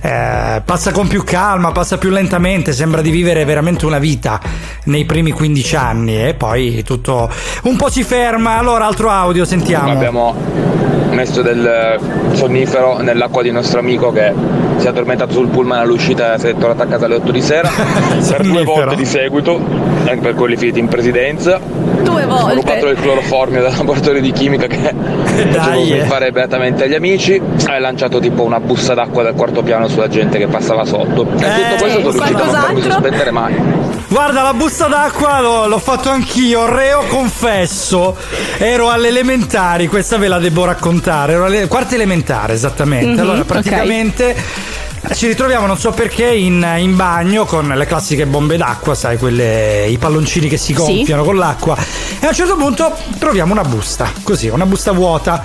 eh, 0.00 0.62
passa 0.64 0.92
con 0.92 1.06
più 1.08 1.24
calma, 1.24 1.72
passa 1.72 1.98
più 1.98 2.10
lentamente, 2.10 2.72
sembra 2.72 3.00
di 3.02 3.10
vivere 3.10 3.44
veramente 3.44 3.86
una 3.86 3.98
vita 3.98 4.40
nei 4.84 5.04
primi 5.04 5.32
15 5.32 5.76
anni 5.76 6.28
e 6.28 6.34
poi 6.34 6.82
tutto 6.84 7.30
un 7.64 7.76
po' 7.76 7.90
si 7.90 8.02
ferma. 8.02 8.58
Allora, 8.58 8.86
altro 8.86 9.10
audio, 9.10 9.44
sentiamo. 9.44 9.90
Abbiamo 9.90 10.34
messo 11.10 11.42
del 11.42 11.98
sonnifero 12.32 12.98
nell'acqua 12.98 13.42
di 13.42 13.50
nostro 13.50 13.78
amico 13.78 14.12
che 14.12 14.32
si 14.76 14.86
è 14.86 14.88
addormentato 14.88 15.32
sul 15.32 15.48
pullman 15.48 15.78
all'uscita 15.78 16.34
e 16.34 16.38
si 16.38 16.46
è 16.48 16.54
tornato 16.56 16.82
a 16.82 16.86
casa 16.86 17.06
alle 17.06 17.16
8 17.16 17.32
di 17.32 17.40
sera 17.40 17.68
per 18.28 18.42
due 18.42 18.62
volte 18.62 18.94
di 18.94 19.04
seguito, 19.04 19.58
anche 20.00 20.20
per 20.20 20.34
quelli 20.34 20.56
finiti 20.56 20.78
in 20.78 20.88
presidenza. 20.88 21.58
Due 21.58 22.24
Ho 22.24 22.26
volte. 22.26 22.54
rubato 22.54 22.88
il 22.88 22.98
cloroformio 23.00 23.62
dal 23.62 23.74
laboratorio 23.74 24.20
di 24.20 24.32
chimica 24.32 24.66
che 24.66 24.92
eh. 25.34 26.04
fare 26.06 26.30
beatamente 26.30 26.84
agli 26.84 26.94
amici. 26.94 27.40
Hai 27.64 27.80
lanciato 27.80 28.20
tipo 28.20 28.42
una 28.42 28.60
busta 28.60 28.94
d'acqua 28.94 29.22
dal 29.26 29.34
quarto 29.34 29.62
piano 29.62 29.88
sulla 29.88 30.08
gente 30.08 30.38
che 30.38 30.46
passava 30.46 30.84
sotto. 30.84 31.22
E 31.22 31.34
tutto 31.34 31.44
Eh, 31.44 31.76
questo 31.78 31.88
sono 31.88 32.10
riuscito 32.10 32.42
a 32.42 32.44
non 32.44 32.54
farmi 32.54 32.82
sospendere 32.82 33.30
mai. 33.32 33.54
Guarda, 34.08 34.42
la 34.42 34.54
busta 34.54 34.86
d'acqua 34.86 35.40
l'ho, 35.40 35.66
l'ho 35.66 35.78
fatto 35.78 36.10
anch'io, 36.10 36.72
reo 36.72 37.02
confesso. 37.08 38.16
Ero 38.58 38.88
alle 38.90 39.08
elementari, 39.08 39.88
questa 39.88 40.16
ve 40.16 40.28
la 40.28 40.38
devo 40.38 40.64
raccontare. 40.64 41.32
Ero 41.32 41.44
alle 41.46 41.66
quarta 41.66 41.96
elementare, 41.96 42.52
esattamente. 42.52 43.06
Mhm, 43.12 43.18
allora, 43.18 43.44
praticamente. 43.44 44.36
Ci 45.12 45.28
ritroviamo, 45.28 45.66
non 45.66 45.78
so 45.78 45.92
perché, 45.92 46.26
in, 46.26 46.66
in 46.78 46.96
bagno 46.96 47.44
con 47.44 47.68
le 47.68 47.86
classiche 47.86 48.26
bombe 48.26 48.56
d'acqua, 48.56 48.94
sai, 48.94 49.18
quelle, 49.18 49.86
i 49.86 49.98
palloncini 49.98 50.48
che 50.48 50.56
si 50.56 50.72
gonfiano 50.72 51.22
con 51.22 51.36
l'acqua. 51.36 51.76
E 52.20 52.26
a 52.26 52.28
un 52.28 52.34
certo 52.34 52.56
punto 52.56 52.92
troviamo 53.18 53.52
una 53.52 53.62
busta, 53.62 54.10
così, 54.22 54.48
una 54.48 54.66
busta 54.66 54.92
vuota. 54.92 55.44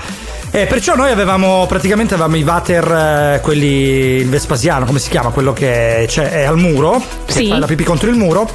E 0.54 0.66
perciò 0.66 0.96
noi 0.96 1.12
avevamo, 1.12 1.66
praticamente 1.66 2.14
avevamo 2.14 2.36
i 2.36 2.44
water, 2.44 2.92
eh, 3.36 3.40
quelli, 3.42 4.18
il 4.20 4.28
Vespasiano, 4.28 4.84
come 4.86 5.00
si 5.00 5.10
chiama? 5.10 5.30
Quello 5.30 5.54
che 5.54 6.06
è 6.06 6.44
al 6.44 6.58
muro, 6.58 7.02
Sì. 7.26 7.48
fa 7.48 7.58
la 7.58 7.66
pipì 7.66 7.86
contro 7.86 8.10
il 8.10 8.18
muro. 8.18 8.50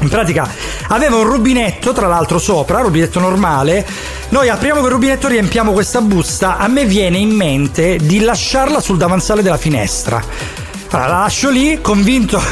In 0.00 0.08
pratica 0.08 0.48
aveva 0.88 1.16
un 1.16 1.24
rubinetto, 1.24 1.92
tra 1.92 2.06
l'altro 2.06 2.38
sopra, 2.38 2.80
rubinetto 2.80 3.20
normale. 3.20 3.84
Noi 4.30 4.48
apriamo 4.48 4.80
quel 4.80 4.92
rubinetto, 4.92 5.28
riempiamo 5.28 5.72
questa 5.72 6.00
busta. 6.00 6.56
A 6.56 6.66
me 6.68 6.86
viene 6.86 7.18
in 7.18 7.30
mente 7.30 7.98
di 8.00 8.20
lasciarla 8.20 8.80
sul 8.80 8.96
davanzale 8.96 9.42
della 9.42 9.56
finestra. 9.58 10.22
Allora, 10.90 11.08
la 11.10 11.18
lascio 11.20 11.50
lì, 11.50 11.78
convinto 11.82 12.38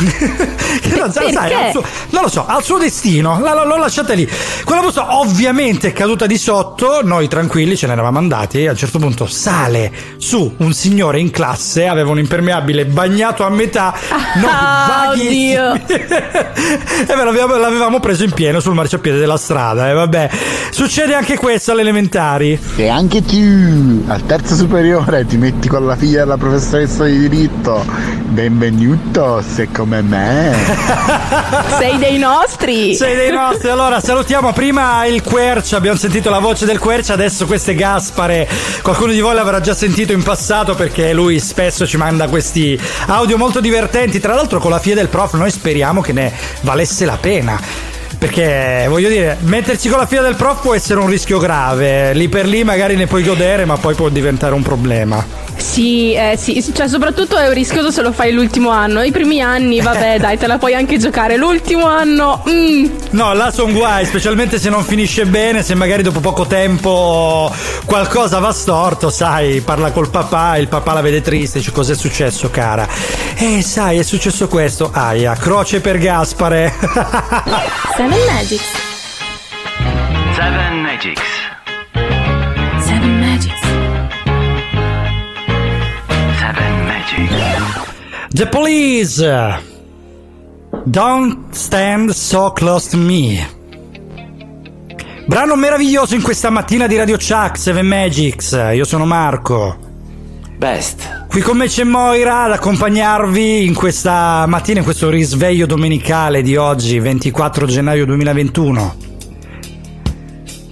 che 0.82 0.94
non, 0.96 1.10
sai, 1.10 1.32
Perché? 1.32 1.54
al 1.54 1.70
suo- 1.70 1.84
non 2.10 2.22
lo 2.22 2.28
so, 2.28 2.44
al 2.46 2.62
suo 2.62 2.78
destino. 2.78 3.38
La- 3.40 3.54
la- 3.54 3.64
L'ho 3.64 3.76
lasciata 3.78 4.12
lì. 4.12 4.28
Quella 4.64 4.82
busta 4.82 5.16
ovviamente 5.18 5.88
è 5.88 5.92
caduta 5.92 6.26
di 6.26 6.36
sotto. 6.38 7.00
Noi 7.02 7.28
tranquilli 7.28 7.76
ce 7.76 7.86
ne 7.86 7.92
eravamo 7.94 8.18
andati. 8.18 8.66
A 8.66 8.70
un 8.72 8.76
certo 8.76 8.98
punto 8.98 9.26
sale 9.26 9.90
su 10.18 10.54
un 10.58 10.72
signore 10.72 11.18
in 11.20 11.30
classe, 11.30 11.86
aveva 11.86 12.10
un 12.10 12.18
impermeabile 12.18 12.84
bagnato 12.86 13.42
a 13.44 13.48
metà. 13.48 13.94
Ah, 14.10 15.06
vaghissimi. 15.08 15.56
oddio. 15.58 15.74
e 15.88 17.06
beh, 17.06 17.24
l'avevamo, 17.24 17.56
l'avevamo 17.56 18.00
preso 18.00 18.24
in 18.24 18.32
pieno 18.32 18.60
sul 18.60 18.74
marciapiede 18.74 19.18
della 19.18 19.36
strada. 19.38 19.88
E 19.88 19.92
vabbè, 19.94 20.30
succede 20.70 21.14
anche 21.14 21.36
questo 21.38 21.72
alle 21.72 21.80
elementari. 21.80 22.58
E 22.76 22.88
anche 22.88 23.22
tu 23.24 24.04
al 24.08 24.24
terzo 24.26 24.54
superiore 24.54 25.24
ti 25.26 25.36
metti 25.38 25.68
con 25.68 25.86
la 25.86 25.96
figlia 25.96 26.20
della 26.20 26.36
professoressa 26.36 27.04
di 27.04 27.18
diritto. 27.28 28.24
Benvenuto, 28.36 29.40
se 29.40 29.68
come 29.72 30.02
me. 30.02 30.54
Sei 31.78 31.96
dei 31.96 32.18
nostri. 32.18 32.94
Sei 32.94 33.16
dei 33.16 33.30
nostri. 33.32 33.70
Allora, 33.70 33.98
salutiamo 33.98 34.52
prima 34.52 35.06
il 35.06 35.22
Quercia. 35.22 35.78
Abbiamo 35.78 35.96
sentito 35.96 36.28
la 36.28 36.38
voce 36.38 36.66
del 36.66 36.78
Quercia. 36.78 37.14
Adesso 37.14 37.46
queste 37.46 37.74
Gaspare. 37.74 38.46
Qualcuno 38.82 39.12
di 39.12 39.20
voi 39.20 39.34
l'avrà 39.34 39.60
già 39.60 39.72
sentito 39.72 40.12
in 40.12 40.22
passato 40.22 40.74
perché 40.74 41.14
lui 41.14 41.40
spesso 41.40 41.86
ci 41.86 41.96
manda 41.96 42.28
questi 42.28 42.78
audio 43.06 43.38
molto 43.38 43.60
divertenti. 43.60 44.20
Tra 44.20 44.34
l'altro, 44.34 44.58
con 44.58 44.70
la 44.70 44.80
figlia 44.80 44.96
del 44.96 45.08
prof, 45.08 45.32
noi 45.32 45.50
speriamo 45.50 46.02
che 46.02 46.12
ne 46.12 46.30
valesse 46.60 47.06
la 47.06 47.16
pena. 47.16 47.58
Perché 48.18 48.84
voglio 48.86 49.08
dire, 49.08 49.38
metterci 49.44 49.88
con 49.88 49.98
la 49.98 50.06
figlia 50.06 50.20
del 50.20 50.36
prof 50.36 50.60
può 50.60 50.74
essere 50.74 51.00
un 51.00 51.08
rischio 51.08 51.38
grave. 51.38 52.12
Lì 52.12 52.28
per 52.28 52.44
lì 52.44 52.64
magari 52.64 52.96
ne 52.96 53.06
puoi 53.06 53.22
godere, 53.22 53.64
ma 53.64 53.78
poi 53.78 53.94
può 53.94 54.10
diventare 54.10 54.52
un 54.52 54.62
problema. 54.62 55.24
Sì, 55.56 56.14
eh, 56.14 56.36
sì, 56.36 56.62
cioè 56.74 56.88
soprattutto 56.88 57.36
è 57.36 57.52
rischioso 57.52 57.90
se 57.90 58.02
lo 58.02 58.12
fai 58.12 58.32
l'ultimo 58.32 58.70
anno. 58.70 59.02
I 59.02 59.10
primi 59.10 59.40
anni, 59.40 59.80
vabbè, 59.80 60.18
dai, 60.20 60.38
te 60.38 60.46
la 60.46 60.58
puoi 60.58 60.74
anche 60.74 60.98
giocare. 60.98 61.36
L'ultimo 61.36 61.86
anno, 61.86 62.42
mm, 62.48 62.86
No, 63.10 63.32
là 63.34 63.50
sono 63.50 63.72
guai, 63.72 64.04
specialmente 64.04 64.58
se 64.58 64.68
non 64.68 64.84
finisce 64.84 65.26
bene, 65.26 65.62
se 65.62 65.74
magari 65.74 66.02
dopo 66.02 66.20
poco 66.20 66.46
tempo 66.46 67.52
qualcosa 67.84 68.38
va 68.38 68.52
storto, 68.52 69.10
sai, 69.10 69.60
parla 69.60 69.90
col 69.90 70.10
papà, 70.10 70.56
il 70.58 70.68
papà 70.68 70.92
la 70.92 71.00
vede 71.00 71.22
triste, 71.22 71.58
dice 71.58 71.72
cos'è 71.72 71.94
successo 71.94 72.50
cara? 72.50 72.86
Eh, 73.36 73.62
sai, 73.62 73.98
è 73.98 74.02
successo 74.02 74.48
questo, 74.48 74.90
aia, 74.92 75.34
croce 75.34 75.80
per 75.80 75.98
Gaspare. 75.98 76.74
Seven 77.96 78.18
Magics. 78.26 78.70
Seven 80.34 80.80
Magics. 80.82 81.45
The 88.36 88.48
Police! 88.48 89.62
Don't 90.84 91.54
stand 91.54 92.10
so 92.10 92.52
close 92.52 92.90
to 92.90 92.98
me. 92.98 93.48
Brano 95.24 95.56
meraviglioso 95.56 96.14
in 96.14 96.20
questa 96.20 96.50
mattina 96.50 96.86
di 96.86 96.98
Radio 96.98 97.16
Chuck, 97.16 97.56
Seven 97.56 97.86
Magics. 97.86 98.52
Io 98.74 98.84
sono 98.84 99.06
Marco. 99.06 99.78
Best. 100.58 101.28
Qui 101.28 101.40
con 101.40 101.56
me 101.56 101.66
c'è 101.66 101.84
Moira 101.84 102.42
ad 102.42 102.52
accompagnarvi 102.52 103.64
in 103.64 103.72
questa 103.72 104.44
mattina, 104.46 104.80
in 104.80 104.84
questo 104.84 105.08
risveglio 105.08 105.64
domenicale 105.64 106.42
di 106.42 106.56
oggi, 106.56 106.98
24 106.98 107.64
gennaio 107.64 108.04
2021. 108.04 108.96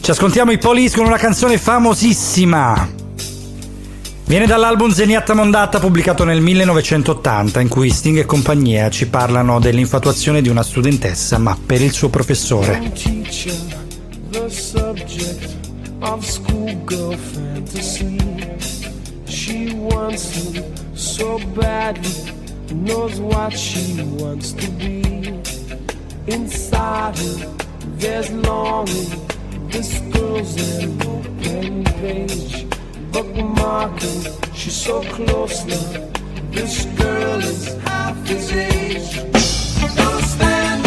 Ci 0.03 0.11
ascoltiamo 0.11 0.53
i 0.53 0.59
Police 0.59 0.99
con 0.99 1.07
una 1.07 1.17
canzone 1.17 1.57
famosissima. 1.57 3.04
Viene 4.27 4.47
dall'album 4.47 4.91
Zeniatta 4.91 5.35
Mondatta 5.35 5.79
pubblicato 5.79 6.25
nel 6.25 6.41
1980 6.41 7.61
in 7.61 7.68
cui 7.68 7.91
Sting 7.91 8.18
e 8.18 8.25
compagnia 8.25 8.89
ci 8.91 9.09
parlano 9.09 9.61
dell'infatuazione 9.61 10.41
di 10.41 10.49
una 10.49 10.62
studentessa 10.62 11.39
ma 11.39 11.57
per 11.64 11.83
il 11.83 11.93
suo 11.93 12.09
professore. 12.09 12.93
Inside 26.27 27.18
her, 27.18 27.55
there's 27.99 28.31
longing. 28.31 29.29
This 29.68 30.01
girl's 30.11 30.57
an 30.57 31.03
open 31.03 31.85
page, 31.85 32.66
bookmarking. 33.15 34.55
She's 34.55 34.75
so 34.75 35.01
close 35.03 35.65
now. 35.65 36.11
This 36.51 36.85
girl 36.99 37.39
is 37.41 37.77
half 37.85 38.17
his 38.27 38.51
age. 38.51 39.15
Don't 39.97 40.25
stand, 40.35 40.84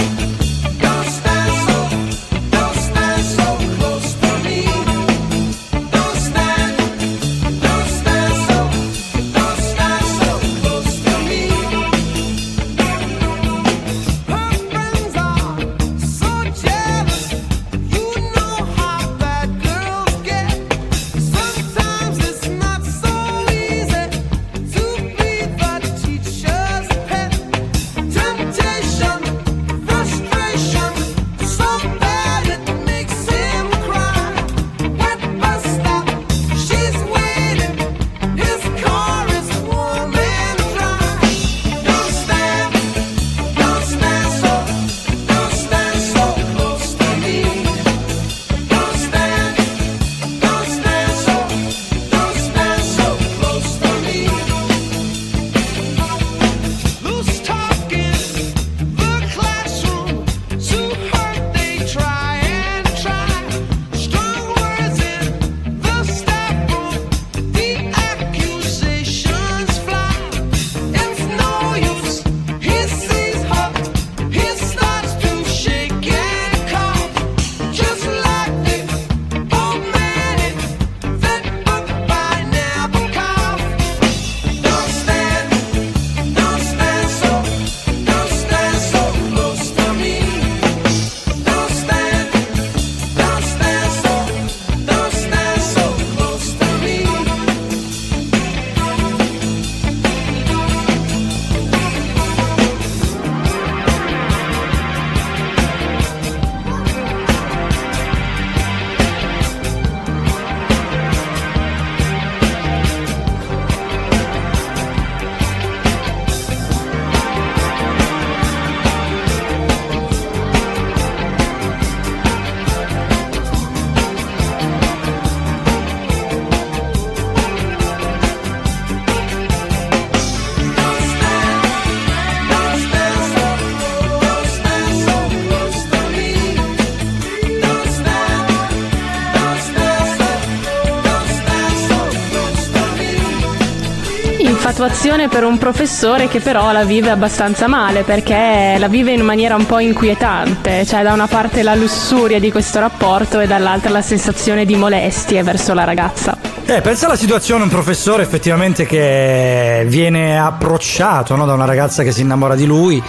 situazione 144.78 145.28
per 145.28 145.43
un 145.43 145.57
professore 145.57 146.28
che 146.28 146.39
però 146.39 146.71
la 146.71 146.84
vive 146.84 147.09
abbastanza 147.09 147.67
male 147.67 148.03
perché 148.03 148.75
la 148.78 148.88
vive 148.88 149.11
in 149.11 149.21
maniera 149.21 149.55
un 149.55 149.65
po' 149.65 149.80
inquietante, 149.80 150.86
cioè 150.86 151.01
da 151.01 151.13
una 151.13 151.25
parte 151.25 151.63
la 151.63 151.73
lussuria 151.73 152.39
di 152.39 152.51
questo 152.51 152.80
rapporto 152.80 153.39
e 153.39 153.47
dall'altra 153.47 153.89
la 153.89 154.03
sensazione 154.03 154.65
di 154.65 154.75
molestie 154.75 155.41
verso 155.41 155.73
la 155.73 155.84
ragazza. 155.84 156.38
Eh, 156.63 156.82
pensa 156.82 157.07
alla 157.07 157.15
situazione, 157.15 157.63
un 157.63 157.69
professore 157.69 158.21
effettivamente 158.21 158.86
che 158.86 159.84
viene 159.88 160.39
approcciato 160.39 161.36
no, 161.36 161.47
da 161.47 161.53
una 161.53 161.65
ragazza 161.65 162.03
che 162.03 162.11
si 162.11 162.21
innamora 162.21 162.53
di 162.53 162.67
lui, 162.67 163.01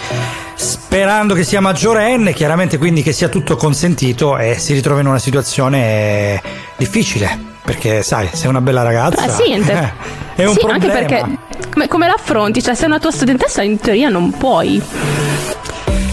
sperando 0.55 1.35
che 1.35 1.43
sia 1.43 1.61
maggiorenne, 1.61 2.33
chiaramente 2.33 2.79
quindi 2.79 3.03
che 3.03 3.11
sia 3.11 3.29
tutto 3.29 3.55
consentito 3.55 4.39
e 4.39 4.57
si 4.57 4.73
ritrova 4.73 5.01
in 5.01 5.05
una 5.05 5.19
situazione 5.19 6.41
difficile. 6.77 7.45
Perché 7.61 8.01
sai, 8.01 8.27
sei 8.33 8.49
una 8.49 8.61
bella 8.61 8.81
ragazza. 8.81 9.25
Ah, 9.25 9.29
sì, 9.29 9.51
ente- 9.51 9.71
eh, 9.73 9.91
è 10.41 10.45
un 10.45 10.53
sì, 10.53 10.59
problema. 10.61 10.73
anche 10.73 11.05
perché 11.05 11.38
come, 11.79 11.87
come 11.87 12.07
l'affronti? 12.07 12.61
Cioè, 12.61 12.75
sei 12.75 12.87
una 12.87 12.99
tua 12.99 13.11
studentessa, 13.11 13.61
in 13.61 13.79
teoria 13.79 14.09
non 14.09 14.31
puoi. 14.31 14.81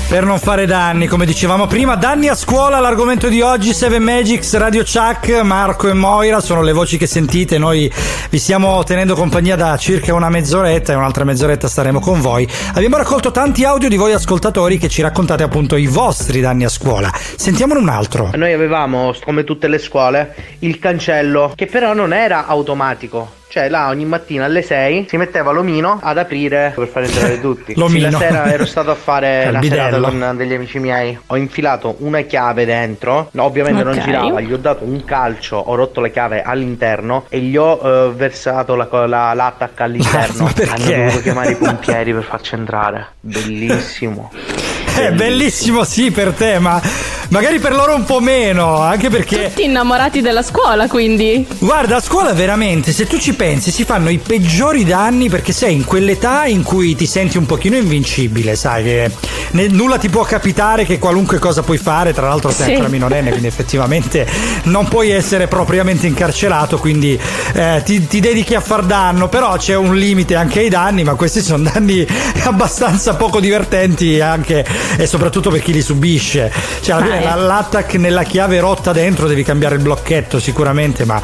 Per 0.09 0.25
non 0.25 0.39
fare 0.39 0.67
danni, 0.67 1.09
come 1.09 1.27
dicevamo 1.27 1.67
prima, 1.67 1.97
danni 1.97 2.29
a 2.29 2.37
scuola, 2.37 2.79
l'argomento 2.79 3.27
di 3.27 3.41
oggi, 3.41 3.73
Seven 3.73 4.05
Magics, 4.05 4.57
Radio 4.57 4.85
Chuck, 4.85 5.41
Marco 5.43 5.89
e 5.89 5.95
Moira 5.95 6.39
sono 6.39 6.63
le 6.63 6.71
voci 6.71 6.97
che 6.97 7.09
sentite, 7.09 7.59
noi 7.59 7.93
vi 8.31 8.39
stiamo 8.39 8.85
tenendo 8.85 9.17
compagnia 9.17 9.57
da 9.57 9.77
circa 9.77 10.15
una 10.15 10.29
mezz'oretta 10.29 10.93
e 10.93 10.95
un'altra 10.95 11.25
mezz'oretta 11.25 11.67
staremo 11.67 11.99
con 11.99 12.21
voi. 12.21 12.49
Abbiamo 12.75 12.99
raccolto 12.99 13.33
tanti 13.33 13.65
audio 13.65 13.89
di 13.89 13.97
voi 13.97 14.13
ascoltatori 14.13 14.79
che 14.79 14.89
ci 14.89 15.03
raccontate 15.03 15.43
appunto 15.43 15.75
i 15.75 15.89
vostri 15.89 16.41
danni 16.41 16.63
a 16.63 16.69
scuola. 16.69 17.11
Sentiamone 17.13 17.81
un 17.81 17.89
altro. 17.89 18.31
Noi 18.37 18.53
avevamo, 18.53 19.13
come 19.25 19.43
tutte 19.43 19.67
le 19.67 19.79
scuole, 19.79 20.37
il 20.61 20.79
cancello 20.79 21.53
che 21.57 21.67
però 21.67 21.95
non 21.95 22.13
era 22.13 22.47
automatico. 22.47 23.45
Cioè 23.49 23.69
là 23.69 23.89
ogni 23.89 24.05
mattina 24.05 24.45
alle 24.45 24.61
6 24.61 25.07
si 25.09 25.17
metteva 25.17 25.51
l'omino 25.53 25.99
ad 26.03 26.19
aprire 26.19 26.73
per 26.75 26.89
far 26.89 27.05
entrare 27.05 27.41
tutti. 27.41 27.75
L'omino. 27.77 28.07
Sì, 28.07 28.13
la 28.13 28.19
sera 28.19 28.53
ero 28.53 28.67
stato 28.67 28.91
a 28.91 28.95
fare 28.95 29.51
la 29.51 29.63
serata 29.63 30.01
con 30.01 30.35
degli 30.37 30.53
amici 30.53 30.79
miei. 30.79 31.17
Ho 31.27 31.37
infilato 31.37 31.95
una 32.01 32.21
chiave 32.23 32.65
dentro. 32.65 33.29
No, 33.33 33.45
ovviamente 33.45 33.83
non 33.85 33.95
Ok. 33.97 34.03
girava. 34.05 34.41
Gli 34.41 34.53
ho 34.53 34.59
dato 34.59 34.85
un 34.85 35.05
calcio, 35.05 35.57
ho 35.57 35.75
rotto 35.75 36.01
le 36.01 36.11
chiave 36.11 36.43
all'interno 36.43 37.25
e 37.29 37.39
gli 37.39 37.57
ho 37.57 37.81
eh, 37.83 38.13
versato 38.15 38.75
la, 38.75 38.89
la- 39.07 39.33
l'attack 39.33 39.81
all'interno. 39.81 40.51
Hanno 40.69 40.85
dovuto 40.85 41.21
chiamare 41.23 41.53
i 41.53 41.57
pompieri 41.57 42.13
per 42.13 42.25
farci 42.25 42.55
entrare. 42.57 43.07
Bellissimo. 43.21 44.31
È 44.97 45.13
bellissimo 45.13 45.85
sì 45.85 46.11
per 46.11 46.33
te, 46.33 46.59
ma 46.59 46.81
magari 47.29 47.59
per 47.59 47.75
loro 47.75 47.95
un 47.95 48.05
po' 48.05 48.21
meno, 48.21 48.79
anche 48.81 49.11
perché... 49.11 49.49
Tutti 49.49 49.65
innamorati 49.65 50.21
della 50.23 50.43
scuola, 50.43 50.89
quindi. 50.89 51.47
Guarda, 51.59 51.97
a 51.97 52.01
scuola 52.01 52.33
veramente, 52.33 52.93
se 52.93 53.07
tu 53.07 53.19
ci 53.19 53.35
pensi, 53.35 53.71
si 53.71 53.85
fanno 53.85 54.09
i 54.09 54.19
peggiori 54.19 54.85
danni 54.85 55.29
perché 55.29 55.53
sei 55.53 55.75
in 55.75 55.85
quell'età 55.85 56.47
in 56.47 56.63
cui 56.63 56.95
ti 56.97 57.07
senti 57.07 57.37
un 57.37 57.45
pochino 57.47 57.77
invincibile, 57.77 58.57
sai 58.57 58.83
che 58.85 59.11
ne- 59.51 59.69
nulla 59.69 59.99
ti 59.99 60.09
può 60.09 60.23
capitare, 60.25 60.85
che 60.87 60.99
qualunque 60.99 61.39
cosa 61.39 61.63
puoi 61.63 61.79
fare, 61.79 62.13
tra 62.15 62.29
l'altro 62.29 62.51
sei 62.51 62.65
Sì. 62.65 62.71
ancora 62.73 62.89
minorenne, 62.89 63.29
quindi 63.31 63.47
effettivamente 63.49 64.27
non 64.65 64.89
puoi 64.89 65.11
essere 65.11 65.47
propriamente 65.47 66.07
incarcerato, 66.07 66.79
quindi 66.79 67.19
eh, 67.53 67.83
ti, 67.85 68.07
ti 68.07 68.19
dedichi 68.21 68.55
a 68.55 68.61
far 68.61 68.83
danno, 68.85 69.29
però 69.29 69.57
c'è 69.57 69.75
un 69.77 69.95
limite 69.95 70.35
anche 70.37 70.61
ai 70.61 70.69
danni, 70.71 71.05
ma 71.05 71.15
questi 71.15 71.43
sono 71.43 71.69
danni 71.71 72.05
abbastanza 72.45 73.15
poco 73.15 73.41
divertenti 73.41 74.21
anche 74.21 74.65
e 74.97 75.07
soprattutto 75.07 75.51
per 75.51 75.61
chi 75.63 75.73
li 75.73 75.83
subisce. 75.83 76.53
Cioè, 76.81 76.97
alla 76.97 77.05
fine 77.05 77.23
la- 77.25 77.35
l'attack 77.35 77.95
nella 77.95 78.23
chiave 78.23 78.61
rotta 78.61 78.93
dentro 78.93 79.27
devi 79.27 79.43
cambiare 79.43 79.77
il 79.77 79.83
blocchetto 79.83 80.39
sicuramente, 80.41 81.05
ma 81.05 81.21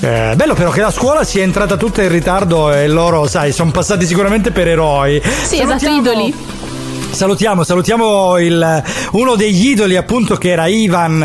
eh, 0.00 0.32
bello 0.36 0.54
però 0.54 0.70
che 0.70 0.80
la 0.80 0.90
scuola 0.90 1.24
sia 1.24 1.42
entrata 1.42 1.76
tutta 1.76 2.02
in 2.02 2.10
ritardo 2.10 2.72
e 2.72 2.86
loro, 2.88 3.26
sai, 3.26 3.52
sono 3.52 3.70
passati 3.70 4.06
sicuramente 4.06 4.50
per 4.50 4.68
eroi. 4.68 5.20
Sì, 5.44 5.60
esatto, 5.60 5.88
idoli. 5.88 6.34
Salutiamo, 7.16 7.64
salutiamo 7.64 8.36
il- 8.38 8.82
uno 9.12 9.36
degli 9.36 9.68
idoli 9.70 9.96
appunto 9.96 10.36
che 10.36 10.50
era 10.50 10.66
Ivan. 10.66 11.22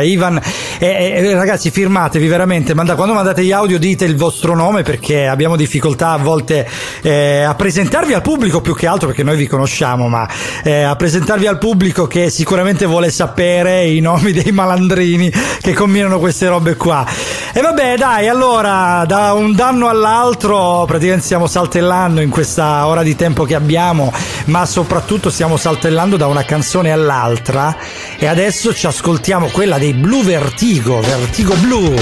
eh, 0.00 0.06
Ivan 0.06 0.40
e, 0.78 0.86
e, 0.86 1.34
ragazzi, 1.34 1.72
firmatevi 1.72 2.28
veramente. 2.28 2.72
manda- 2.72 2.94
quando 2.94 3.14
mandate 3.14 3.42
gli 3.44 3.50
audio 3.50 3.76
dite 3.80 4.04
il 4.04 4.14
vostro 4.14 4.54
nome 4.54 4.82
perché 4.82 5.26
abbiamo 5.26 5.56
difficoltà 5.56 6.10
a 6.10 6.18
volte 6.18 6.68
eh, 7.02 7.42
a 7.42 7.52
presentarvi 7.56 8.12
al 8.14 8.22
pubblico 8.22 8.60
più 8.60 8.76
che 8.76 8.86
altro 8.86 9.08
perché 9.08 9.24
noi 9.24 9.36
vi 9.36 9.48
conosciamo, 9.48 10.06
ma 10.08 10.28
eh, 10.62 10.82
a 10.82 10.94
presentarvi 10.94 11.48
al 11.48 11.58
pubblico 11.58 12.06
che 12.06 12.30
sicuramente 12.30 12.86
vuole 12.86 13.10
sapere 13.10 13.86
i 13.86 13.98
nomi 13.98 14.30
dei 14.30 14.52
malandrini 14.52 15.32
che 15.60 15.72
combinano 15.72 16.20
queste 16.20 16.46
robe 16.46 16.76
qua. 16.76 17.04
E 17.52 17.60
vabbè, 17.60 17.96
dai, 17.96 18.28
allora 18.28 19.04
da 19.04 19.32
un 19.32 19.52
danno 19.54 19.88
all'altro 19.88 20.84
praticamente 20.86 21.24
stiamo 21.24 21.48
saltellando 21.48 22.20
in 22.20 22.30
questa 22.30 22.86
ora 22.86 23.02
di 23.02 23.16
tempo 23.16 23.42
che 23.44 23.56
abbiamo, 23.56 24.12
ma 24.46 24.64
soprattutto 24.64 25.22
stiamo 25.30 25.56
saltellando 25.56 26.16
da 26.16 26.26
una 26.26 26.44
canzone 26.44 26.92
all'altra 26.92 27.76
e 28.18 28.26
adesso 28.26 28.74
ci 28.74 28.86
ascoltiamo 28.86 29.48
quella 29.48 29.78
dei 29.78 29.92
Blue 29.92 30.22
Vertigo, 30.22 31.00
Vertigo 31.00 31.54
Blue, 31.56 31.94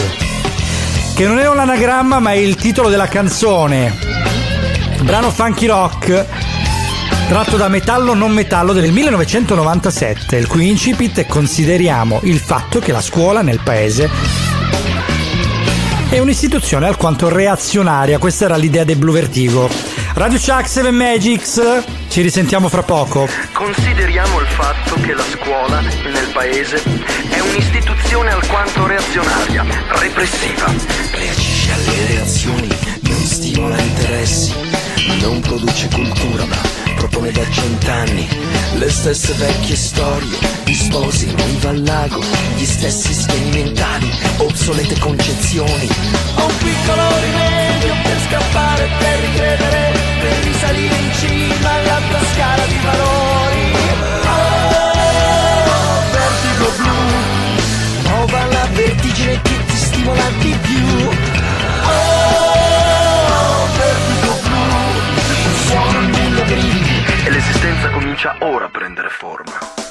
che 1.14 1.26
non 1.26 1.38
è 1.38 1.48
un 1.48 1.58
anagramma 1.58 2.18
ma 2.18 2.32
è 2.32 2.36
il 2.36 2.56
titolo 2.56 2.88
della 2.88 3.08
canzone. 3.08 3.96
Brano 5.02 5.30
funky 5.30 5.66
rock 5.66 6.26
tratto 7.28 7.56
da 7.56 7.68
Metallo 7.68 8.14
non 8.14 8.32
metallo 8.32 8.72
del 8.72 8.92
1997, 8.92 10.36
il 10.36 10.46
cui 10.46 10.68
incipit 10.68 11.20
è 11.20 11.26
consideriamo 11.26 12.20
il 12.24 12.38
fatto 12.38 12.78
che 12.78 12.92
la 12.92 13.00
scuola 13.00 13.42
nel 13.42 13.60
paese 13.62 14.10
è 16.08 16.18
un'istituzione 16.18 16.86
alquanto 16.86 17.30
reazionaria, 17.30 18.18
questa 18.18 18.44
era 18.44 18.56
l'idea 18.56 18.84
del 18.84 18.96
Blue 18.96 19.14
Vertigo. 19.14 19.91
Radio 20.14 20.38
Chuck 20.38 20.68
7 20.68 20.90
Magics, 20.90 21.60
ci 22.08 22.20
risentiamo 22.20 22.68
fra 22.68 22.82
poco. 22.82 23.26
Consideriamo 23.52 24.40
il 24.40 24.46
fatto 24.46 24.94
che 25.00 25.14
la 25.14 25.22
scuola 25.22 25.80
nel 25.80 26.30
paese 26.32 26.82
è 27.30 27.40
un'istituzione 27.40 28.30
alquanto 28.30 28.86
reazionaria, 28.86 29.64
repressiva. 29.88 30.66
Reagisce 31.12 31.72
alle 31.72 32.06
reazioni, 32.08 32.68
non 33.00 33.20
stimola 33.24 33.78
interessi, 33.78 34.54
non 35.22 35.40
produce 35.40 35.88
cultura 35.88 36.44
ma 36.44 36.82
propone 36.94 37.32
da 37.32 37.42
cent'anni 37.50 38.28
le 38.74 38.90
stesse 38.90 39.32
vecchie 39.34 39.76
storie, 39.76 40.38
gli 40.64 40.74
sposi, 40.74 41.32
riva 41.34 41.70
al 41.70 41.82
lago, 41.82 42.20
gli 42.56 42.64
stessi 42.64 43.12
schemi 43.12 43.62
mentali, 43.62 44.10
obsolete 44.38 44.98
concezioni. 44.98 45.88
Ho 46.36 46.46
un 46.46 46.56
piccolo 46.58 47.02
rimedio 47.20 47.94
per 48.02 48.20
scappare, 48.28 48.88
per 48.98 49.18
ricredere, 49.20 50.01
per 50.62 50.70
risalire 50.70 50.94
in 50.94 51.12
cima 51.14 51.70
alla 51.72 52.00
tua 52.08 52.20
scala 52.32 52.64
di 52.66 52.78
valori. 52.82 53.72
Oh, 54.24 56.02
vertigo 56.12 56.70
blu, 56.76 56.94
Prova 58.04 58.46
la 58.46 58.66
vertigine 58.72 59.42
che 59.42 59.64
ti 59.66 59.76
stimola 59.76 60.30
di 60.38 60.56
più. 60.62 61.08
oh, 61.84 63.66
vertigo 63.76 64.38
blu, 64.42 64.62
Sono 65.66 66.00
mille 66.00 66.42
brividi. 66.44 67.04
E 67.24 67.30
l'esistenza 67.30 67.90
comincia 67.90 68.36
ora 68.40 68.66
a 68.66 68.70
prendere 68.70 69.08
forma. 69.08 69.81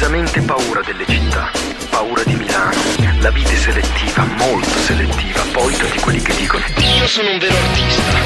Ho 0.00 0.02
decisamente 0.02 0.40
paura 0.40 0.80
delle 0.80 1.04
città, 1.06 1.50
paura 1.90 2.22
di 2.24 2.34
Milano. 2.34 2.80
La 3.20 3.30
vita 3.30 3.50
è 3.50 3.56
selettiva, 3.56 4.24
molto 4.38 4.78
selettiva. 4.78 5.42
Poi 5.52 5.76
tutti 5.76 5.98
quelli 5.98 6.22
che 6.22 6.34
dicono 6.36 6.64
Io 6.96 7.06
sono 7.06 7.30
un 7.30 7.38
vero 7.38 7.54
artista, 7.54 8.16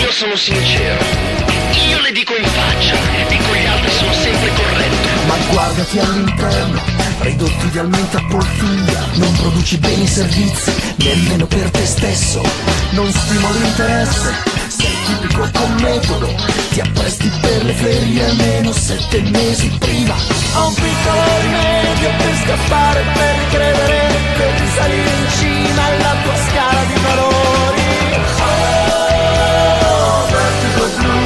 io 0.00 0.10
sono 0.10 0.34
sincero, 0.34 1.04
io 1.88 2.00
le 2.00 2.10
dico 2.10 2.34
in 2.34 2.44
faccia 2.44 2.96
e 3.28 3.38
con 3.46 3.54
gli 3.54 3.64
altri 3.64 3.90
sono 3.92 4.12
sempre 4.12 4.50
corretto. 4.54 5.08
ma 5.26 5.36
guardati 5.52 5.98
all'interno, 6.00 6.82
ridotto 7.20 7.64
idealmente 7.64 8.16
a 8.16 8.24
poltiglia, 8.28 9.06
Non 9.12 9.32
produci 9.36 9.78
beni 9.78 10.02
e 10.02 10.08
servizi, 10.08 10.72
nemmeno 10.96 11.46
per 11.46 11.70
te 11.70 11.86
stesso. 11.86 12.42
non 12.90 13.08
stimoli 13.12 13.60
l'interesse, 13.60 14.34
sei 14.78 14.96
tipico 15.06 15.48
con 15.52 15.74
metodo, 15.80 16.34
ti 16.70 16.80
appresti 16.80 17.30
per 17.40 17.64
le 17.64 17.72
ferie 17.74 18.24
almeno 18.24 18.72
sette 18.72 19.20
mesi 19.30 19.68
prima. 19.78 20.14
Ho 20.56 20.66
un 20.68 20.74
piccolo 20.74 21.22
rimedio 21.40 22.10
per 22.18 22.34
scappare, 22.44 23.04
per 23.14 23.36
ricredere, 23.44 24.08
per 24.36 24.60
risalire 24.60 25.08
in 25.08 25.28
cima 25.38 25.84
alla 25.84 26.14
tua 26.22 26.36
scala 26.48 26.84
di 26.84 27.00
valori. 27.02 27.82
Oh, 28.46 30.26
vertigo 30.30 30.86
blu, 30.98 31.18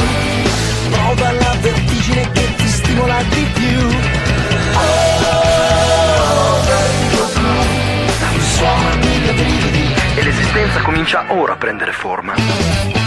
Prova 0.91 1.33
la 1.33 1.57
vertigine 1.61 2.31
che 2.33 2.55
ti 2.57 2.69
stimola 2.69 3.23
di 3.29 3.47
più. 3.55 3.79
oh, 5.29 6.61
vertigo 6.67 7.29
blu, 7.35 8.41
Suona 8.57 8.95
mille 8.97 9.33
brividi. 9.33 9.95
e 10.17 10.23
l'esistenza 10.23 10.81
comincia 10.81 11.25
ora 11.29 11.53
a 11.53 11.57
prendere 11.57 11.93
forma. 11.93 12.98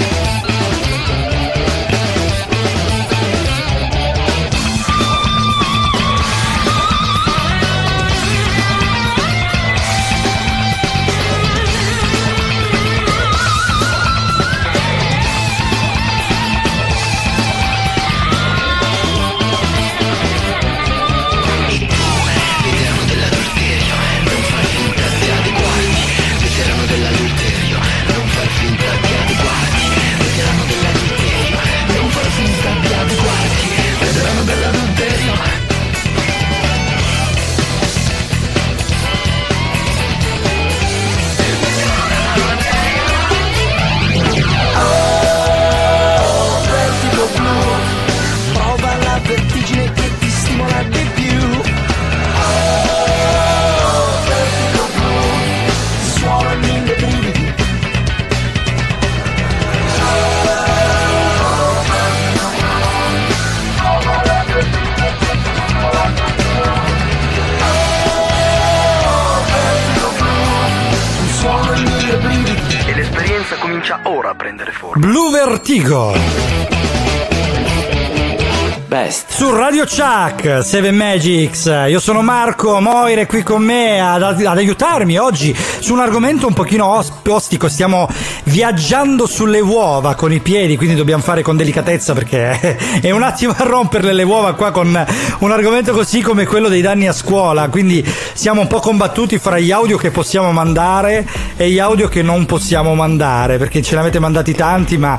Chuck, 79.94 80.64
Seven 80.64 80.96
Magics, 80.96 81.66
io 81.66 82.00
sono 82.00 82.22
Marco 82.22 82.80
Moire 82.80 83.26
qui 83.26 83.44
con 83.44 83.62
me 83.62 84.00
ad, 84.00 84.22
ad 84.24 84.58
aiutarmi 84.58 85.18
oggi 85.18 85.54
su 85.80 85.92
un 85.92 86.00
argomento 86.00 86.48
un 86.48 86.54
pochino 86.54 86.86
os- 86.96 87.12
ostico, 87.28 87.68
stiamo 87.68 88.08
viaggiando 88.44 89.28
sulle 89.28 89.60
uova 89.60 90.16
con 90.16 90.32
i 90.32 90.40
piedi, 90.40 90.78
quindi 90.78 90.96
dobbiamo 90.96 91.22
fare 91.22 91.42
con 91.42 91.58
delicatezza 91.58 92.14
perché 92.14 92.78
è 93.02 93.12
un 93.12 93.24
attimo 93.24 93.54
a 93.56 93.64
romperle 93.64 94.14
le 94.14 94.24
uova 94.24 94.54
qua 94.54 94.72
con 94.72 95.06
un 95.40 95.52
argomento 95.52 95.92
così 95.94 96.22
come 96.22 96.46
quello 96.46 96.68
dei 96.68 96.82
danni 96.82 97.08
a 97.08 97.14
scuola, 97.14 97.70
quindi 97.70 98.06
siamo 98.34 98.62
un 98.62 98.68
po' 98.68 98.80
combattuti 98.80 99.38
fra 99.38 99.60
gli 99.60 99.72
audio 99.72 99.98
che 99.98 100.12
possiamo 100.12 100.52
mandare 100.52 101.28
e 101.56 101.70
gli 101.70 101.80
audio 101.80 102.08
che 102.08 102.22
non 102.22 102.46
possiamo 102.46 102.96
mandare, 102.96 103.58
perché 103.58 103.82
ce 103.82 103.96
ne 103.96 104.02
avete 104.02 104.20
mandati 104.20 104.54
tanti, 104.54 104.98
ma 104.98 105.18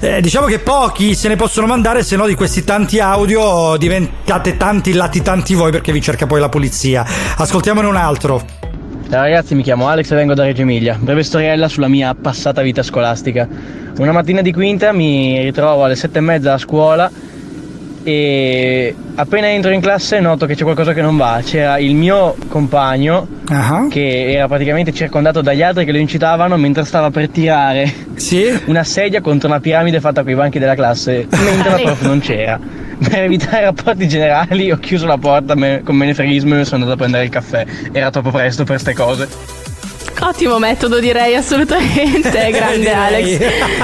eh, 0.00 0.20
diciamo 0.20 0.46
che 0.46 0.58
pochi 0.58 1.14
se 1.14 1.28
ne 1.28 1.36
possono 1.36 1.66
mandare, 1.66 2.02
se 2.02 2.16
no 2.16 2.26
di 2.26 2.34
questi 2.34 2.64
tanti 2.64 2.98
audio 2.98 3.76
diventate 3.76 4.56
tanti 4.56 4.92
latitanti 4.92 5.54
voi 5.54 5.70
perché 5.70 5.92
vi 5.92 6.02
cerca 6.02 6.26
poi 6.26 6.40
la 6.40 6.48
polizia. 6.48 7.04
Ascoltiamone 7.36 7.86
un 7.86 7.96
altro. 7.96 8.65
Ciao 9.08 9.22
ragazzi, 9.22 9.54
mi 9.54 9.62
chiamo 9.62 9.86
Alex 9.86 10.10
e 10.10 10.16
vengo 10.16 10.34
da 10.34 10.42
Reggio 10.42 10.62
Emilia. 10.62 10.98
Breve 11.00 11.22
storiella 11.22 11.68
sulla 11.68 11.86
mia 11.86 12.12
passata 12.12 12.60
vita 12.60 12.82
scolastica. 12.82 13.48
Una 13.98 14.10
mattina 14.10 14.42
di 14.42 14.52
quinta 14.52 14.90
mi 14.92 15.40
ritrovo 15.42 15.84
alle 15.84 15.94
sette 15.94 16.18
e 16.18 16.22
mezza 16.22 16.54
a 16.54 16.58
scuola 16.58 17.08
e 18.06 18.94
appena 19.16 19.48
entro 19.48 19.72
in 19.72 19.80
classe 19.80 20.20
noto 20.20 20.46
che 20.46 20.54
c'è 20.54 20.62
qualcosa 20.62 20.92
che 20.92 21.02
non 21.02 21.16
va. 21.16 21.40
C'era 21.44 21.76
il 21.78 21.96
mio 21.96 22.36
compagno 22.46 23.26
che 23.90 24.32
era 24.32 24.46
praticamente 24.46 24.92
circondato 24.92 25.40
dagli 25.40 25.60
altri 25.60 25.84
che 25.84 25.90
lo 25.90 25.98
incitavano 25.98 26.56
mentre 26.56 26.84
stava 26.84 27.10
per 27.10 27.28
tirare 27.30 27.92
una 28.66 28.84
sedia 28.84 29.20
contro 29.20 29.48
una 29.48 29.58
piramide 29.58 29.98
fatta 29.98 30.22
con 30.22 30.30
i 30.30 30.36
banchi 30.36 30.60
della 30.60 30.76
classe 30.76 31.26
mentre 31.30 31.70
la 31.70 31.76
prof 31.78 32.02
non 32.02 32.20
c'era. 32.20 32.60
Per 32.96 33.22
evitare 33.24 33.64
rapporti 33.64 34.06
generali 34.06 34.70
ho 34.70 34.78
chiuso 34.78 35.04
la 35.06 35.18
porta 35.18 35.56
me- 35.56 35.82
con 35.84 35.96
menefreghismo 35.96 36.60
e 36.60 36.64
sono 36.64 36.84
andato 36.84 36.92
a 36.92 36.96
prendere 36.96 37.24
il 37.24 37.30
caffè. 37.30 37.66
Era 37.90 38.10
troppo 38.10 38.30
presto 38.30 38.62
per 38.62 38.78
ste 38.78 38.94
cose. 38.94 39.28
Ottimo 40.20 40.60
metodo 40.60 41.00
direi 41.00 41.34
assolutamente, 41.34 42.30
grande 42.52 42.78
Direi. 42.78 42.94
Alex. 42.94 43.38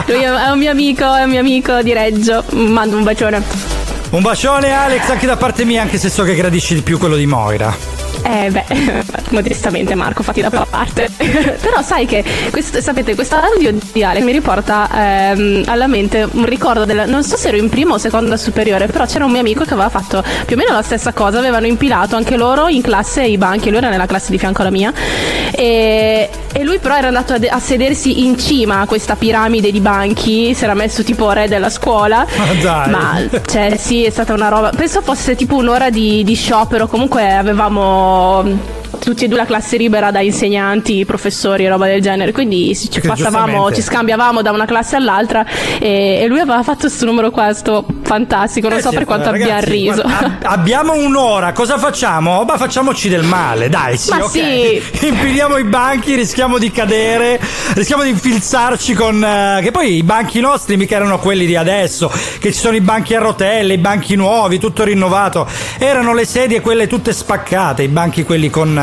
Lui 0.06 0.22
è 0.22 0.50
un 0.50 0.58
mio 0.58 0.70
amico, 0.70 1.12
è 1.12 1.24
un 1.24 1.30
mio 1.30 1.40
amico 1.40 1.82
di 1.82 1.92
Reggio. 1.92 2.44
Mando 2.52 2.96
un 2.96 3.02
bacione. 3.02 3.71
Un 4.12 4.20
bacione 4.20 4.72
Alex 4.72 5.08
anche 5.08 5.24
da 5.24 5.38
parte 5.38 5.64
mia, 5.64 5.80
anche 5.80 5.96
se 5.96 6.10
so 6.10 6.22
che 6.22 6.34
gradisci 6.34 6.74
di 6.74 6.82
più 6.82 6.98
quello 6.98 7.16
di 7.16 7.24
Moira. 7.24 8.01
Eh 8.22 8.50
beh, 8.50 8.64
modestamente 9.30 9.94
Marco, 9.94 10.22
fatti 10.22 10.40
da 10.40 10.50
parte. 10.50 11.10
Però 11.16 11.82
sai 11.82 12.06
che, 12.06 12.24
questo, 12.50 12.80
sapete, 12.80 13.14
questo 13.14 13.36
audio 13.36 13.72
di 13.92 14.04
Alex 14.04 14.22
mi 14.22 14.32
riporta 14.32 14.88
ehm, 14.92 15.64
alla 15.66 15.86
mente 15.86 16.28
un 16.30 16.44
ricordo 16.44 16.84
del, 16.84 17.04
non 17.08 17.24
so 17.24 17.36
se 17.36 17.48
ero 17.48 17.56
in 17.56 17.68
prima 17.68 17.94
o 17.94 17.98
seconda 17.98 18.36
superiore, 18.36 18.86
però 18.86 19.06
c'era 19.06 19.24
un 19.24 19.30
mio 19.32 19.40
amico 19.40 19.64
che 19.64 19.72
aveva 19.72 19.88
fatto 19.88 20.22
più 20.46 20.56
o 20.56 20.58
meno 20.58 20.72
la 20.72 20.82
stessa 20.82 21.12
cosa, 21.12 21.38
avevano 21.38 21.66
impilato 21.66 22.16
anche 22.16 22.36
loro 22.36 22.68
in 22.68 22.82
classe 22.82 23.22
i 23.24 23.38
banchi, 23.38 23.68
lui 23.68 23.78
era 23.78 23.88
nella 23.88 24.06
classe 24.06 24.30
di 24.30 24.38
fianco 24.38 24.62
alla 24.62 24.70
mia, 24.70 24.92
e, 25.50 26.28
e 26.52 26.64
lui 26.64 26.78
però 26.78 26.96
era 26.96 27.08
andato 27.08 27.32
a, 27.32 27.38
a 27.48 27.58
sedersi 27.58 28.24
in 28.24 28.38
cima 28.38 28.80
a 28.80 28.86
questa 28.86 29.16
piramide 29.16 29.70
di 29.70 29.80
banchi, 29.80 30.54
si 30.54 30.64
era 30.64 30.74
messo 30.74 31.02
tipo 31.02 31.30
re 31.30 31.48
della 31.48 31.70
scuola. 31.70 32.26
dai. 32.60 32.90
Ma 32.90 33.20
cioè 33.46 33.76
sì, 33.76 34.04
è 34.04 34.10
stata 34.10 34.32
una 34.32 34.48
roba. 34.48 34.70
Penso 34.70 35.00
fosse 35.02 35.34
tipo 35.34 35.56
un'ora 35.56 35.90
di, 35.90 36.22
di 36.24 36.34
sciopero. 36.34 36.86
Comunque 36.86 37.34
avevamo 37.34 38.11
Um. 38.12 38.81
Tutti 38.98 39.24
e 39.24 39.28
due 39.28 39.38
la 39.38 39.46
classe 39.46 39.76
libera 39.76 40.10
da 40.10 40.20
insegnanti, 40.20 41.04
professori 41.04 41.64
e 41.64 41.68
roba 41.68 41.86
del 41.86 42.00
genere. 42.00 42.32
Quindi 42.32 42.74
ci 42.76 43.00
passavamo, 43.00 43.72
ci 43.72 43.82
scambiavamo 43.82 44.42
da 44.42 44.50
una 44.52 44.64
classe 44.66 44.96
all'altra. 44.96 45.44
E, 45.78 46.20
e 46.22 46.26
lui 46.26 46.38
aveva 46.40 46.62
fatto 46.62 46.80
questo 46.82 47.04
numero 47.04 47.30
qua, 47.30 47.52
sto 47.52 47.84
fantastico. 48.02 48.68
Non 48.68 48.78
Eh 48.78 48.82
so 48.82 48.90
sì, 48.90 48.96
per 48.96 49.04
quanto 49.04 49.30
ragazzi, 49.30 49.50
abbia 49.50 49.60
riso. 49.60 50.02
guarda, 50.02 50.24
ab- 50.26 50.38
abbiamo 50.44 50.94
un'ora, 50.94 51.52
cosa 51.52 51.78
facciamo? 51.78 52.44
Ma 52.44 52.56
facciamoci 52.56 53.08
del 53.08 53.24
male, 53.24 53.68
dai, 53.68 53.96
sì, 53.96 54.10
Ma 54.10 54.24
ok. 54.24 54.30
sì. 54.30 54.82
Impiliamo 55.06 55.56
i 55.56 55.64
banchi, 55.64 56.14
rischiamo 56.14 56.58
di 56.58 56.70
cadere, 56.70 57.40
rischiamo 57.74 58.02
di 58.02 58.10
infilzarci 58.10 58.94
con... 58.94 59.22
eh, 59.22 59.60
che 59.62 59.70
poi 59.70 59.96
i 59.96 60.02
banchi 60.02 60.40
nostri 60.40 60.76
mica 60.76 60.96
erano 60.96 61.18
quelli 61.18 61.46
di 61.46 61.56
adesso, 61.56 62.10
che 62.38 62.52
ci 62.52 62.58
sono 62.58 62.76
i 62.76 62.80
banchi 62.80 63.14
a 63.14 63.18
rotelle, 63.20 63.74
i 63.74 63.78
banchi 63.78 64.14
nuovi, 64.16 64.58
tutto 64.58 64.84
rinnovato. 64.84 65.46
Erano 65.78 66.14
le 66.14 66.24
sedie 66.24 66.60
quelle 66.60 66.86
tutte 66.86 67.12
spaccate, 67.12 67.82
i 67.82 67.88
banchi 67.88 68.22
quelli 68.24 68.50
con 68.50 68.78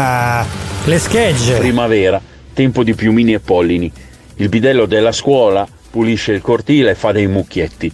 le 0.85 0.99
schegge. 0.99 1.57
Primavera, 1.57 2.21
tempo 2.53 2.83
di 2.83 2.93
piumini 2.93 3.33
e 3.33 3.39
pollini. 3.39 3.91
Il 4.35 4.49
bidello 4.49 4.85
della 4.85 5.11
scuola 5.11 5.67
pulisce 5.89 6.31
il 6.31 6.41
cortile 6.41 6.91
e 6.91 6.95
fa 6.95 7.11
dei 7.11 7.27
mucchietti. 7.27 7.91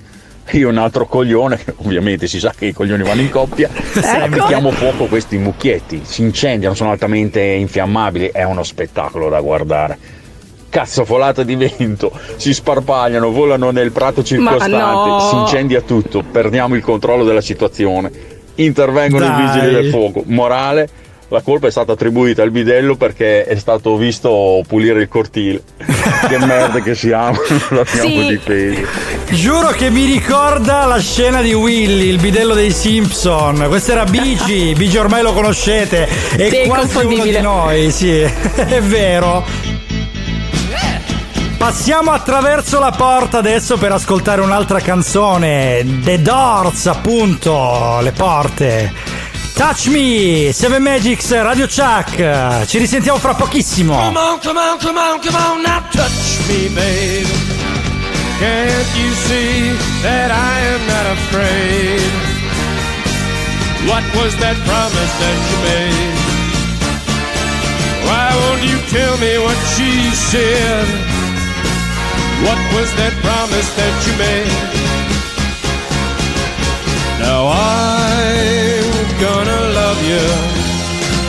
Io 0.52 0.70
un 0.70 0.78
altro 0.78 1.08
coglione, 1.08 1.60
ovviamente 1.78 2.28
si 2.28 2.40
sa 2.40 2.54
che 2.56 2.68
i 2.68 2.74
coglioni 2.74 3.04
vanno 3.04 3.22
in 3.22 3.30
coppia, 3.30 3.68
Ecco. 3.74 4.28
mettiamo 4.28 4.72
fuoco 4.72 5.06
questi 5.06 5.38
mucchietti, 5.38 6.02
si 6.04 6.22
incendiano, 6.22 6.76
sono 6.76 6.92
altamente 6.92 7.42
infiammabili, 7.42 8.30
è 8.32 8.44
uno 8.44 8.64
spettacolo 8.64 9.28
da 9.30 9.42
guardare. 9.42 9.98
Cazzo 10.70 11.04
folata 11.06 11.42
di 11.44 11.56
vento, 11.56 12.12
si 12.36 12.54
sparpagliano, 12.54 13.32
volano 13.32 13.72
nel 13.72 13.92
prato 13.92 14.24
circostante, 14.24 15.10
no. 15.10 15.20
si 15.30 15.36
incendia 15.36 15.82
tutto, 15.82 16.22
perdiamo 16.22 16.76
il 16.76 16.82
controllo 16.82 17.24
della 17.24 17.42
situazione. 17.42 18.12
Intervengono 18.56 19.26
Dai. 19.26 19.40
i 19.42 19.46
vigili 19.46 19.72
del 19.72 19.90
fuoco. 19.90 20.24
Morale, 20.26 20.88
la 21.30 21.42
colpa 21.42 21.68
è 21.68 21.72
stata 21.72 21.94
attribuita 21.94 22.44
al 22.44 22.52
bidello 22.52 22.96
perché 22.96 23.46
è 23.46 23.56
stato 23.56 23.96
visto 23.98 24.62
pulire 24.68 25.02
il 25.02 25.08
cortile. 25.08 25.62
che 26.28 26.38
merda 26.38 26.80
che 26.82 26.96
siamo, 26.96 27.38
non 27.70 27.80
abbiamo 27.88 28.22
Sì. 28.22 28.28
difeso. 28.28 28.82
Giuro 29.30 29.70
che 29.70 29.90
mi 29.90 30.06
ricorda 30.06 30.86
la 30.86 31.00
scena 31.00 31.42
di 31.42 31.54
Willy, 31.54 32.10
il 32.10 32.20
bidello 32.20 32.54
dei 32.54 32.72
Simpson. 32.72 33.66
Questo 33.68 33.92
era 33.94 34.06
Bigi, 34.06 34.74
Bigi 34.78 34.98
ormai 34.98 35.24
lo 35.24 35.34
conoscete. 35.34 36.08
È 36.08 36.50
Sì, 36.50 36.56
è 36.58 36.68
quasi 36.68 37.06
uno 37.06 37.24
di 37.24 37.40
noi, 37.42 37.92
sì, 37.92 38.20
è 38.20 38.82
vero. 38.82 39.44
Passiamo 41.58 42.12
attraverso 42.12 42.80
la 42.80 42.92
porta 42.92 43.40
adesso 43.40 43.78
per 43.78 43.92
ascoltare 43.92 44.42
un'altra 44.42 44.80
canzone. 44.82 45.84
The 46.04 46.22
Doors, 46.22 46.86
appunto, 46.86 48.00
le 48.02 48.12
porte. 48.12 48.92
Touch 49.56 49.88
Me, 49.88 50.52
Seven 50.52 50.84
Magics, 50.84 51.32
Radio 51.32 51.66
Chuck. 51.66 52.66
Ci 52.66 52.78
risentiamo 52.78 53.18
fra 53.18 53.34
pochissimo. 53.36 53.96
Come 53.96 54.20
on, 54.20 54.40
come 54.40 54.60
on, 54.60 54.78
come 54.78 55.00
on, 55.00 55.20
come 55.22 55.38
on, 55.38 55.62
now 55.62 55.82
touch 55.92 56.46
me, 56.50 56.68
babe. 56.74 57.26
Can't 58.38 58.96
you 58.98 59.14
see 59.14 59.72
that 60.02 60.30
I 60.30 60.60
am 60.60 60.86
not 60.88 61.06
afraid? 61.16 62.02
What 63.88 64.04
was 64.16 64.36
that 64.40 64.58
promise 64.66 65.14
that 65.24 65.38
you 65.50 65.58
made? 65.64 66.20
Why 68.04 68.36
won't 68.36 68.62
you 68.62 68.78
tell 68.92 69.18
me 69.20 69.38
what 69.40 69.58
she 69.74 70.12
said? 70.12 70.86
What 72.44 72.60
was 72.76 72.92
that 72.96 73.14
promise 73.24 73.70
that 73.78 74.06
you 74.06 74.14
made? 74.20 74.52
Now 77.22 77.48
I'm 77.48 78.55
gonna 79.20 79.62
love 79.80 80.00
you 80.12 80.26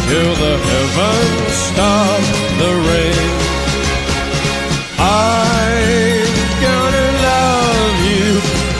till 0.09 0.33
the 0.45 0.55
heavens 0.69 1.55
stop 1.71 2.21
the 2.61 2.73
rain. 2.89 3.29
I'm 4.99 6.35
gonna 6.67 7.09
love 7.31 7.97
you 8.11 8.27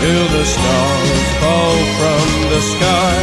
till 0.01 0.27
the 0.37 0.45
stars 0.45 1.29
fall 1.41 1.79
from 1.99 2.27
the 2.53 2.61
sky 2.73 3.23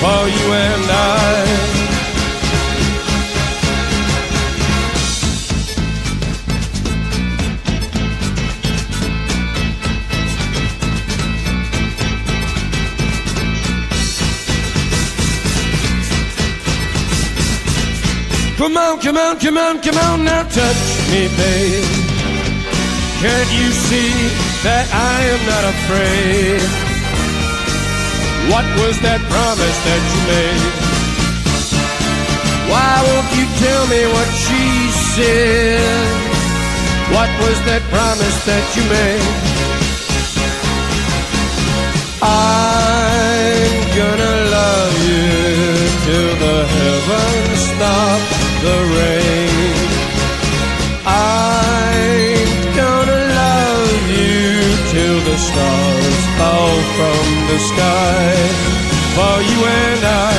for 0.00 0.22
you 0.28 0.46
and 0.52 0.84
I. 0.90 1.79
Come 18.60 18.76
on, 18.76 19.00
come 19.00 19.16
on, 19.16 19.38
come 19.38 19.56
on, 19.56 19.80
come 19.80 19.96
on, 19.96 20.22
now 20.22 20.42
touch 20.42 20.84
me, 21.08 21.32
babe. 21.32 21.84
Can't 23.24 23.52
you 23.56 23.72
see 23.72 24.12
that 24.60 24.84
I 24.92 25.16
am 25.32 25.42
not 25.48 25.64
afraid? 25.64 26.60
What 28.52 28.68
was 28.84 29.00
that 29.00 29.24
promise 29.32 29.78
that 29.88 30.02
you 30.12 30.20
made? 30.28 30.76
Why 32.68 33.00
won't 33.08 33.32
you 33.32 33.48
tell 33.64 33.84
me 33.88 34.04
what 34.12 34.28
she 34.28 34.64
said? 35.16 36.20
What 37.16 37.32
was 37.40 37.56
that 37.64 37.80
promise 37.88 38.38
that 38.44 38.64
you 38.76 38.84
made? 38.92 39.24
I'm 42.20 43.72
gonna 43.96 44.34
love 44.52 44.94
you 45.08 45.24
till 46.04 46.32
the 46.44 46.56
heavens 46.68 47.60
stop 47.72 48.39
the 48.66 48.78
rain. 48.98 49.74
I'm 51.06 52.50
gonna 52.80 53.20
love 53.42 54.04
you 54.20 54.42
till 54.92 55.18
the 55.28 55.36
stars 55.48 56.20
fall 56.36 56.76
from 56.96 57.24
the 57.50 57.58
sky 57.70 58.26
for 59.16 59.36
you 59.50 59.58
and 59.84 60.02
I. 60.04 60.34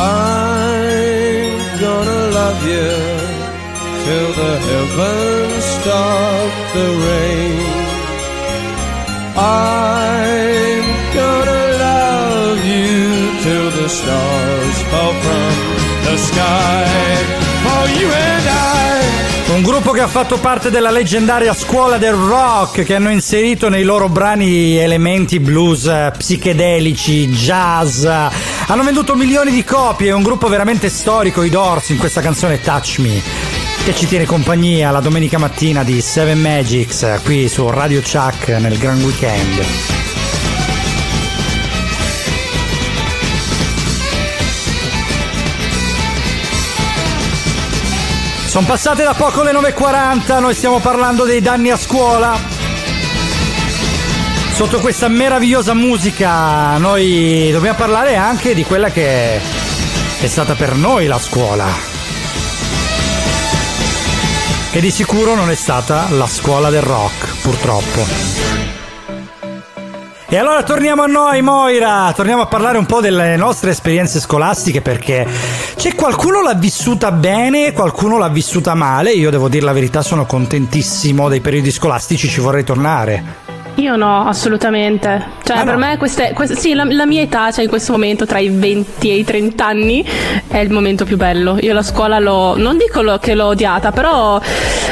I'm 0.00 1.80
gonna 1.84 2.22
love 2.40 2.60
you 2.72 2.90
till 4.04 4.30
the 4.42 4.54
heavens 4.68 5.64
stop 5.78 6.50
the 6.76 6.88
rain. 7.06 7.58
I'm 9.36 9.97
stars 14.08 14.82
fall 14.90 15.14
from 15.20 16.04
the 16.04 16.16
sky. 16.16 16.86
Un 19.54 19.62
gruppo 19.62 19.90
che 19.90 20.00
ha 20.00 20.06
fatto 20.06 20.38
parte 20.38 20.70
della 20.70 20.90
leggendaria 20.90 21.52
scuola 21.52 21.96
del 21.98 22.12
rock, 22.12 22.84
che 22.84 22.94
hanno 22.94 23.10
inserito 23.10 23.68
nei 23.68 23.82
loro 23.82 24.08
brani 24.08 24.76
elementi 24.76 25.40
blues 25.40 25.86
eh, 25.86 26.12
psichedelici, 26.16 27.28
jazz. 27.28 28.04
Hanno 28.04 28.82
venduto 28.84 29.16
milioni 29.16 29.50
di 29.50 29.64
copie, 29.64 30.10
è 30.10 30.12
un 30.12 30.22
gruppo 30.22 30.48
veramente 30.48 30.88
storico, 30.88 31.42
i 31.42 31.50
Doors, 31.50 31.88
in 31.88 31.98
questa 31.98 32.20
canzone 32.20 32.60
Touch 32.60 32.98
Me, 32.98 33.20
che 33.84 33.94
ci 33.94 34.06
tiene 34.06 34.26
compagnia 34.26 34.90
la 34.90 35.00
domenica 35.00 35.38
mattina 35.38 35.82
di 35.82 36.00
Seven 36.00 36.40
Magics, 36.40 37.02
eh, 37.02 37.20
qui 37.24 37.48
su 37.48 37.68
Radio 37.68 38.00
Chuck 38.00 38.48
nel 38.48 38.78
Gran 38.78 39.02
Weekend. 39.02 40.07
Sono 48.58 48.70
passate 48.70 49.04
da 49.04 49.14
poco 49.14 49.44
le 49.44 49.52
9.40, 49.52 50.40
noi 50.40 50.52
stiamo 50.52 50.80
parlando 50.80 51.22
dei 51.24 51.40
danni 51.40 51.70
a 51.70 51.76
scuola. 51.76 52.36
Sotto 54.52 54.80
questa 54.80 55.06
meravigliosa 55.06 55.74
musica 55.74 56.76
noi 56.78 57.50
dobbiamo 57.52 57.76
parlare 57.76 58.16
anche 58.16 58.54
di 58.54 58.64
quella 58.64 58.90
che 58.90 59.36
è 59.36 60.26
stata 60.26 60.56
per 60.56 60.74
noi 60.74 61.06
la 61.06 61.20
scuola. 61.20 61.66
Che 64.72 64.80
di 64.80 64.90
sicuro 64.90 65.36
non 65.36 65.50
è 65.50 65.54
stata 65.54 66.08
la 66.10 66.26
scuola 66.26 66.68
del 66.68 66.82
rock, 66.82 67.40
purtroppo. 67.40 68.57
E 70.30 70.36
allora 70.36 70.62
torniamo 70.62 71.04
a 71.04 71.06
noi, 71.06 71.40
Moira. 71.40 72.12
Torniamo 72.14 72.42
a 72.42 72.46
parlare 72.46 72.76
un 72.76 72.84
po' 72.84 73.00
delle 73.00 73.34
nostre 73.36 73.70
esperienze 73.70 74.20
scolastiche 74.20 74.82
perché 74.82 75.26
c'è 75.74 75.94
qualcuno 75.94 76.42
l'ha 76.42 76.52
vissuta 76.52 77.10
bene, 77.12 77.72
qualcuno 77.72 78.18
l'ha 78.18 78.28
vissuta 78.28 78.74
male. 78.74 79.12
Io 79.12 79.30
devo 79.30 79.48
dire 79.48 79.64
la 79.64 79.72
verità, 79.72 80.02
sono 80.02 80.26
contentissimo 80.26 81.30
dei 81.30 81.40
periodi 81.40 81.70
scolastici, 81.70 82.28
ci 82.28 82.40
vorrei 82.40 82.62
tornare. 82.62 83.47
Io 83.78 83.94
no, 83.96 84.26
assolutamente. 84.26 85.36
Cioè, 85.44 85.64
per 85.64 85.76
me 85.76 85.96
queste, 85.98 86.32
queste- 86.34 86.56
sì, 86.56 86.74
la, 86.74 86.84
la 86.84 87.06
mia 87.06 87.22
età, 87.22 87.50
cioè 87.52 87.62
in 87.62 87.70
questo 87.70 87.92
momento 87.92 88.26
tra 88.26 88.38
i 88.38 88.48
20 88.48 89.08
e 89.10 89.14
i 89.18 89.24
30 89.24 89.64
anni, 89.64 90.04
è 90.48 90.58
il 90.58 90.70
momento 90.70 91.04
più 91.04 91.16
bello. 91.16 91.56
Io 91.60 91.72
la 91.72 91.82
scuola 91.82 92.18
l'ho, 92.18 92.56
non 92.56 92.76
dico 92.76 93.02
lo- 93.02 93.18
che 93.18 93.34
l'ho 93.34 93.46
odiata, 93.46 93.92
però 93.92 94.40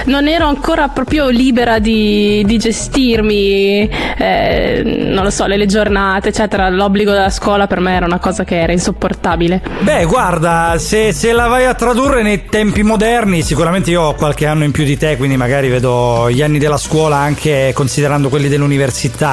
non 0.04 0.28
ero 0.28 0.46
ancora 0.46 0.86
proprio 0.88 1.28
libera 1.28 1.78
di, 1.80 2.42
di 2.46 2.58
gestirmi, 2.58 3.88
eh, 4.18 4.82
non 4.84 5.24
lo 5.24 5.30
so, 5.30 5.46
le, 5.46 5.56
le 5.56 5.66
giornate, 5.66 6.28
eccetera. 6.28 6.68
L'obbligo 6.68 7.10
della 7.10 7.30
scuola 7.30 7.66
per 7.66 7.80
me 7.80 7.94
era 7.96 8.06
una 8.06 8.18
cosa 8.20 8.44
che 8.44 8.60
era 8.60 8.72
insopportabile. 8.72 9.62
Beh, 9.80 10.04
guarda, 10.04 10.76
se, 10.78 11.12
se 11.12 11.32
la 11.32 11.48
vai 11.48 11.64
a 11.66 11.74
tradurre 11.74 12.22
nei 12.22 12.46
tempi 12.48 12.82
moderni, 12.84 13.42
sicuramente 13.42 13.90
io 13.90 14.02
ho 14.02 14.14
qualche 14.14 14.46
anno 14.46 14.62
in 14.62 14.70
più 14.70 14.84
di 14.84 14.96
te, 14.96 15.16
quindi 15.16 15.36
magari 15.36 15.68
vedo 15.68 16.30
gli 16.30 16.40
anni 16.40 16.58
della 16.58 16.78
scuola 16.78 17.16
anche 17.16 17.72
considerando 17.74 18.28
quelli 18.28 18.48
dell'università, 18.48 18.74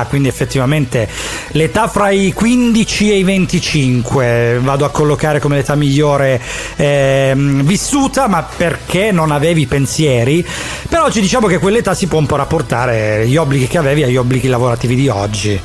quindi 0.08 0.28
effettivamente 0.28 1.08
l'età 1.52 1.88
fra 1.88 2.10
i 2.10 2.34
15 2.34 3.12
e 3.12 3.18
i 3.18 3.24
25 3.24 4.60
vado 4.62 4.86
a 4.86 4.90
collocare 4.90 5.40
come 5.40 5.58
l'età 5.58 5.76
migliore 5.76 6.42
ehm, 6.76 7.64
vissuta, 7.64 8.28
ma 8.28 8.44
perché 8.44 9.12
non 9.12 9.32
avevi 9.32 9.68
pensieri. 9.68 10.46
Però 10.88 11.06
oggi 11.06 11.22
diciamo 11.22 11.48
che 11.48 11.60
quell'età 11.60 11.94
si 11.94 12.08
può 12.08 12.20
un 12.20 12.26
po' 12.26 12.36
rapportare 12.36 13.26
gli 13.28 13.36
obblighi 13.36 13.68
che 13.68 13.78
avevi 13.78 14.04
agli 14.04 14.18
obblighi 14.18 14.48
lavorativi 14.48 14.96
di 14.96 15.08
oggi. 15.08 15.60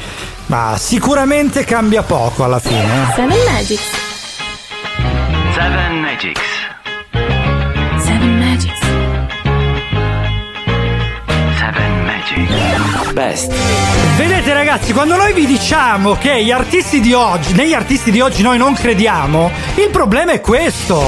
Ma 0.46 0.76
sicuramente 0.78 1.64
cambia 1.64 2.02
poco 2.02 2.44
alla 2.44 2.58
fine. 2.58 3.12
Seven 3.14 3.38
Magics. 3.44 3.90
Seven 5.54 6.00
Magics. 6.00 6.67
Best. 13.28 13.52
Vedete 14.16 14.54
ragazzi, 14.54 14.94
quando 14.94 15.14
noi 15.14 15.34
vi 15.34 15.44
diciamo 15.44 16.14
che 16.14 16.42
gli 16.42 16.50
artisti 16.50 17.00
di 17.00 17.12
oggi, 17.12 17.52
negli 17.52 17.74
artisti 17.74 18.10
di 18.10 18.20
oggi 18.20 18.40
noi 18.40 18.56
non 18.56 18.72
crediamo, 18.72 19.50
il 19.74 19.90
problema 19.90 20.32
è 20.32 20.40
questo. 20.40 21.02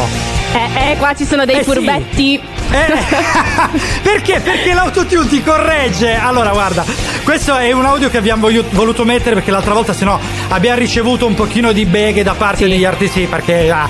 Eh, 0.53 0.91
eh, 0.91 0.97
qua 0.99 1.15
ci 1.15 1.25
sono 1.25 1.47
dei 1.47 1.57
Eh 1.57 1.65
sì. 1.65 1.71
furbetti. 1.71 2.41
Perché? 4.03 4.41
Perché 4.41 4.75
l'autotune 4.75 5.29
ti 5.29 5.43
corregge. 5.43 6.15
Allora, 6.15 6.51
guarda, 6.51 6.85
questo 7.25 7.57
è 7.57 7.73
un 7.73 7.87
audio 7.87 8.11
che 8.11 8.19
abbiamo 8.19 8.49
voluto 8.71 9.05
mettere 9.05 9.35
perché 9.37 9.51
l'altra 9.51 9.73
volta, 9.73 9.93
se 9.95 10.05
no, 10.05 10.21
abbiamo 10.49 10.79
ricevuto 10.79 11.27
un 11.27 11.35
pochino 11.35 11.73
di 11.73 11.87
beghe 11.87 12.23
da 12.23 12.35
parte 12.35 12.69
degli 12.69 12.85
artisti. 12.85 13.27
Perché 13.27 13.71
ah, 13.71 13.89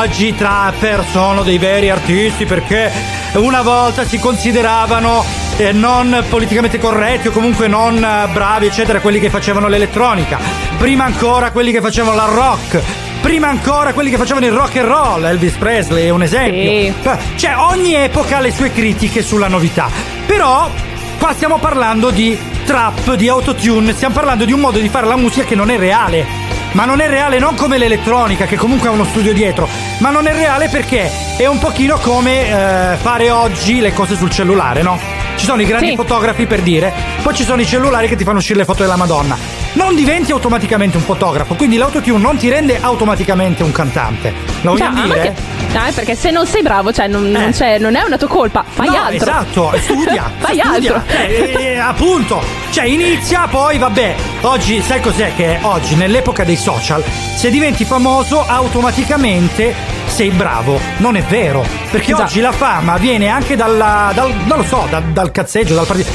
oggi 0.00 0.26
i 0.28 0.34
trapper 0.34 1.04
sono 1.12 1.42
dei 1.42 1.58
veri 1.58 1.90
artisti 1.90 2.44
perché 2.44 2.90
una 3.34 3.62
volta 3.62 4.04
si 4.04 4.18
consideravano 4.18 5.47
eh, 5.58 5.72
non 5.72 6.24
politicamente 6.28 6.78
corretti 6.78 7.28
o 7.28 7.30
comunque 7.32 7.66
non 7.68 7.96
eh, 8.02 8.28
bravi, 8.32 8.66
eccetera, 8.66 9.00
quelli 9.00 9.18
che 9.20 9.28
facevano 9.28 9.68
l'elettronica. 9.68 10.38
Prima 10.78 11.04
ancora 11.04 11.50
quelli 11.50 11.72
che 11.72 11.80
facevano 11.80 12.16
la 12.16 12.26
rock. 12.26 12.80
Prima 13.20 13.48
ancora 13.48 13.92
quelli 13.92 14.10
che 14.10 14.16
facevano 14.16 14.46
il 14.46 14.52
rock 14.52 14.76
and 14.76 14.86
roll, 14.86 15.24
Elvis 15.24 15.56
Presley 15.56 16.06
è 16.06 16.10
un 16.10 16.22
esempio. 16.22 16.60
Eh, 16.60 16.94
Cioè, 17.34 17.56
ogni 17.56 17.94
epoca 17.94 18.36
ha 18.36 18.40
le 18.40 18.52
sue 18.52 18.72
critiche 18.72 19.22
sulla 19.22 19.48
novità. 19.48 19.90
Però, 20.24 20.70
qua 21.18 21.32
stiamo 21.32 21.58
parlando 21.58 22.10
di 22.10 22.38
trap, 22.68 23.14
di 23.14 23.28
autotune, 23.30 23.94
stiamo 23.94 24.12
parlando 24.14 24.44
di 24.44 24.52
un 24.52 24.60
modo 24.60 24.78
di 24.78 24.90
fare 24.90 25.06
la 25.06 25.16
musica 25.16 25.46
che 25.46 25.54
non 25.54 25.70
è 25.70 25.78
reale. 25.78 26.26
Ma 26.72 26.84
non 26.84 27.00
è 27.00 27.08
reale 27.08 27.38
non 27.38 27.54
come 27.54 27.78
l'elettronica, 27.78 28.44
che 28.44 28.56
comunque 28.56 28.88
ha 28.88 28.90
uno 28.90 29.04
studio 29.04 29.32
dietro, 29.32 29.66
ma 30.00 30.10
non 30.10 30.26
è 30.26 30.34
reale 30.34 30.68
perché 30.68 31.10
è 31.38 31.46
un 31.46 31.58
pochino 31.58 31.96
come 31.96 32.46
eh, 32.92 32.96
fare 32.98 33.30
oggi 33.30 33.80
le 33.80 33.94
cose 33.94 34.16
sul 34.16 34.28
cellulare, 34.28 34.82
no? 34.82 34.98
Ci 35.36 35.46
sono 35.46 35.62
i 35.62 35.64
grandi 35.64 35.88
Sì. 35.90 35.96
fotografi 35.96 36.44
per 36.44 36.60
dire, 36.60 36.92
poi 37.22 37.34
ci 37.34 37.44
sono 37.44 37.62
i 37.62 37.66
cellulari 37.66 38.06
che 38.06 38.16
ti 38.16 38.24
fanno 38.24 38.36
uscire 38.38 38.58
le 38.58 38.64
foto 38.66 38.82
della 38.82 38.96
Madonna. 38.96 39.34
Non 39.72 39.94
diventi 39.94 40.30
automaticamente 40.30 40.98
un 40.98 41.04
fotografo, 41.04 41.54
quindi 41.54 41.78
l'autotune 41.78 42.18
non 42.18 42.36
ti 42.36 42.50
rende 42.50 42.78
automaticamente 42.82 43.62
un 43.62 43.72
cantante. 43.72 44.34
Lo 44.60 44.72
vogliamo 44.72 44.98
ma 44.98 45.04
dire? 45.04 45.34
no, 45.72 45.86
eh, 45.86 45.92
perché 45.92 46.16
se 46.16 46.30
non 46.30 46.46
sei 46.46 46.60
bravo, 46.62 46.92
cioè 46.92 47.06
non, 47.08 47.30
non 47.30 47.50
c'è- 47.52 47.78
non 47.78 47.94
è 47.96 48.02
una 48.02 48.18
tua 48.18 48.28
colpa, 48.28 48.62
fai 48.68 48.88
No, 48.88 48.96
altro. 49.04 49.14
Esatto, 49.16 49.72
studia. 49.80 50.30
fai 50.36 50.58
studia. 50.62 50.94
altro. 50.94 51.02
Eh, 51.16 51.54
eh, 51.58 51.78
appunto, 51.78 52.42
cioè 52.70 52.84
inizia, 52.84 53.46
poi 53.48 53.78
vabbè. 53.78 54.14
Oggi, 54.42 54.80
sai 54.82 55.00
cos'è 55.00 55.34
che 55.34 55.58
oggi, 55.62 55.94
nell'epoca 55.96 56.44
dei 56.44 56.56
social, 56.56 57.02
se 57.36 57.50
diventi 57.50 57.84
famoso, 57.84 58.44
automaticamente 58.46 59.74
sei 60.06 60.30
bravo. 60.30 60.78
Non 60.98 61.16
è 61.16 61.22
vero. 61.22 61.64
Perché 61.90 62.12
Esatto. 62.12 62.22
oggi 62.24 62.40
la 62.40 62.52
fama 62.52 62.96
viene 62.96 63.28
anche 63.28 63.56
dalla, 63.56 64.10
dal, 64.14 64.32
non 64.44 64.58
lo 64.58 64.64
so, 64.64 64.86
da- 64.90 65.00
dal 65.00 65.30
cazzeggio, 65.30 65.74
dal 65.74 65.86
partito. 65.86 66.10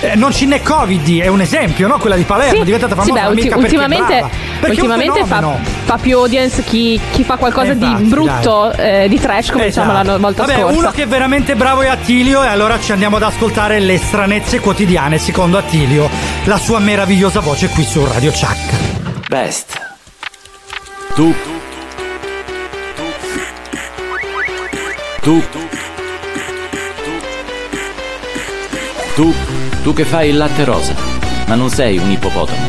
Eh, 0.00 0.14
non 0.14 0.32
ci 0.32 0.46
n'è 0.46 0.62
Covid, 0.62 1.22
è 1.22 1.26
un 1.26 1.40
esempio, 1.40 1.88
no? 1.88 1.98
Quella 1.98 2.14
di 2.14 2.22
Palermo 2.22 2.54
Sì, 2.54 2.60
è 2.60 2.64
diventata 2.64 2.94
sì, 3.02 3.10
famosa 3.10 3.28
beh, 3.28 3.34
mica 3.34 3.56
ulti- 3.56 3.64
ultimamente, 3.64 4.30
perché 4.60 4.80
ultimamente 4.80 5.24
fa, 5.24 5.56
fa 5.86 5.98
più 5.98 6.18
audience 6.18 6.62
chi, 6.62 7.00
chi 7.10 7.24
fa 7.24 7.34
qualcosa 7.36 7.70
Eh, 7.70 7.72
infatti, 7.72 8.02
di 8.04 8.08
brutto, 8.08 8.72
eh, 8.74 9.06
di 9.08 9.18
trash, 9.18 9.50
come 9.50 9.64
diciamo 9.66 9.90
Esatto. 9.90 10.10
la 10.12 10.16
volta 10.18 10.44
Vabbè, 10.44 10.60
scorsa. 10.60 10.78
uno 10.78 10.90
che 10.92 11.02
è 11.02 11.06
veramente 11.08 11.56
bravo 11.56 11.80
è 11.82 11.88
Attilio 11.88 12.44
e 12.44 12.46
allora 12.46 12.78
ci 12.78 12.92
andiamo 12.92 13.16
ad 13.16 13.24
ascoltare 13.24 13.80
le 13.80 13.98
stranezze 13.98 14.60
quotidiane 14.60 15.18
secondo 15.18 15.58
Attilio, 15.58 16.08
la 16.44 16.58
sua 16.58 16.78
meravigliosa 16.78 17.40
voce 17.40 17.68
qui 17.68 17.82
su 17.84 18.04
Radio 18.06 18.30
Chuck. 18.30 19.26
Best. 19.28 19.80
Tu. 21.16 21.34
Tu. 25.22 25.42
Tu. 25.50 25.57
Tu 29.18 29.92
che 29.94 30.04
fai 30.04 30.28
il 30.28 30.36
latte 30.36 30.62
rosa, 30.62 30.94
ma 31.48 31.56
non 31.56 31.70
sei 31.70 31.98
un 31.98 32.08
ippopotamo. 32.08 32.68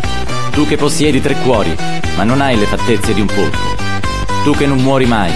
Tu 0.50 0.66
che 0.66 0.78
possiedi 0.78 1.22
tre 1.22 1.36
cuori, 1.44 1.76
ma 2.16 2.24
non 2.24 2.42
hai 2.42 2.58
le 2.58 2.66
fattezze 2.66 3.14
di 3.14 3.22
un 3.22 3.28
polpo. 3.28 3.58
Tu 4.44 4.56
che 4.56 4.66
non 4.66 4.80
muori 4.80 5.06
mai 5.06 5.32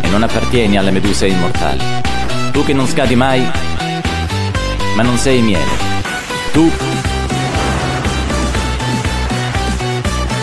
e 0.00 0.08
non 0.08 0.24
appartieni 0.24 0.76
alle 0.76 0.90
meduse 0.90 1.28
immortali. 1.28 1.80
Tu 2.50 2.64
che 2.64 2.72
non 2.72 2.88
scadi 2.88 3.14
mai, 3.14 3.48
ma 4.96 5.02
non 5.04 5.16
sei 5.18 5.40
miele. 5.40 5.70
Tu. 6.52 6.68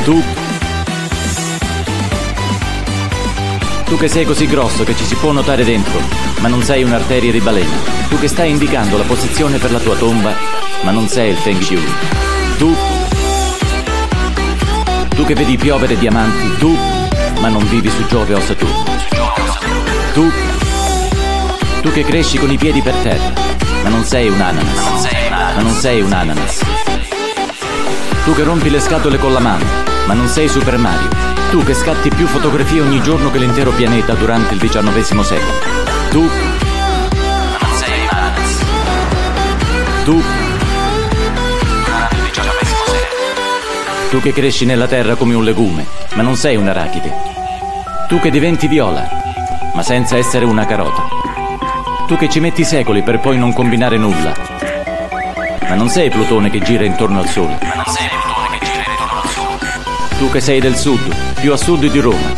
Tu. 0.06 0.47
Tu 3.88 3.98
che 3.98 4.10
sei 4.10 4.26
così 4.26 4.48
grosso 4.48 4.84
che 4.84 4.94
ci 4.98 5.06
si 5.06 5.16
può 5.16 5.32
notare 5.32 5.64
dentro, 5.64 5.98
ma 6.40 6.50
non 6.50 6.62
sei 6.62 6.84
un'arteria 6.84 7.32
di 7.32 7.40
balena. 7.40 7.72
Tu 8.10 8.20
che 8.20 8.28
stai 8.28 8.50
indicando 8.50 8.98
la 8.98 9.06
posizione 9.06 9.60
per 9.60 9.72
la 9.72 9.80
tua 9.80 9.96
tomba, 9.96 10.36
ma 10.82 10.92
non 10.92 11.08
sei 11.08 11.32
il 11.32 11.38
Feng 11.38 11.62
Shui. 11.62 11.88
Tu. 12.58 12.76
Tu 15.16 15.24
che 15.24 15.34
vedi 15.36 15.56
piovere 15.56 15.98
diamanti, 15.98 16.58
tu, 16.58 16.78
ma 17.40 17.48
non 17.48 17.66
vivi 17.70 17.90
su 17.90 18.06
Giove 18.08 18.34
o 18.34 18.42
Saturno. 18.42 18.84
Tu. 20.14 20.32
Tu 21.82 21.92
che 21.94 22.04
cresci 22.04 22.38
con 22.38 22.52
i 22.52 22.58
piedi 22.58 22.82
per 22.82 22.96
terra, 22.96 23.32
ma 23.84 23.90
non 23.90 24.04
sei 24.04 24.28
un 24.28 24.42
ananas. 24.42 25.08
Ma 25.30 25.62
non 25.62 25.72
sei 25.72 26.02
un 26.02 26.12
ananas. 26.12 26.60
Tu 28.26 28.34
che 28.36 28.44
rompi 28.44 28.70
le 28.70 28.82
scatole 28.82 29.18
con 29.18 29.32
la 29.32 29.40
mano, 29.40 29.64
ma 30.06 30.14
non 30.14 30.28
sei 30.28 30.50
Super 30.50 30.78
Mario. 30.78 31.27
Tu 31.50 31.64
che 31.64 31.74
scatti 31.74 32.10
più 32.10 32.28
fotografie 32.28 32.82
ogni 32.82 33.02
giorno 33.02 33.32
che 33.32 33.38
l'intero 33.38 33.72
pianeta 33.72 34.14
durante 34.14 34.54
il 34.54 34.60
XIX 34.60 35.22
secolo. 35.22 35.52
Tu. 36.10 36.30
Tu. 40.04 40.22
Durante 41.86 42.16
il 42.16 42.30
XIX 42.32 42.68
secolo. 42.86 44.10
Tu 44.10 44.22
che 44.22 44.34
cresci 44.34 44.66
nella 44.66 44.88
terra 44.88 45.16
come 45.16 45.36
un 45.36 45.44
legume, 45.44 45.86
ma 46.16 46.22
non 46.22 46.36
sei 46.36 46.58
un 46.58 46.68
arachide. 46.68 47.14
Tu 48.08 48.20
che 48.20 48.30
diventi 48.30 48.68
viola, 48.68 49.08
ma 49.74 49.84
senza 49.84 50.18
essere 50.18 50.44
una 50.44 50.66
carota. 50.66 51.08
Tu 52.08 52.18
che 52.18 52.30
ci 52.30 52.40
metti 52.40 52.64
secoli 52.64 53.04
per 53.04 53.20
poi 53.20 53.38
non 53.38 53.54
combinare 53.54 53.98
nulla. 53.98 54.34
Ma 55.68 55.76
non 55.76 55.90
sei 55.90 56.10
Plutone 56.10 56.50
che 56.50 56.60
gira 56.60 56.86
intorno 56.86 57.20
al 57.20 57.28
Sole. 57.28 57.58
Ma 57.62 57.74
non 57.74 57.86
sei 57.86 58.08
Plutone 58.08 58.58
che 58.60 58.66
gira 58.66 58.92
intorno 58.92 59.22
al 59.22 59.30
Sole. 59.30 60.18
Tu 60.18 60.32
che 60.32 60.40
sei 60.40 60.60
del 60.60 60.76
sud, 60.76 61.27
più 61.40 61.54
a 61.54 61.58
sud 61.58 61.86
di 61.86 62.00
Roma, 62.00 62.34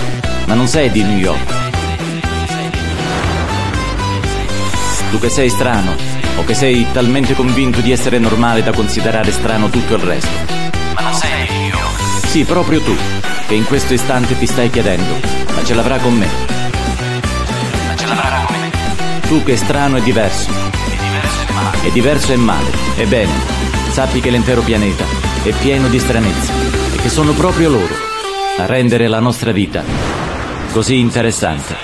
ma 0.45 0.53
non 0.55 0.67
sei 0.67 0.91
di 0.91 1.01
New 1.03 1.17
York. 1.17 1.53
Tu 5.09 5.19
che 5.19 5.29
sei 5.29 5.49
strano, 5.49 5.95
o 6.35 6.43
che 6.43 6.53
sei 6.53 6.85
talmente 6.91 7.33
convinto 7.33 7.79
di 7.79 7.93
essere 7.93 8.19
normale 8.19 8.61
da 8.61 8.73
considerare 8.73 9.31
strano 9.31 9.69
tutto 9.69 9.95
il 9.95 10.01
resto. 10.01 10.29
Ma 10.95 11.01
non 11.01 11.13
sei 11.13 11.47
di 11.47 11.53
New 11.53 11.69
York. 11.69 12.27
Sì, 12.27 12.43
proprio 12.43 12.81
tu, 12.81 12.95
che 13.47 13.53
in 13.53 13.65
questo 13.65 13.93
istante 13.93 14.37
ti 14.37 14.45
stai 14.45 14.69
chiedendo, 14.69 15.15
ma 15.55 15.63
ce 15.63 15.73
l'avrà 15.75 15.97
con 15.97 16.15
me. 16.15 16.27
Ma 17.87 17.95
ce 17.95 18.05
l'avrà 18.05 18.43
con 18.45 18.59
me. 18.59 18.71
Tu 19.27 19.43
che 19.43 19.53
è 19.53 19.55
strano 19.55 19.95
e 19.95 20.01
diverso. 20.01 20.51
E 21.83 21.91
diverso 21.91 22.33
e 22.33 22.37
male. 22.37 22.69
Ebbene, 22.97 23.31
sappi 23.91 24.19
che 24.19 24.29
l'intero 24.29 24.61
pianeta 24.61 25.05
è 25.43 25.53
pieno 25.53 25.87
di 25.87 25.99
stranezze 25.99 26.51
e 26.95 26.97
che 26.97 27.09
sono 27.09 27.31
proprio 27.31 27.69
loro 27.69 28.08
a 28.59 28.65
rendere 28.65 29.07
la 29.07 29.19
nostra 29.19 29.51
vita 29.51 29.83
così 30.71 30.97
interessante. 30.97 31.75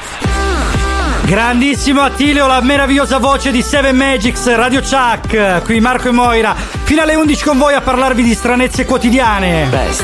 Grandissimo 1.23 2.01
Attilio, 2.01 2.45
la 2.45 2.61
meravigliosa 2.61 3.17
voce 3.17 3.51
di 3.51 3.61
Seven 3.61 3.95
Magics, 3.95 4.53
Radio 4.55 4.81
Chuck, 4.81 5.63
qui 5.63 5.79
Marco 5.79 6.09
e 6.09 6.11
Moira, 6.11 6.55
fino 6.83 7.01
alle 7.01 7.15
11 7.15 7.43
con 7.43 7.57
voi 7.57 7.73
a 7.73 7.81
parlarvi 7.81 8.21
di 8.21 8.33
stranezze 8.35 8.85
quotidiane. 8.85 9.65
Best. 9.69 10.03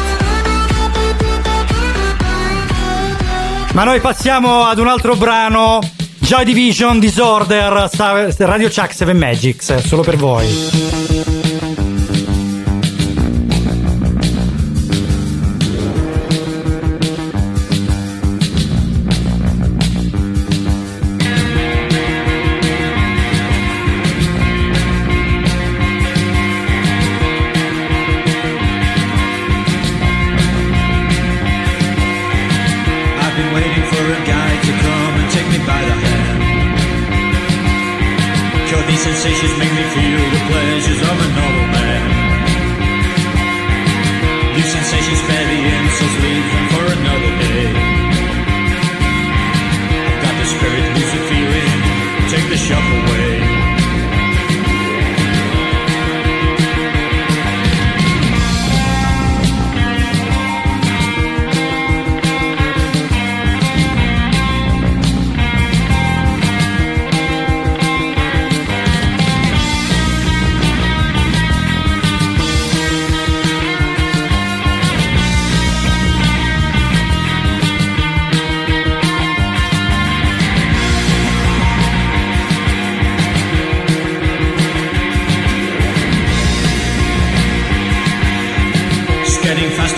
Ma 3.74 3.84
noi 3.84 4.00
passiamo 4.00 4.66
ad 4.66 4.80
un 4.80 4.88
altro 4.88 5.16
brano, 5.16 5.80
Joy 6.18 6.44
Division 6.44 7.00
Disorder, 7.00 7.90
Radio 8.38 8.70
Chuck 8.70 8.94
Seven 8.94 9.18
Magics, 9.18 9.78
solo 9.86 10.02
per 10.02 10.18
voi. 10.18 10.91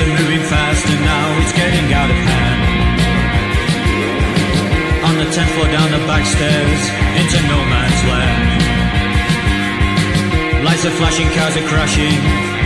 Moving 0.09 0.43
faster 0.43 0.95
now, 0.99 1.25
it's 1.41 1.53
getting 1.53 1.93
out 1.93 2.09
of 2.09 2.17
hand. 2.17 2.61
On 5.07 5.15
the 5.17 5.27
10th 5.31 5.51
floor 5.55 5.67
down 5.67 5.91
the 5.91 6.03
back 6.07 6.25
stairs, 6.25 6.81
into 7.19 7.39
no 7.47 7.59
man's 7.71 8.01
land. 8.11 8.63
Lights 10.65 10.85
are 10.85 10.95
flashing, 10.99 11.29
cars 11.35 11.55
are 11.55 11.67
crashing, 11.67 12.19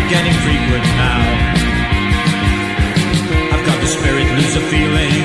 getting 0.09 0.33
frequent 0.45 0.85
now. 0.97 1.21
I've 3.53 3.65
got 3.65 3.77
the 3.81 3.87
spirit, 3.87 4.27
lose 4.37 4.53
the 4.53 4.65
feeling, 4.71 5.21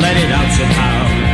let 0.00 0.16
it 0.16 0.30
out 0.30 0.50
somehow. 0.52 1.29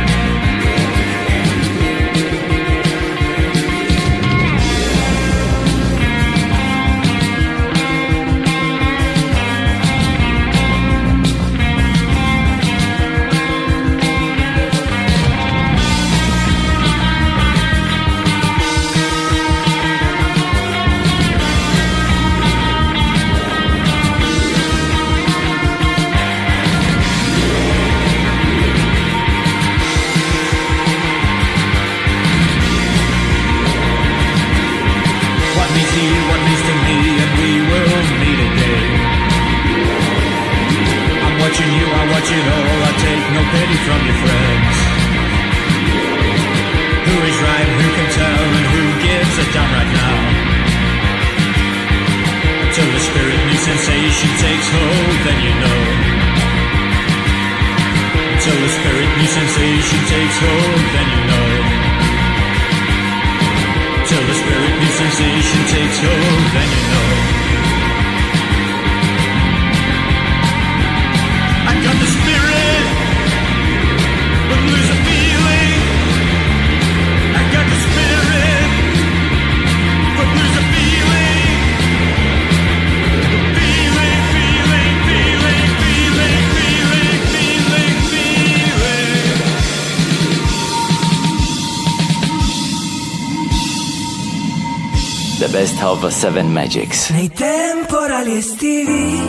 Of 95.89 96.05
Seven 96.09 96.51
Magics. 96.51 97.09
Nei 97.11 97.29
temporali 97.29 98.37
estivi 98.37 99.21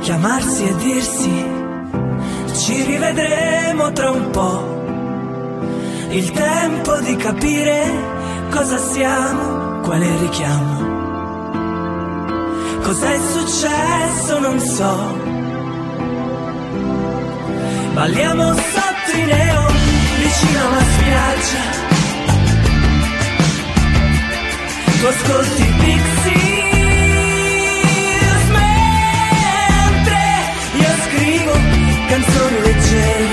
Chiamarsi 0.00 0.64
e 0.64 0.76
dirsi 0.76 1.46
Ci 2.54 2.82
rivedremo 2.84 3.90
tra 3.92 4.10
un 4.10 4.30
po' 4.30 4.80
Il 6.10 6.30
tempo 6.30 7.00
di 7.00 7.16
capire 7.16 7.80
cosa 8.50 8.76
siamo, 8.76 9.80
quale 9.80 10.06
richiamo. 10.18 10.90
Cos'è 12.82 13.18
successo 13.18 14.38
non 14.38 14.60
so. 14.60 15.16
Balliamo 17.94 18.52
sotto 18.52 19.16
i 19.16 19.24
neon 19.24 19.74
vicino 20.18 20.60
a 20.60 20.68
una 20.68 20.80
spiaggia 20.80 21.71
tu 25.02 25.08
ascolti 25.08 25.64
Pixies 25.80 26.92
io 30.82 30.92
scrivo 31.04 31.52
canzoni 32.08 32.60
leggere. 32.60 33.26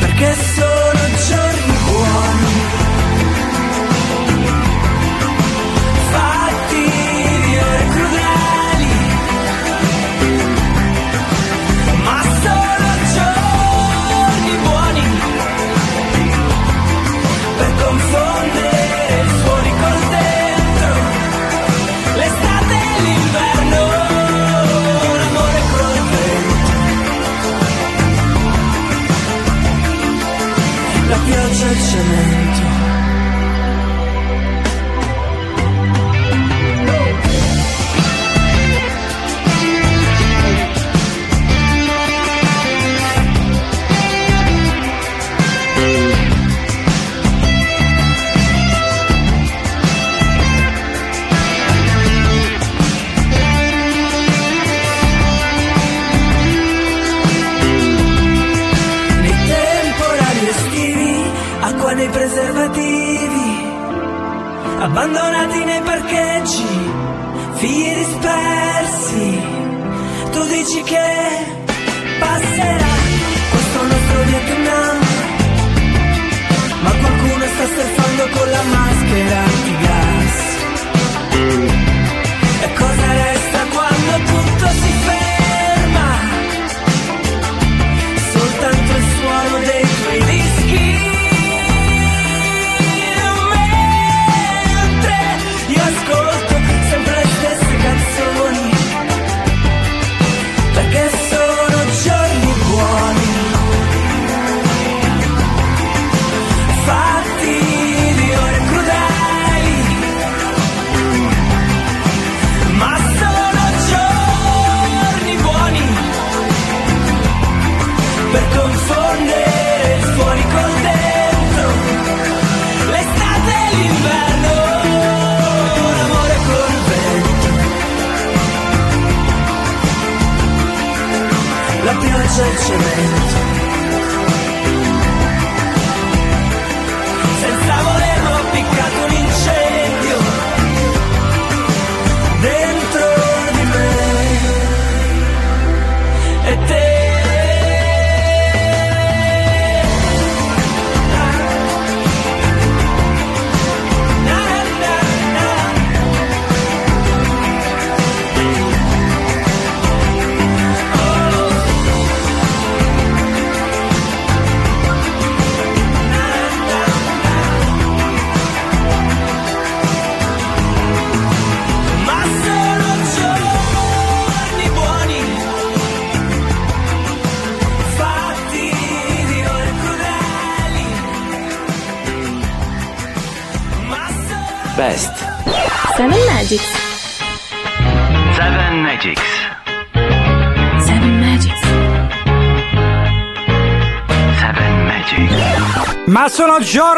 Perché 0.00 0.34
sono 0.54 0.73
Deutschland 31.74 32.43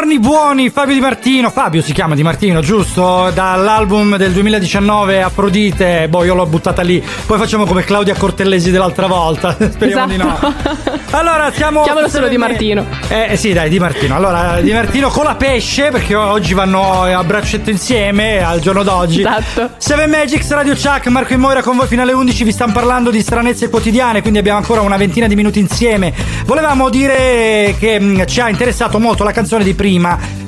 sono 0.07 0.19
giorni 0.19 0.19
buoni, 0.19 0.69
Fabio 0.69 0.93
Di 0.93 1.01
Martino. 1.01 1.49
Fabio 1.49 1.81
si 1.81 1.91
chiama 1.91 2.15
Di 2.15 2.23
Martino, 2.23 2.61
giusto? 2.61 3.29
Dall'album 3.33 4.15
del 4.15 4.31
2019 4.31 5.21
Afrodite. 5.21 6.07
Boh, 6.07 6.23
io 6.23 6.33
l'ho 6.33 6.45
buttata 6.45 6.81
lì. 6.81 7.03
Poi 7.25 7.37
facciamo 7.37 7.65
come 7.65 7.83
Claudia 7.83 8.15
Cortellesi 8.15 8.71
dell'altra 8.71 9.07
volta. 9.07 9.55
Speriamo 9.69 10.07
di 10.07 10.17
no. 10.17 10.39
Allora, 11.11 11.51
siamo. 11.51 11.83
Chiamalo 11.83 12.07
solo 12.07 12.27
Di 12.29 12.37
Martino. 12.37 12.85
Eh 13.09 13.35
sì, 13.35 13.51
dai, 13.51 13.69
Di 13.69 13.79
Martino. 13.79 14.15
Allora, 14.15 14.61
Di 14.61 14.71
Martino 14.71 15.09
con 15.09 15.25
la 15.25 15.35
pesce, 15.35 15.89
perché 15.89 16.15
oggi 16.15 16.53
vanno 16.53 17.01
a 17.03 17.23
braccetto 17.23 17.69
insieme 17.69 18.41
al 18.43 18.61
giorno 18.61 18.83
d'oggi. 18.83 19.19
Esatto. 19.19 19.71
Seven 19.77 20.09
Magics, 20.09 20.49
Radio 20.51 20.73
Chuck, 20.73 21.07
Marco 21.07 21.33
e 21.33 21.37
Moira 21.37 21.61
con 21.61 21.75
voi 21.75 21.87
fino 21.87 22.03
alle 22.03 22.13
11. 22.13 22.43
Vi 22.45 22.51
stanno 22.51 22.71
parlando 22.71 23.09
di 23.09 23.21
stranezze 23.21 23.69
quotidiane, 23.69 24.21
quindi 24.21 24.39
abbiamo 24.39 24.59
ancora 24.59 24.81
una 24.81 24.97
ventina 24.97 25.27
di 25.27 25.35
minuti 25.35 25.59
insieme. 25.59 26.13
Volevamo 26.45 26.89
dire 26.89 27.75
che 27.77 27.99
mh, 27.99 28.25
ci 28.25 28.39
ha 28.39 28.49
interessato 28.49 28.99
molto 28.99 29.23
la 29.25 29.31
canzone 29.31 29.63
di 29.63 29.73
prima, 29.73 29.95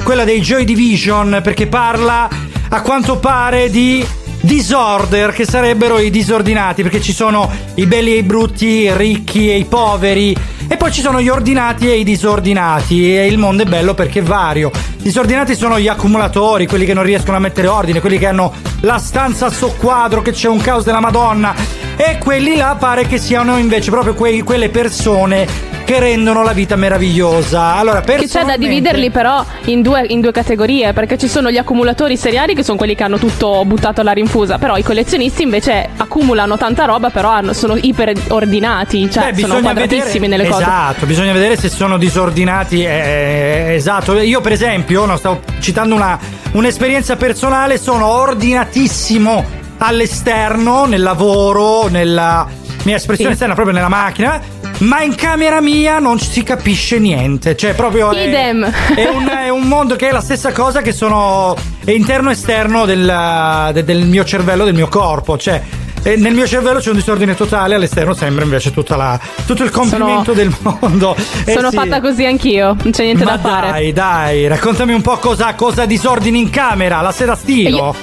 quella 0.03 0.23
dei 0.23 0.41
Joy 0.41 0.63
Division, 0.63 1.39
perché 1.43 1.67
parla 1.67 2.27
a 2.69 2.81
quanto 2.81 3.17
pare 3.17 3.69
di 3.69 4.05
disorder, 4.41 5.31
che 5.31 5.45
sarebbero 5.45 5.99
i 5.99 6.09
disordinati, 6.09 6.81
perché 6.81 7.01
ci 7.01 7.13
sono 7.13 7.51
i 7.75 7.85
belli 7.85 8.13
e 8.13 8.17
i 8.17 8.23
brutti, 8.23 8.65
i 8.65 8.95
ricchi 8.95 9.49
e 9.49 9.57
i 9.57 9.65
poveri. 9.65 10.35
E 10.67 10.77
poi 10.77 10.91
ci 10.91 11.01
sono 11.01 11.19
gli 11.19 11.29
ordinati 11.29 11.89
e 11.89 11.97
i 11.97 12.03
disordinati 12.03 13.17
e 13.17 13.25
il 13.25 13.39
mondo 13.39 13.63
è 13.63 13.65
bello 13.65 13.95
perché 13.95 14.19
è 14.19 14.23
vario. 14.23 14.71
Disordinati 14.97 15.55
sono 15.55 15.79
gli 15.79 15.87
accumulatori, 15.87 16.67
quelli 16.67 16.85
che 16.85 16.93
non 16.93 17.03
riescono 17.03 17.37
a 17.37 17.39
mettere 17.39 17.67
ordine, 17.67 18.01
quelli 18.01 18.19
che 18.19 18.27
hanno 18.27 18.53
la 18.81 18.99
stanza 18.99 19.47
a 19.47 19.49
soqquadro, 19.49 20.21
che 20.21 20.31
c'è 20.31 20.47
un 20.47 20.59
caos 20.59 20.83
della 20.83 20.99
Madonna. 20.99 21.55
E 21.95 22.19
quelli 22.19 22.55
là 22.55 22.75
pare 22.79 23.07
che 23.07 23.17
siano 23.17 23.57
invece 23.57 23.89
proprio 23.89 24.13
quei- 24.13 24.41
quelle 24.41 24.69
persone 24.69 25.47
che 25.89 25.99
rendono 25.99 26.43
la 26.43 26.53
vita 26.53 26.75
meravigliosa. 26.75 27.73
Allora, 27.75 28.01
Che 28.01 28.05
c'è 28.05 28.13
da 28.13 28.19
personalmente- 28.19 28.67
dividerli 28.67 29.09
però 29.09 29.43
in 29.65 29.81
due, 29.81 30.05
in 30.09 30.21
due 30.21 30.31
categorie, 30.31 30.93
perché 30.93 31.17
ci 31.17 31.27
sono 31.27 31.49
gli 31.49 31.57
accumulatori 31.57 32.15
seriali 32.15 32.53
che 32.53 32.61
sono 32.63 32.77
quelli 32.77 32.93
che 32.93 33.01
hanno 33.03 33.17
tutto 33.17 33.65
buttato 33.65 34.01
alla 34.01 34.11
rinfusa, 34.11 34.59
però 34.59 34.77
i 34.77 34.83
collezionisti 34.83 35.41
invece 35.41 35.89
accumulano 35.97 36.57
tanta 36.57 36.85
roba, 36.85 37.09
però 37.09 37.29
hanno- 37.29 37.53
sono 37.53 37.75
iper 37.75 38.13
ordinati, 38.27 39.09
cioè 39.09 39.31
Beh, 39.31 39.41
sono 39.41 39.55
bisogna 39.55 39.61
quadratissimi 39.61 40.27
vedere, 40.27 40.27
nelle 40.37 40.47
cose. 40.47 40.61
Esatto, 40.61 41.05
bisogna 41.07 41.33
vedere 41.33 41.57
se 41.57 41.69
sono 41.69 41.97
disordinati. 41.97 42.83
eh, 42.83 43.73
esatto, 43.75 44.15
io 44.19 44.41
per 44.41 44.51
esempio, 44.51 45.05
no, 45.05 45.17
stavo 45.17 45.41
citando 45.59 45.95
una, 45.95 46.19
un'esperienza 46.51 47.15
personale, 47.15 47.79
sono 47.79 48.05
ordinatissimo 48.07 49.43
all'esterno, 49.79 50.85
nel 50.85 51.01
lavoro, 51.01 51.87
nella 51.87 52.47
mia 52.83 52.95
espressione 52.95 53.31
Sì. 53.31 53.33
esterna, 53.33 53.55
proprio 53.55 53.73
nella 53.75 53.89
macchina. 53.89 54.39
Ma 54.79 55.01
in 55.03 55.13
camera 55.15 55.59
mia 55.61 55.99
non 55.99 56.19
si 56.19 56.41
capisce 56.43 56.99
niente. 56.99 57.55
Cioè, 57.55 57.73
proprio. 57.73 58.11
è- 58.11 58.27
Idem. 58.27 58.63
È, 58.95 59.07
un, 59.07 59.27
è 59.27 59.49
un 59.49 59.63
mondo 59.67 59.95
che 59.95 60.07
è 60.07 60.11
la 60.11 60.21
stessa 60.21 60.51
cosa 60.53 60.81
che 60.81 60.93
sono 60.93 61.55
interno 61.85 62.29
e 62.29 62.33
esterno 62.33 62.85
del, 62.85 63.69
de- 63.73 63.83
del 63.83 64.05
mio 64.05 64.23
cervello, 64.23 64.63
del 64.63 64.73
mio 64.73 64.87
corpo. 64.87 65.37
Cioè, 65.37 65.61
eh, 66.03 66.15
nel 66.15 66.33
mio 66.33 66.47
cervello 66.47 66.79
c'è 66.79 66.91
un 66.91 66.95
disordine 66.95 67.35
totale, 67.35 67.75
all'esterno 67.75 68.13
sembra 68.13 68.45
invece 68.45 68.71
tutta 68.71 68.95
la- 68.95 69.19
tutto 69.45 69.63
il 69.65 69.69
compimento 69.69 70.31
del 70.31 70.53
mondo. 70.61 71.13
Eh 71.43 71.51
Sono 71.51 71.69
sì. 71.71 71.75
fatta 71.75 71.99
così 71.99 72.25
anch'io, 72.25 72.75
non 72.81 72.91
c'è 72.91 73.03
niente 73.03 73.25
Ma 73.25 73.35
da 73.35 73.49
fare. 73.49 73.69
dai, 73.71 73.91
dai, 73.93 74.47
raccontami 74.47 74.93
un 74.93 75.01
po' 75.01 75.17
cosa, 75.17 75.53
cosa 75.55 75.85
disordini 75.85 76.39
in 76.39 76.49
camera, 76.49 77.01
la 77.01 77.11
seda 77.11 77.35
stilo. 77.35 77.93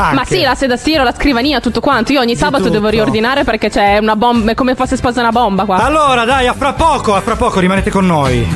Anche. 0.00 0.14
Ma 0.14 0.24
sì, 0.24 0.40
la 0.42 0.54
seda 0.54 0.76
stiro, 0.76 1.02
la 1.02 1.12
scrivania, 1.12 1.60
tutto 1.60 1.80
quanto. 1.80 2.12
Io 2.12 2.20
ogni 2.20 2.36
sabato 2.36 2.68
devo 2.68 2.88
riordinare 2.88 3.44
perché 3.44 3.68
c'è 3.68 3.98
una 3.98 4.16
bomba, 4.16 4.52
è 4.52 4.54
come 4.54 4.74
fosse 4.74 4.96
sposa 4.96 5.20
una 5.20 5.30
bomba 5.30 5.64
qua. 5.64 5.76
Allora, 5.76 6.24
dai, 6.24 6.46
a 6.46 6.54
fra 6.54 6.72
poco, 6.72 7.14
a 7.14 7.20
fra 7.20 7.36
poco 7.36 7.60
rimanete 7.60 7.90
con 7.90 8.06
noi. 8.06 8.46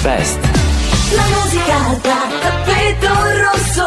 Best. 0.00 0.38
La 1.14 1.24
musica 1.42 1.76
da 2.00 2.16
tappeto 2.40 3.12
rosso. 3.50 3.86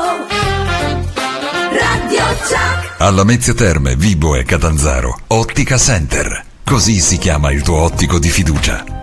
Radio 1.71 2.23
Chuck. 2.47 2.93
Alla 2.97 3.23
Mezzia 3.23 3.53
Terme, 3.53 3.95
Vibo 3.95 4.35
e 4.35 4.43
Catanzaro, 4.43 5.17
Ottica 5.27 5.77
Center. 5.77 6.43
Così 6.63 6.99
si 6.99 7.17
chiama 7.17 7.51
il 7.51 7.61
tuo 7.61 7.77
ottico 7.77 8.19
di 8.19 8.29
fiducia. 8.29 8.83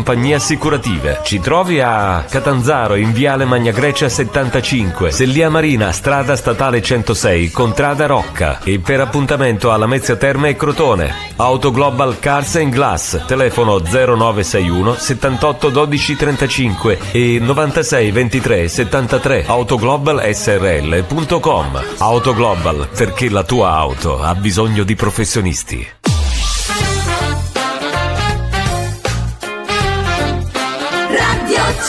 compagnie 0.00 0.34
assicurative. 0.34 1.20
Ci 1.22 1.40
trovi 1.40 1.78
a 1.78 2.24
Catanzaro 2.26 2.94
in 2.94 3.12
Viale 3.12 3.44
Magna 3.44 3.70
Grecia 3.70 4.08
75, 4.08 5.10
Sellia 5.10 5.50
Marina, 5.50 5.92
strada 5.92 6.36
statale 6.36 6.80
106, 6.80 7.50
Contrada 7.50 8.06
Rocca 8.06 8.60
e 8.64 8.78
per 8.78 9.00
appuntamento 9.00 9.70
alla 9.70 9.86
Mezzia 9.86 10.16
Terme 10.16 10.48
e 10.48 10.56
Crotone. 10.56 11.14
Auto 11.36 11.70
Global 11.70 12.18
Cars 12.18 12.56
and 12.56 12.72
Glass, 12.72 13.26
telefono 13.26 13.78
0961 13.78 14.94
78 14.94 15.68
12 15.68 16.16
35 16.16 16.98
e 17.12 17.38
96 17.38 18.10
23 18.10 18.68
73 18.68 19.44
autoglobalsrl.com. 19.46 21.82
Auto 21.98 22.34
Global, 22.34 22.88
perché 22.96 23.28
la 23.28 23.44
tua 23.44 23.72
auto 23.72 24.22
ha 24.22 24.34
bisogno 24.34 24.82
di 24.82 24.94
professionisti. 24.94 25.86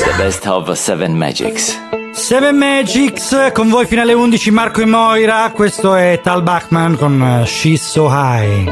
The 0.03 0.13
best 0.17 0.47
of 0.47 0.71
Seven 0.75 1.15
Magics. 1.15 1.77
Seven 2.13 2.57
Magics, 2.57 3.51
con 3.53 3.69
voi 3.69 3.85
fino 3.85 4.01
alle 4.01 4.13
11 4.13 4.49
Marco 4.51 4.81
e 4.81 4.85
Moira, 4.85 5.51
questo 5.51 5.95
è 5.95 6.19
Tal 6.23 6.41
Bachman 6.41 6.97
con 6.97 7.21
eh, 7.21 7.45
She's 7.45 7.87
So 7.87 8.07
High. 8.09 8.65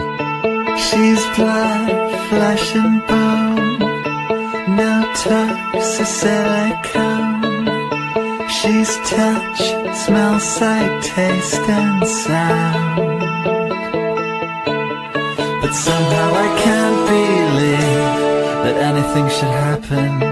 She's 0.75 1.23
blood, 1.35 2.11
flesh 2.29 2.73
and 2.75 3.05
bone. 3.05 3.77
No 4.75 5.05
toxic 5.23 6.05
silicone. 6.05 7.69
She's 8.47 8.99
touch, 9.09 9.75
smell, 9.93 10.39
sight, 10.39 11.01
taste, 11.03 11.61
and 11.69 12.05
sound. 12.07 13.19
But 15.61 15.73
somehow 15.73 16.33
I 16.33 16.59
can't 16.63 17.07
believe 17.07 18.63
that 18.63 18.77
anything 18.81 19.29
should 19.29 19.53
happen. 19.53 20.28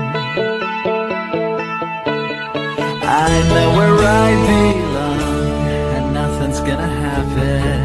I 3.20 3.42
know 3.50 3.70
where 3.78 3.98
I 3.98 4.30
belong, 4.46 5.68
and 5.96 6.14
nothing's 6.14 6.60
gonna 6.60 6.88
happen. 6.88 7.77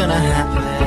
Gonna 0.00 0.14
happen. 0.14 0.79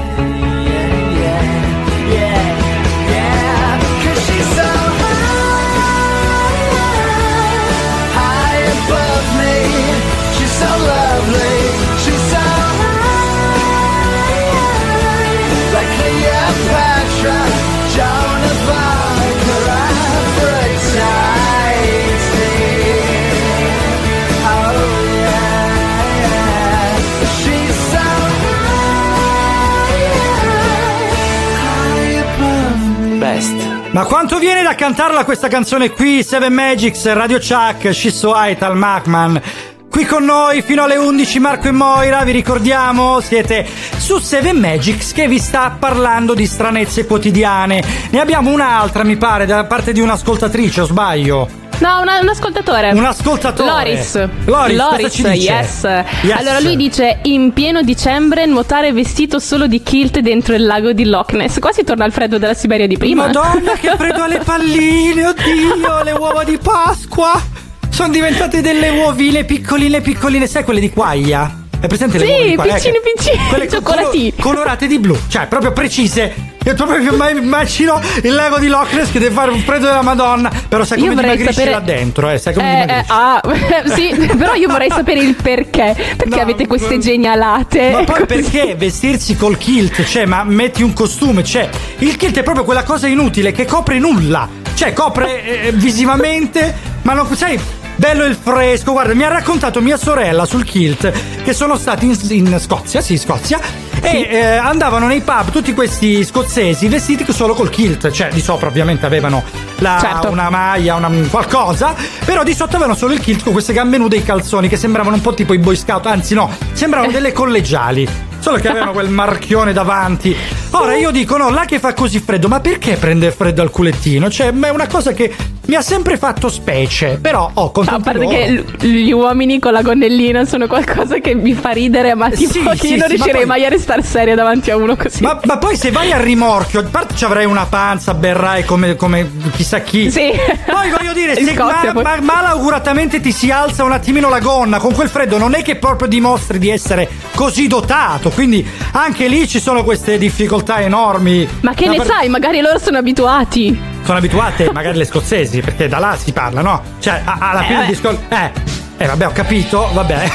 Ma 33.93 34.05
quanto 34.05 34.39
viene 34.39 34.63
da 34.63 34.73
cantarla 34.73 35.23
questa 35.23 35.47
canzone 35.47 35.91
qui? 35.91 36.23
Seven 36.23 36.51
Magics, 36.51 37.13
Radio 37.13 37.37
Chuck, 37.37 37.93
Shisso 37.93 38.33
Aital, 38.33 38.75
Macman. 38.75 39.39
Qui 39.87 40.03
con 40.05 40.25
noi 40.25 40.63
fino 40.63 40.81
alle 40.81 40.97
11 40.97 41.39
Marco 41.39 41.67
e 41.67 41.71
Moira, 41.71 42.23
vi 42.23 42.31
ricordiamo, 42.31 43.19
siete 43.19 43.63
su 43.97 44.17
Seven 44.17 44.57
Magics 44.57 45.11
che 45.11 45.27
vi 45.27 45.37
sta 45.37 45.75
parlando 45.77 46.33
di 46.33 46.47
stranezze 46.47 47.05
quotidiane. 47.05 47.83
Ne 48.09 48.19
abbiamo 48.19 48.49
un'altra, 48.49 49.03
mi 49.03 49.15
pare, 49.15 49.45
da 49.45 49.63
parte 49.65 49.93
di 49.93 49.99
un'ascoltatrice, 49.99 50.81
o 50.81 50.85
sbaglio? 50.85 51.62
No, 51.83 51.99
una- 52.01 52.19
un 52.21 52.29
ascoltatore. 52.29 52.91
Un 52.91 53.03
ascoltatore. 53.03 53.65
Loris. 53.65 54.29
Loris, 54.45 55.15
dice? 55.15 55.33
yes. 55.33 55.87
Yes. 56.21 56.37
Allora 56.37 56.59
lui 56.61 56.77
dice 56.77 57.19
in 57.23 57.51
pieno 57.51 57.81
dicembre 57.81 58.45
nuotare 58.45 58.93
vestito 58.93 59.37
solo 59.39 59.67
di 59.67 59.83
kilt 59.83 60.19
dentro 60.19 60.55
il 60.55 60.63
lago 60.65 60.93
di 60.93 61.03
Loch 61.03 61.33
Ness. 61.33 61.59
Qua 61.59 61.73
si 61.73 61.83
torna 61.83 62.05
al 62.05 62.13
freddo 62.13 62.37
della 62.37 62.53
Siberia 62.53 62.87
di 62.87 62.97
prima. 62.97 63.25
Madonna, 63.25 63.73
che 63.73 63.91
freddo 63.97 64.23
alle 64.23 64.39
palline, 64.39 65.27
oddio, 65.27 66.03
le 66.03 66.11
uova 66.13 66.45
di 66.45 66.57
Pasqua. 66.57 67.41
Sono 67.89 68.09
diventate 68.09 68.61
delle 68.61 68.89
uovine 68.89 69.43
piccoline, 69.43 69.99
piccoline, 69.99 70.47
sai 70.47 70.63
quelle 70.63 70.79
di 70.79 70.89
quaglia? 70.89 71.62
È 71.83 71.87
presente 71.87 72.17
le 72.17 72.25
Sì, 72.25 72.31
uova 72.31 72.45
di 72.45 72.55
quaglia? 72.55 72.73
piccine, 72.75 72.95
Ecco, 72.97 73.11
piccine, 73.13 73.47
Quelle 73.49 73.65
co- 73.65 73.71
cioccolatine. 73.75 74.31
colo- 74.39 74.53
colorate 74.55 74.87
di 74.87 74.99
blu, 74.99 75.17
cioè 75.27 75.47
proprio 75.47 75.73
precise. 75.73 76.51
Io 76.65 76.75
proprio 76.75 77.11
mi 77.11 77.37
immagino 77.41 77.99
il 78.21 78.33
lago 78.33 78.57
di 78.57 78.67
Loch 78.67 78.93
Ness 78.93 79.11
che 79.11 79.19
deve 79.19 79.33
fare 79.35 79.51
un 79.51 79.59
freddo 79.59 79.87
della 79.87 80.01
Madonna. 80.01 80.49
Però 80.69 80.85
sai 80.85 80.97
come 80.99 81.09
dimagrisci 81.09 81.51
sapere- 81.51 81.71
là 81.71 81.79
dentro, 81.81 82.29
eh? 82.29 82.37
Sai 82.37 82.53
come 82.53 82.85
Eh, 82.87 82.93
eh, 82.99 83.03
ah, 83.07 83.41
sì, 83.93 84.15
però 84.37 84.53
io 84.53 84.69
vorrei 84.69 84.89
sapere 84.89 85.19
il 85.19 85.35
perché. 85.35 85.93
Perché 86.15 86.39
avete 86.39 86.67
queste 86.67 86.99
genialate? 86.99 87.89
Ma 87.91 88.03
poi 88.05 88.25
Così. 88.25 88.25
perché 88.27 88.75
vestirsi 88.75 89.35
col 89.35 89.57
kilt? 89.57 90.05
Cioè, 90.05 90.23
ma 90.25 90.45
metti 90.45 90.83
un 90.83 90.93
costume, 90.93 91.43
cioè, 91.43 91.67
il 91.97 92.15
kilt 92.15 92.37
è 92.37 92.43
proprio 92.43 92.63
quella 92.63 92.83
cosa 92.83 93.07
inutile 93.07 93.51
che 93.51 93.65
copre 93.65 93.99
nulla. 93.99 94.47
Cioè, 94.73 94.93
copre 94.93 95.63
eh, 95.65 95.71
visivamente, 95.73 96.73
ma 97.01 97.11
non 97.11 97.27
sai. 97.35 97.59
Bello 97.95 98.25
il 98.25 98.35
fresco, 98.35 98.91
guarda, 98.91 99.13
mi 99.13 99.23
ha 99.23 99.29
raccontato 99.29 99.79
mia 99.81 99.97
sorella 99.97 100.45
sul 100.45 100.63
kilt 100.63 101.11
che 101.43 101.53
sono 101.53 101.77
stati 101.77 102.05
in, 102.05 102.17
in 102.29 102.59
Scozia, 102.59 103.01
sì, 103.01 103.17
Scozia, 103.17 103.59
e 104.01 104.27
eh, 104.29 104.41
andavano 104.55 105.07
nei 105.07 105.21
pub 105.21 105.51
tutti 105.51 105.73
questi 105.73 106.23
scozzesi 106.25 106.87
vestiti 106.87 107.25
solo 107.31 107.53
col 107.53 107.69
kilt, 107.69 108.09
cioè 108.11 108.29
di 108.29 108.41
sopra 108.41 108.67
ovviamente 108.67 109.05
avevano 109.05 109.43
la- 109.77 109.99
Certo. 110.01 110.29
una 110.29 110.49
maglia, 110.49 110.95
una, 110.95 111.09
qualcosa, 111.29 111.93
però 112.25 112.43
di 112.43 112.53
sotto 112.53 112.75
avevano 112.75 112.95
solo 112.97 113.13
il 113.13 113.19
kilt 113.19 113.43
con 113.43 113.53
queste 113.53 113.73
gambe 113.73 113.97
nude 113.97 114.15
e 114.15 114.19
i 114.19 114.23
calzoni 114.23 114.67
che 114.67 114.77
sembravano 114.77 115.15
un 115.15 115.21
po' 115.21 115.33
tipo 115.33 115.53
i 115.53 115.59
boy 115.59 115.75
scout, 115.75 116.05
anzi 116.07 116.33
no, 116.33 116.49
sembravano 116.73 117.11
delle 117.13 117.31
collegiali. 117.31 118.07
Solo 118.39 118.57
che 118.57 118.67
avevano 118.67 118.91
quel 118.91 119.07
marchione 119.07 119.71
davanti. 119.71 120.35
Ora 120.71 120.97
io 120.97 121.11
dico, 121.11 121.37
no, 121.37 121.49
là 121.49 121.63
che 121.63 121.79
fa 121.79 121.93
così 121.93 122.19
freddo, 122.19 122.49
ma 122.49 122.59
perché 122.59 122.97
prende 122.97 123.31
freddo 123.31 123.61
al 123.61 123.69
culettino? 123.69 124.29
Cioè, 124.29 124.51
ma 124.51 124.67
è 124.67 124.69
una 124.71 124.87
cosa 124.87 125.13
che 125.13 125.33
mi 125.65 125.75
ha 125.75 125.81
sempre 125.81 126.17
fatto 126.17 126.49
specie. 126.49 127.19
Però, 127.21 127.49
oh, 127.53 127.71
con 127.71 127.85
A 127.87 127.91
tutti 127.91 128.03
parte 128.03 128.19
loro- 128.19 128.35
che 128.77 128.87
gli 128.87 129.11
uomini 129.11 129.59
con 129.59 129.71
la 129.71 129.81
gonnellina 129.81 130.43
sono 130.45 130.67
qualcosa 130.67 131.19
che 131.19 131.33
mi 131.35 131.53
fa 131.53 131.69
ridere, 131.69 132.15
ma 132.15 132.29
tipo 132.29 132.51
Sì, 132.51 132.57
io 132.59 132.63
sì, 132.63 132.65
non 132.65 132.77
sì, 132.77 132.97
ma 132.97 133.05
riuscirei 133.07 133.33
poi- 133.33 133.45
mai 133.45 133.65
a 133.65 133.69
restare 133.69 134.03
seria 134.03 134.35
davanti 134.35 134.71
a 134.71 134.75
uno 134.77 134.95
così. 134.95 135.21
Ma, 135.23 135.39
ma 135.45 135.57
poi 135.57 135.77
se 135.77 135.91
vai 135.91 136.11
al 136.11 136.21
rimorchio, 136.21 136.81
a 136.81 136.83
parte 136.83 137.15
ci 137.15 137.23
avrai 137.23 137.45
una 137.45 137.65
panza, 137.65 138.13
berrai 138.13 138.65
come, 138.65 138.95
come 138.95 139.29
chissà 139.55 139.79
chi. 139.81 140.11
Sì. 140.11 140.31
Poi 140.65 140.89
voglio 140.89 141.13
dire, 141.13 141.33
se 141.41 141.53
Scozia, 141.53 141.93
ma- 141.93 142.01
poi. 142.01 142.03
ma- 142.03 142.19
malauguratamente 142.21 143.21
ti 143.21 143.31
si 143.31 143.49
alza 143.49 143.83
un 143.83 143.91
attimino 143.93 144.27
la 144.29 144.39
gonna 144.39 144.79
con 144.79 144.93
quel 144.93 145.07
freddo, 145.09 145.37
non 145.37 145.53
è 145.53 145.61
che 145.63 145.75
proprio 145.77 146.07
dimostri 146.07 146.59
di 146.59 146.69
essere 146.69 147.09
così 147.35 147.67
dotato. 147.67 148.29
Quindi 148.31 148.65
anche 148.91 149.27
lì 149.27 149.47
ci 149.47 149.59
sono 149.59 149.83
queste 149.83 150.17
difficoltà 150.17 150.81
enormi. 150.81 151.47
Ma 151.61 151.73
che 151.73 151.87
ne 151.87 151.95
par- 151.97 152.05
sai? 152.07 152.27
Magari 152.29 152.59
loro 152.61 152.79
sono 152.79 152.97
abituati. 152.97 153.91
Sono 154.03 154.17
abituate, 154.17 154.69
magari 154.71 154.97
le 154.97 155.05
scozzesi, 155.05 155.61
perché 155.61 155.87
da 155.87 155.97
là 155.99 156.15
si 156.17 156.31
parla, 156.33 156.61
no? 156.61 156.81
Cioè, 156.99 157.21
a- 157.23 157.37
alla 157.39 157.61
Eh, 157.63 157.65
fine 157.67 157.81
il 157.81 157.87
discorso. 157.87 158.19
Eh, 158.29 158.51
eh, 158.97 159.05
vabbè, 159.05 159.27
ho 159.27 159.31
capito, 159.31 159.89
vabbè. 159.93 160.29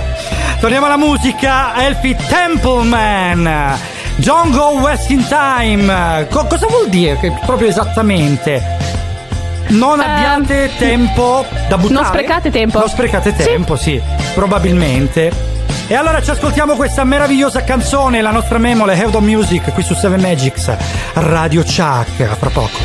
Torniamo 0.60 0.86
alla 0.86 0.96
musica. 0.96 1.84
Elfie 1.86 2.16
Templeman. 2.16 3.78
Don't 4.16 4.50
go 4.56 4.78
wasting 4.80 5.24
time. 5.28 6.26
Co- 6.30 6.46
cosa 6.46 6.66
vuol 6.66 6.88
dire 6.88 7.16
che 7.18 7.32
proprio 7.44 7.68
esattamente? 7.68 8.60
Non 9.68 10.00
abbiate 10.00 10.70
tempo 10.78 11.44
da 11.68 11.76
buttare. 11.76 11.86
Ehm, 11.88 11.92
non 11.94 12.04
sprecate 12.06 12.50
tempo. 12.50 12.78
Non 12.78 12.88
sprecate 12.88 13.34
Sì. 13.36 13.44
tempo, 13.44 13.76
sì, 13.76 14.00
probabilmente. 14.34 15.54
E 15.88 15.94
allora 15.94 16.20
ci 16.20 16.30
ascoltiamo 16.30 16.74
questa 16.74 17.04
meravigliosa 17.04 17.62
canzone, 17.62 18.20
la 18.20 18.32
nostra 18.32 18.58
memole 18.58 18.96
Head 18.96 19.14
of 19.14 19.22
Music, 19.22 19.72
qui 19.72 19.84
su 19.84 19.94
Seven 19.94 20.20
Magics, 20.20 20.76
Radio 21.14 21.62
Chuck, 21.62 22.20
a 22.20 22.34
fra 22.34 22.50
poco. 22.50 22.76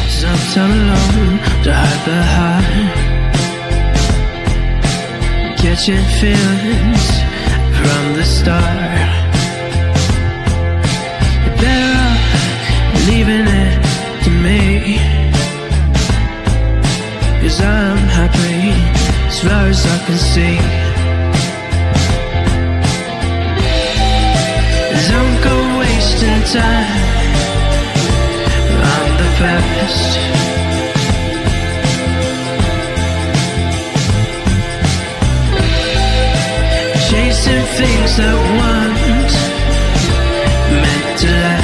Catching 5.56 6.06
feelings 6.19 7.23
from 7.72 8.14
the 8.15 8.23
start. 8.23 8.61
Better 11.57 11.95
off 11.98 13.07
leaving 13.07 13.48
it 13.48 14.23
to 14.23 14.30
me. 14.30 14.99
Cause 17.41 17.61
I'm 17.61 17.98
happy 18.10 18.73
as 19.28 19.40
far 19.41 19.68
as 19.68 19.86
I 19.86 20.06
can 20.06 20.18
see. 20.18 20.90
Wasting 26.22 26.60
time 26.60 26.85
on 28.93 29.18
the 29.18 29.30
past. 29.39 30.19
Chasing 37.10 37.65
things 37.77 38.18
that 38.18 38.38
weren't 38.57 39.34
meant 40.81 41.19
to 41.19 41.27
last. 41.27 41.60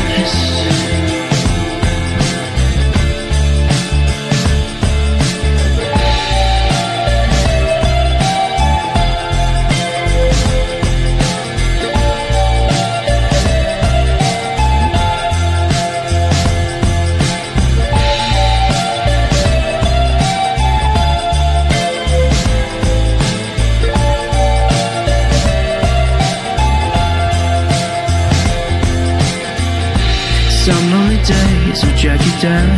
Jackie 32.08 32.40
Chan. 32.42 32.70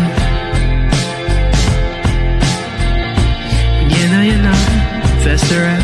Njena 3.88 4.24
jena 4.24 4.56
Festeran 5.24 5.84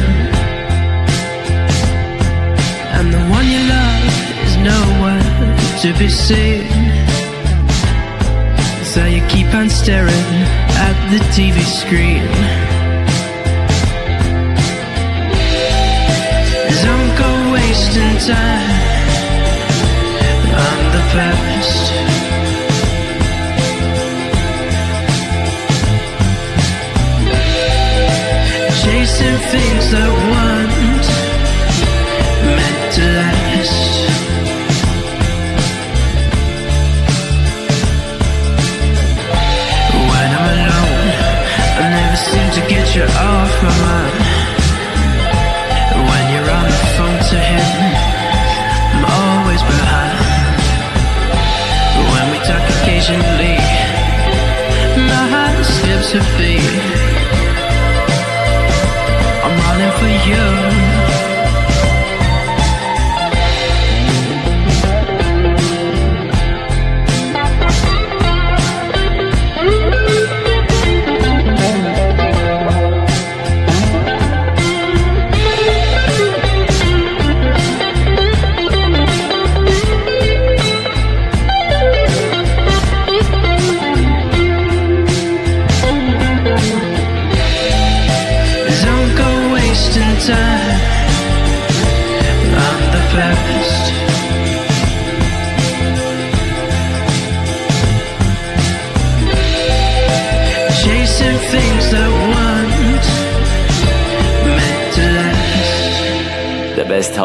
And 2.97 3.13
the 3.13 3.21
one 3.37 3.47
you 3.53 3.61
love 3.75 4.05
is 4.45 4.55
nowhere 4.71 5.21
to 5.81 5.93
be 5.99 6.09
seen. 6.09 6.65
So 8.83 9.05
you 9.05 9.21
keep 9.27 9.53
on 9.53 9.69
staring 9.69 10.29
at 10.87 10.97
the 11.11 11.19
TV 11.35 11.57
screen. 11.81 12.25
Don't 16.85 17.11
go 17.21 17.29
wasting 17.53 18.17
time 18.25 18.71
on 20.65 20.79
the 20.95 21.03
past. 21.13 21.84
things 29.55 29.85
that 29.95 30.11
once 30.43 31.07
meant 32.57 32.81
to 32.95 33.03
last. 33.19 33.75
When 40.11 40.29
I'm 40.37 40.47
alone, 40.57 41.07
I 41.81 41.85
never 41.99 42.19
seem 42.29 42.47
to 42.57 42.61
get 42.73 42.85
you 42.95 43.05
off 43.31 43.53
my 43.65 43.75
mind. 43.87 44.17
When 46.09 46.23
you're 46.33 46.51
on 46.59 46.67
the 46.75 46.81
phone 46.95 47.19
to 47.31 47.37
him, 47.51 47.71
I'm 48.95 49.05
always 49.23 49.61
behind. 49.71 50.19
When 52.11 52.25
we 52.33 52.37
talk 52.49 52.63
occasionally, 52.75 53.55
my 55.11 55.23
heart 55.33 55.57
skips 55.75 56.09
a 56.19 56.21
beat. 56.37 57.04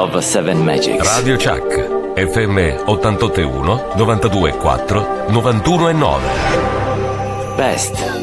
of 0.00 0.18
Seven 0.24 0.64
Magics. 0.64 1.06
Radio 1.18 1.36
Chuck, 1.36 1.62
FM 2.16 2.58
881 2.86 3.96
92 3.96 4.52
4 4.52 5.30
91 5.30 5.90
e 5.90 5.92
9. 5.92 6.20
Best 7.56 8.19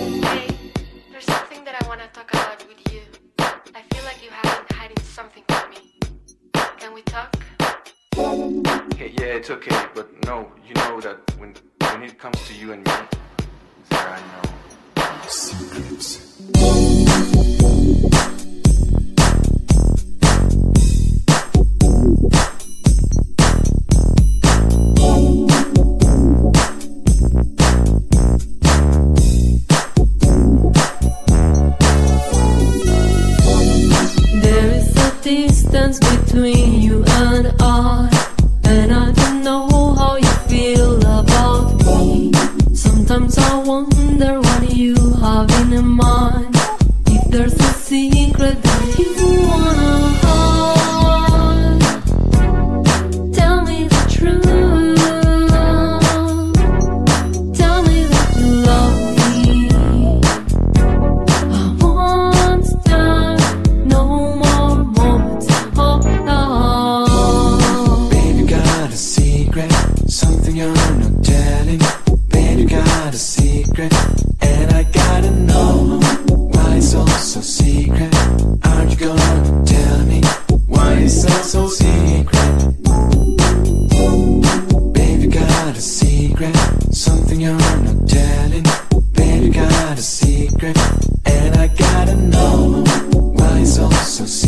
Something 86.92 87.42
you're 87.42 87.58
not 87.58 88.08
telling. 88.08 88.66
Baby, 89.14 89.50
got 89.50 89.98
a 89.98 90.02
secret 90.02 90.78
And 91.26 91.56
I 91.58 91.68
gotta 91.68 92.16
know 92.16 92.84
Why 93.14 93.60
it's 93.60 93.80
all 93.80 93.92
so 93.92 94.26
secret 94.26 94.47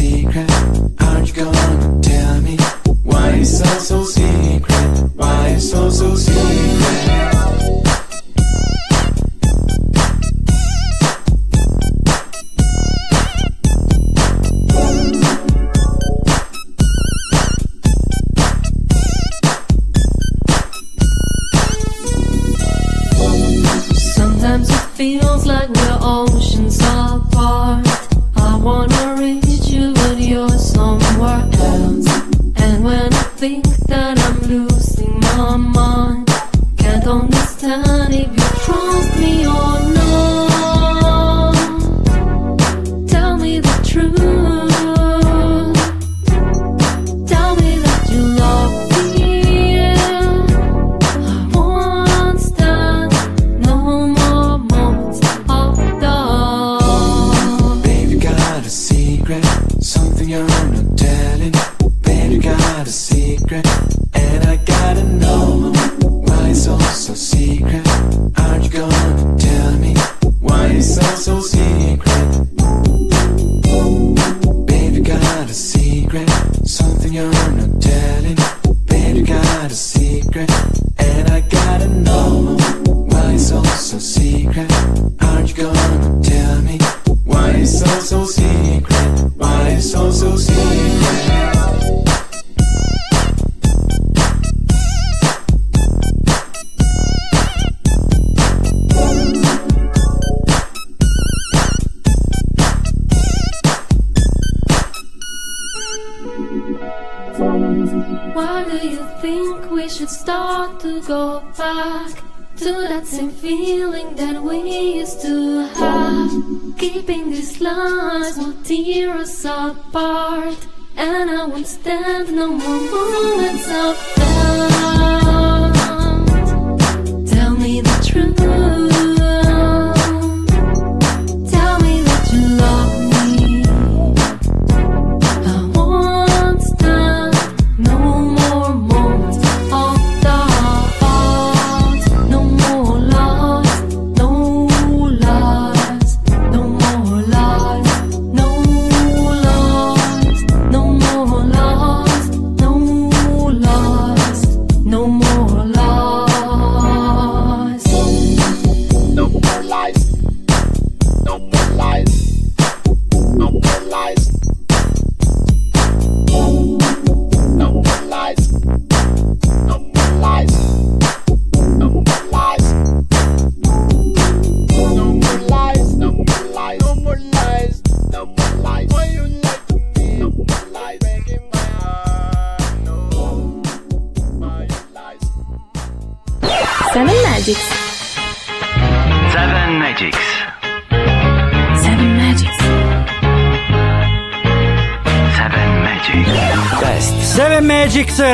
no 122.40 122.48
more 122.48 122.90
bullets 122.90 123.68
up. 123.68 124.19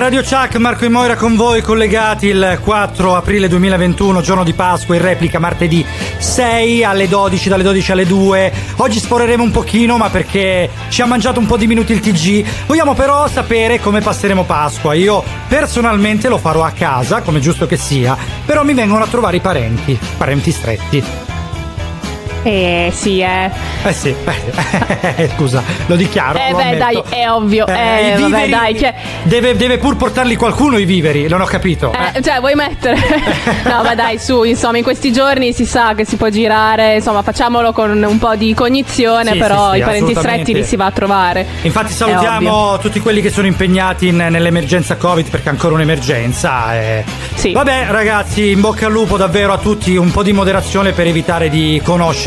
Radio 0.05 0.21
Chuck, 0.21 0.57
Marco 0.57 0.85
e 0.85 0.89
Moira 0.89 1.15
con 1.15 1.35
voi, 1.35 1.63
collegati 1.63 2.27
il 2.27 2.59
4 2.61 3.15
aprile 3.15 3.47
2021, 3.47 4.21
giorno 4.21 4.43
di 4.43 4.53
Pasqua, 4.53 4.93
in 4.93 5.01
replica 5.01 5.39
martedì 5.39 5.83
6 6.19 6.83
alle 6.83 7.07
12, 7.07 7.49
dalle 7.49 7.63
12 7.63 7.91
alle 7.91 8.05
2. 8.05 8.53
Oggi 8.75 8.99
sporeremo 8.99 9.41
un 9.41 9.49
pochino, 9.49 9.97
ma 9.97 10.11
perché 10.11 10.69
ci 10.89 11.01
ha 11.01 11.07
mangiato 11.07 11.39
un 11.39 11.47
po' 11.47 11.57
di 11.57 11.65
minuti 11.65 11.93
il 11.93 12.01
TG. 12.01 12.45
Vogliamo 12.67 12.93
però 12.93 13.27
sapere 13.27 13.79
come 13.79 14.01
passeremo 14.01 14.43
Pasqua. 14.43 14.93
Io 14.93 15.23
personalmente 15.47 16.29
lo 16.29 16.37
farò 16.37 16.63
a 16.63 16.69
casa, 16.69 17.21
come 17.21 17.39
giusto 17.39 17.65
che 17.65 17.75
sia, 17.75 18.15
però 18.45 18.63
mi 18.63 18.75
vengono 18.75 19.05
a 19.05 19.07
trovare 19.07 19.37
i 19.37 19.41
parenti, 19.41 19.97
parenti 20.19 20.51
stretti. 20.51 21.24
Eh 22.47 22.91
sì, 22.93 23.21
eh. 23.21 23.49
Eh 23.83 23.91
sì, 23.91 24.13
eh, 25.15 25.29
scusa, 25.35 25.63
lo 25.87 25.95
dichiaro. 25.95 26.37
Eh 26.37 26.51
lo 26.51 26.57
beh, 26.57 26.77
dai, 26.77 26.95
ammetto. 26.95 27.15
è 27.15 27.29
ovvio. 27.31 27.65
Eh, 27.65 28.11
Eh, 28.13 28.17
vabbè, 28.19 28.47
dai, 28.49 28.77
cioè, 28.77 28.93
Deve, 29.23 29.55
deve 29.55 29.79
pur 29.79 29.95
portarli 29.95 30.35
qualcuno 30.35 30.77
i 30.77 30.85
viveri, 30.85 31.27
non 31.27 31.41
ho 31.41 31.45
capito. 31.45 31.91
eh, 31.91 32.21
cioè, 32.21 32.39
vuoi 32.39 32.53
mettere? 32.53 32.97
no, 33.65 33.81
ma 33.81 33.95
dai, 33.95 34.19
su, 34.19 34.43
insomma, 34.43 34.77
in 34.77 34.83
questi 34.83 35.11
giorni 35.11 35.53
si 35.53 35.65
sa 35.65 35.95
che 35.95 36.05
si 36.05 36.17
può 36.17 36.29
girare, 36.29 36.95
insomma, 36.95 37.23
facciamolo 37.23 37.71
con 37.71 37.89
un 38.03 38.17
po' 38.19 38.35
di 38.35 38.53
cognizione, 38.53 39.31
Sì, 39.31 39.37
però 39.39 39.71
sì, 39.71 39.77
sì, 39.77 39.79
i 39.79 39.83
parenti 39.83 40.15
stretti 40.15 40.53
li 40.53 40.63
si 40.63 40.75
va 40.75 40.85
a 40.85 40.91
trovare. 40.91 41.47
Infatti 41.63 41.93
salutiamo 41.93 42.77
tutti 42.77 42.99
quelli 42.99 43.21
che 43.21 43.31
sono 43.31 43.47
impegnati 43.47 44.09
in- 44.09 44.17
nell'emergenza 44.17 44.97
Covid 44.97 45.29
perché 45.31 45.47
è 45.47 45.51
ancora 45.51 45.73
un'emergenza. 45.73 46.75
eh. 46.79 47.03
Vabbè 47.53 47.87
ragazzi, 47.89 48.51
in 48.51 48.61
bocca 48.61 48.85
al 48.85 48.91
lupo 48.91 49.17
davvero 49.17 49.51
a 49.53 49.57
tutti, 49.57 49.95
un 49.95 50.11
po' 50.11 50.21
di 50.23 50.31
moderazione 50.33 50.91
per 50.93 51.07
evitare 51.07 51.49
di 51.49 51.79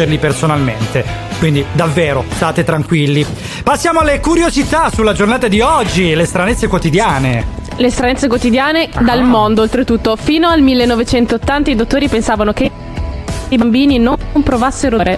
conoscerli 0.08 0.18
personalmente. 0.18 1.04
Quindi 1.38 1.64
davvero, 1.72 2.24
state 2.30 2.64
tranquilli. 2.64 3.24
Passiamo 3.62 4.00
alle 4.00 4.20
curiosità 4.20 4.90
sulla 4.92 5.12
giornata 5.12 5.46
di 5.48 5.60
oggi, 5.60 6.14
le 6.14 6.24
stranezze 6.24 6.66
quotidiane. 6.66 7.56
Le 7.76 7.90
stranezze 7.90 8.26
quotidiane 8.26 8.88
Ah. 8.92 9.02
dal 9.02 9.22
mondo, 9.22 9.62
oltretutto. 9.62 10.16
Fino 10.16 10.48
al 10.48 10.60
1980 10.62 11.70
i 11.70 11.76
dottori 11.76 12.08
pensavano 12.08 12.52
che 12.52 12.70
i 13.50 13.56
bambini 13.56 13.98
non 13.98 14.16
provassero 14.42 14.96
dolore. 14.96 15.16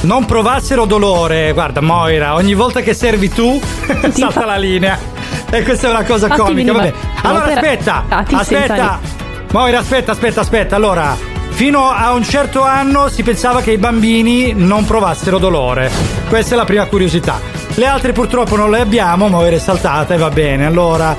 Non 0.00 0.24
provassero 0.26 0.84
dolore, 0.84 1.52
guarda 1.52 1.80
Moira, 1.80 2.34
ogni 2.34 2.52
volta 2.54 2.80
che 2.80 2.92
servi 2.94 3.30
tu 3.30 3.58
salta 4.12 4.44
la 4.44 4.56
linea. 4.56 4.98
E 5.50 5.62
questa 5.62 5.86
è 5.86 5.90
una 5.90 6.02
cosa 6.04 6.26
Infatti 6.26 6.42
comica, 6.42 6.72
vabbè. 6.72 6.92
Allora 7.22 7.44
aspetta, 7.44 8.04
Ah, 8.08 8.22
ti 8.22 8.34
aspetta. 8.34 8.98
Moira, 9.52 9.78
aspetta, 9.78 10.12
aspetta, 10.12 10.40
aspetta. 10.40 10.76
Allora, 10.76 11.16
fino 11.54 11.88
a 11.88 12.12
un 12.12 12.24
certo 12.24 12.64
anno 12.64 13.08
si 13.08 13.22
pensava 13.22 13.62
che 13.62 13.70
i 13.70 13.78
bambini 13.78 14.52
non 14.54 14.84
provassero 14.84 15.38
dolore. 15.38 15.90
Questa 16.28 16.54
è 16.54 16.56
la 16.56 16.64
prima 16.64 16.84
curiosità. 16.86 17.40
Le 17.74 17.86
altre 17.86 18.12
purtroppo 18.12 18.56
non 18.56 18.70
le 18.70 18.80
abbiamo, 18.80 19.28
Moira 19.28 19.54
è 19.54 19.60
saltata 19.60 20.14
e 20.14 20.16
va 20.18 20.30
bene. 20.30 20.66
Allora, 20.66 21.16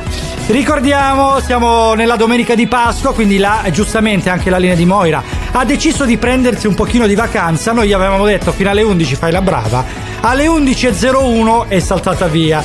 ricordiamo, 0.47 1.39
siamo 1.39 1.93
nella 1.93 2.17
domenica 2.17 2.53
di 2.53 2.67
Pasqua, 2.67 3.13
quindi 3.13 3.37
là 3.37 3.63
giustamente 3.71 4.29
anche 4.29 4.49
la 4.49 4.57
linea 4.57 4.75
di 4.75 4.85
Moira 4.85 5.23
ha 5.53 5.63
deciso 5.63 6.03
di 6.03 6.17
prendersi 6.17 6.67
un 6.67 6.75
pochino 6.75 7.07
di 7.07 7.15
vacanza. 7.15 7.71
Noi 7.71 7.87
gli 7.87 7.93
avevamo 7.93 8.25
detto 8.25 8.51
fino 8.51 8.69
alle 8.69 8.83
11 8.83 9.15
fai 9.15 9.31
la 9.31 9.41
brava. 9.41 9.85
Alle 10.19 10.47
11.01 10.47 11.69
è 11.69 11.79
saltata 11.79 12.27
via. 12.27 12.61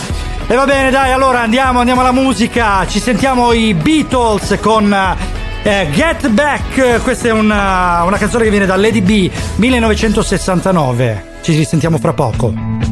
E 0.49 0.57
va 0.57 0.65
bene, 0.65 0.91
dai, 0.91 1.13
allora 1.13 1.41
andiamo, 1.41 1.79
andiamo 1.79 2.01
alla 2.01 2.11
musica. 2.11 2.85
Ci 2.89 2.99
sentiamo 2.99 3.53
i 3.53 3.75
Beatles 3.75 4.59
con 4.61 4.93
eh, 5.63 5.89
Get 5.93 6.29
Back. 6.29 7.03
Questa 7.03 7.29
è 7.29 7.33
una, 7.33 8.03
una 8.05 8.17
canzone 8.17 8.45
che 8.45 8.51
viene 8.51 8.67
da 8.67 8.77
Lady 8.77 9.01
B 9.01 9.31
1969. 9.57 11.25
Ci 11.43 11.57
risentiamo 11.57 11.99
fra 11.99 12.13
poco. 12.13 12.90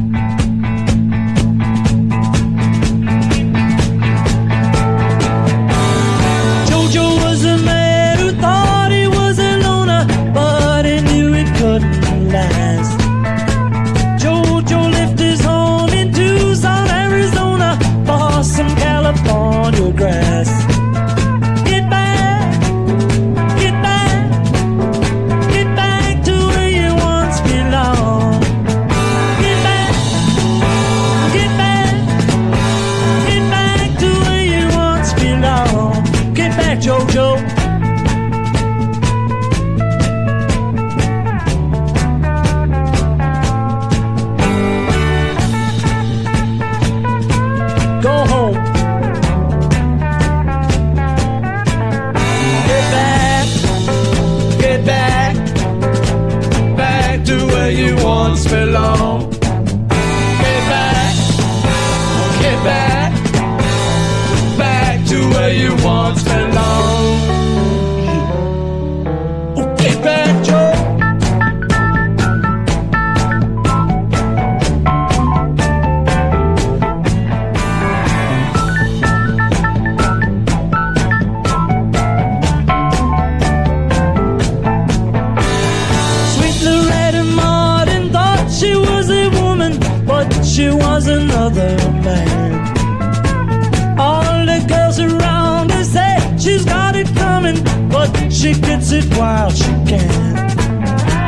She 98.29 98.53
gets 98.53 98.91
it 98.91 99.05
while 99.17 99.49
she 99.49 99.71
can. 99.85 100.49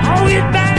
Oh, 0.06 0.28
get 0.28 0.71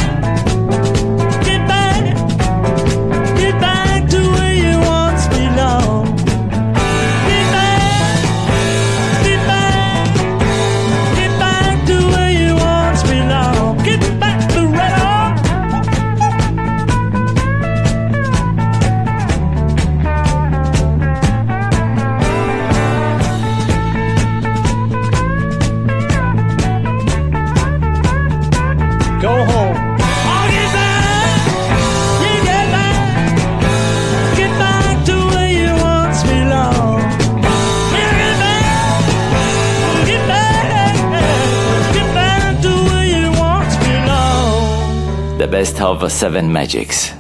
belonged. 45.71 46.01
The 46.01 46.03
best 46.03 46.03
of 46.03 46.13
Seven 46.13 46.53
Magics. 46.53 47.13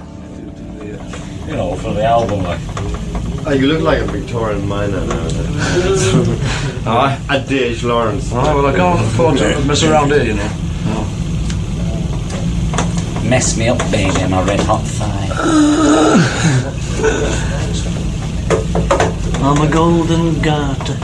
You 1.46 1.56
know, 1.56 1.76
for 1.76 1.92
the 1.94 2.04
album, 2.04 2.42
like. 2.42 2.60
Oh, 3.44 3.52
you 3.52 3.66
look 3.66 3.82
like 3.82 4.00
a 4.00 4.04
Victorian 4.04 4.66
miner 4.68 5.04
now. 5.04 5.28
Aye. 6.86 7.18
A 7.30 7.40
D.H. 7.40 7.82
Lawrence. 7.82 8.30
Oh, 8.32 8.36
well, 8.36 8.66
I 8.66 8.74
can't 8.76 9.00
afford 9.00 9.38
to 9.38 9.64
mess 9.64 9.82
around 9.82 10.12
here, 10.12 10.22
you 10.22 10.34
know. 10.34 10.48
Oh. 10.86 11.06
Mess 13.28 13.56
me 13.56 13.68
up, 13.68 13.78
baby, 13.90 14.20
in 14.20 14.30
my 14.30 14.42
red 14.44 14.60
hot 14.60 14.82
thigh. 14.82 15.28
I'm 19.42 19.60
a 19.60 19.68
golden 19.72 20.40
garter. 20.40 20.98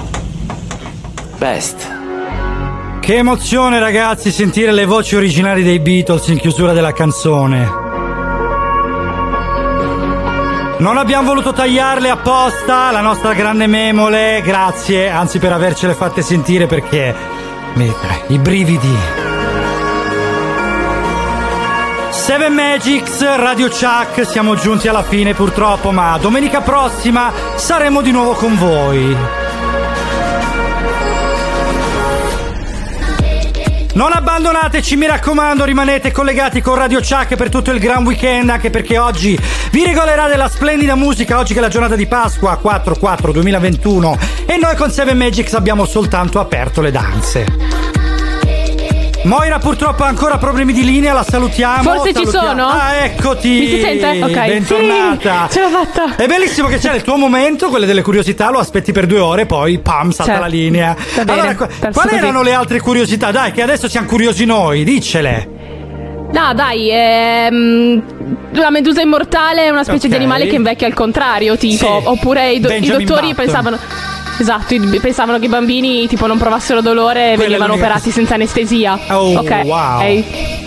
Best. 1.41 1.88
Che 3.09 3.17
emozione 3.17 3.79
ragazzi 3.79 4.31
sentire 4.31 4.71
le 4.71 4.85
voci 4.85 5.17
originali 5.17 5.63
dei 5.63 5.79
Beatles 5.81 6.29
in 6.29 6.37
chiusura 6.37 6.75
della 6.75 6.93
canzone. 6.93 7.67
Non 10.77 10.99
abbiamo 10.99 11.29
voluto 11.29 11.55
tagliarle 11.55 12.11
apposta, 12.11 12.91
la 12.91 13.01
nostra 13.01 13.33
grande 13.33 13.67
memole, 13.67 14.43
grazie, 14.45 15.09
anzi 15.09 15.39
per 15.39 15.53
avercele 15.53 15.95
fatte 15.95 16.21
sentire 16.21 16.67
perché 16.67 17.15
mi- 17.77 17.91
i 18.27 18.39
brividi. 18.39 18.95
Seven 22.11 22.53
Magics, 22.53 23.37
Radio 23.37 23.71
Chuck, 23.71 24.27
siamo 24.27 24.55
giunti 24.55 24.87
alla 24.87 25.03
fine 25.03 25.33
purtroppo, 25.33 25.93
ma 25.93 26.19
domenica 26.21 26.61
prossima 26.61 27.33
saremo 27.55 28.03
di 28.03 28.11
nuovo 28.11 28.33
con 28.33 28.55
voi. 28.59 29.38
Non 33.99 34.13
abbandonateci, 34.13 34.95
mi 34.95 35.09
raccomando, 35.09 35.65
rimanete 35.65 36.13
collegati 36.13 36.61
con 36.61 36.77
Radio 36.77 37.01
Chuck 37.01 37.35
per 37.35 37.49
tutto 37.49 37.73
il 37.73 37.81
gran 37.81 38.07
weekend, 38.07 38.49
anche 38.49 38.71
perché 38.71 38.97
oggi 38.97 39.37
vi 39.73 39.85
regolerà 39.85 40.29
della 40.29 40.49
splendida 40.49 40.95
musica, 40.95 41.37
oggi 41.37 41.53
che 41.53 41.59
è 41.59 41.63
la 41.63 41.69
giornata 41.69 41.97
di 41.97 42.07
Pasqua 42.07 42.61
4-4-2021 42.63 44.19
e 44.47 44.57
noi 44.57 44.77
con 44.77 44.93
Seven 44.93 45.17
Magics 45.17 45.55
abbiamo 45.55 45.85
soltanto 45.85 46.39
aperto 46.39 46.81
le 46.81 46.93
danze. 46.93 47.98
Moira 49.25 49.59
purtroppo 49.59 50.05
ha 50.05 50.07
ancora 50.07 50.39
problemi 50.39 50.73
di 50.73 50.85
linea, 50.85 51.13
la 51.13 51.25
salutiamo. 51.25 51.83
Forse 51.83 52.13
ci 52.15 52.25
Salutiamo- 52.27 52.49
sono? 52.49 52.67
Ah, 52.69 52.95
eccoti. 53.05 53.49
Mi 53.49 53.67
si 53.69 53.81
sente? 53.81 54.23
Ok. 54.23 54.47
Bentornata. 54.47 55.47
Sì, 55.51 55.59
ce 55.59 55.61
l'ho 55.63 55.69
fatta. 55.85 56.17
È 56.17 56.27
bellissimo 56.27 56.69
che 56.69 56.79
c'è 56.79 56.95
il 56.95 57.03
tuo 57.03 57.17
momento, 57.17 57.69
quelle 57.69 57.85
delle 57.85 58.03
curiosità, 58.03 58.51
lo 58.51 58.59
aspetti 58.59 58.93
per 58.93 59.07
due 59.07 59.19
ore, 59.19 59.45
poi 59.45 59.79
pam, 59.81 60.11
salta 60.11 60.33
Certo. 60.33 60.41
la 60.41 60.47
linea. 60.51 60.97
Va 61.17 61.25
bene, 61.25 61.41
allora, 61.41 61.55
quali 61.57 61.93
così. 61.93 62.15
erano 62.15 62.43
le 62.43 62.53
altre 62.55 62.81
curiosità? 62.81 63.31
Dai, 63.31 63.53
che 63.53 63.61
adesso 63.63 63.89
siamo 63.89 64.07
curiosi 64.07 64.45
noi, 64.45 64.85
diccele. 64.85 65.57
No, 66.31 66.53
dai, 66.55 66.89
ehm, 66.91 68.03
la 68.53 68.71
medusa 68.71 69.01
immortale 69.01 69.65
è 69.65 69.69
una 69.71 69.83
specie 69.85 70.07
Ok. 70.07 70.13
di 70.13 70.17
animale 70.17 70.47
che 70.47 70.55
invecchia 70.57 70.87
al 70.87 70.95
contrario, 70.95 71.57
tipo. 71.57 72.01
Sì. 72.01 72.07
Oppure 72.07 72.53
i, 72.53 72.61
do- 72.61 72.71
i 72.73 72.81
dottori 72.81 73.29
Button. 73.29 73.35
pensavano. 73.35 73.79
Esatto, 74.39 74.75
pensavano 75.01 75.39
che 75.39 75.47
i 75.47 75.49
bambini 75.49 76.07
tipo 76.07 76.27
non 76.27 76.39
provassero 76.39 76.81
dolore 76.81 77.33
e 77.33 77.37
venivano 77.37 77.75
operati 77.75 78.11
senza 78.11 78.35
anestesia. 78.35 78.99
Oh, 79.09 79.39
ok. 79.39 79.61
wow. 79.65 80.01
ehi. 80.01 80.67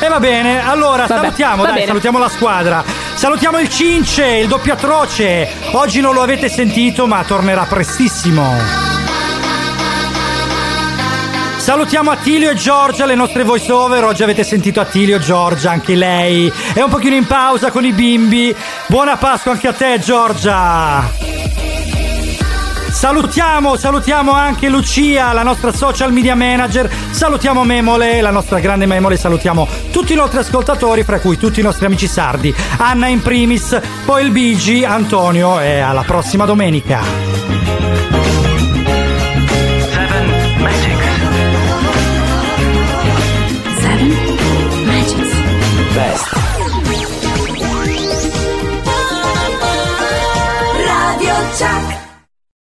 E 0.00 0.08
va 0.08 0.18
bene, 0.18 0.66
allora 0.66 1.06
Vabbè, 1.06 1.20
salutiamo, 1.20 1.56
va 1.62 1.68
dai, 1.68 1.74
bene. 1.74 1.86
salutiamo 1.86 2.18
la 2.18 2.28
squadra. 2.28 2.84
Salutiamo 3.14 3.58
il 3.60 3.68
Cince, 3.68 4.26
il 4.26 4.48
doppio 4.48 4.72
atroce. 4.72 5.48
Oggi 5.72 6.00
non 6.00 6.14
lo 6.14 6.22
avete 6.22 6.48
sentito, 6.48 7.06
ma 7.06 7.22
tornerà 7.22 7.64
prestissimo. 7.64 8.90
Salutiamo 11.58 12.10
Attilio 12.10 12.50
e 12.50 12.56
Giorgia, 12.56 13.06
le 13.06 13.14
nostre 13.14 13.44
voice 13.44 13.70
over. 13.70 14.02
Oggi 14.02 14.24
avete 14.24 14.42
sentito 14.42 14.80
Attilio 14.80 15.16
e 15.16 15.20
Giorgia, 15.20 15.70
anche 15.70 15.94
lei. 15.94 16.52
È 16.74 16.80
un 16.80 16.90
pochino 16.90 17.14
in 17.14 17.26
pausa 17.26 17.70
con 17.70 17.84
i 17.84 17.92
bimbi. 17.92 18.52
Buona 18.88 19.16
Pasqua 19.16 19.52
anche 19.52 19.68
a 19.68 19.72
te, 19.72 20.00
Giorgia. 20.00 21.31
Salutiamo, 23.02 23.76
salutiamo 23.76 24.30
anche 24.30 24.68
Lucia, 24.68 25.32
la 25.32 25.42
nostra 25.42 25.72
social 25.72 26.12
media 26.12 26.36
manager. 26.36 26.88
Salutiamo 27.10 27.64
Memole, 27.64 28.20
la 28.20 28.30
nostra 28.30 28.60
grande 28.60 28.86
Memole. 28.86 29.16
Salutiamo 29.16 29.66
tutti 29.90 30.12
i 30.12 30.14
nostri 30.14 30.38
ascoltatori, 30.38 31.02
fra 31.02 31.18
cui 31.18 31.36
tutti 31.36 31.58
i 31.58 31.64
nostri 31.64 31.86
amici 31.86 32.06
sardi. 32.06 32.54
Anna 32.76 33.08
in 33.08 33.20
primis, 33.20 33.76
poi 34.04 34.24
il 34.24 34.30
Bigi, 34.30 34.84
Antonio 34.84 35.58
e 35.58 35.80
alla 35.80 36.02
prossima 36.02 36.44
domenica. 36.44 37.00
best. 45.92 46.41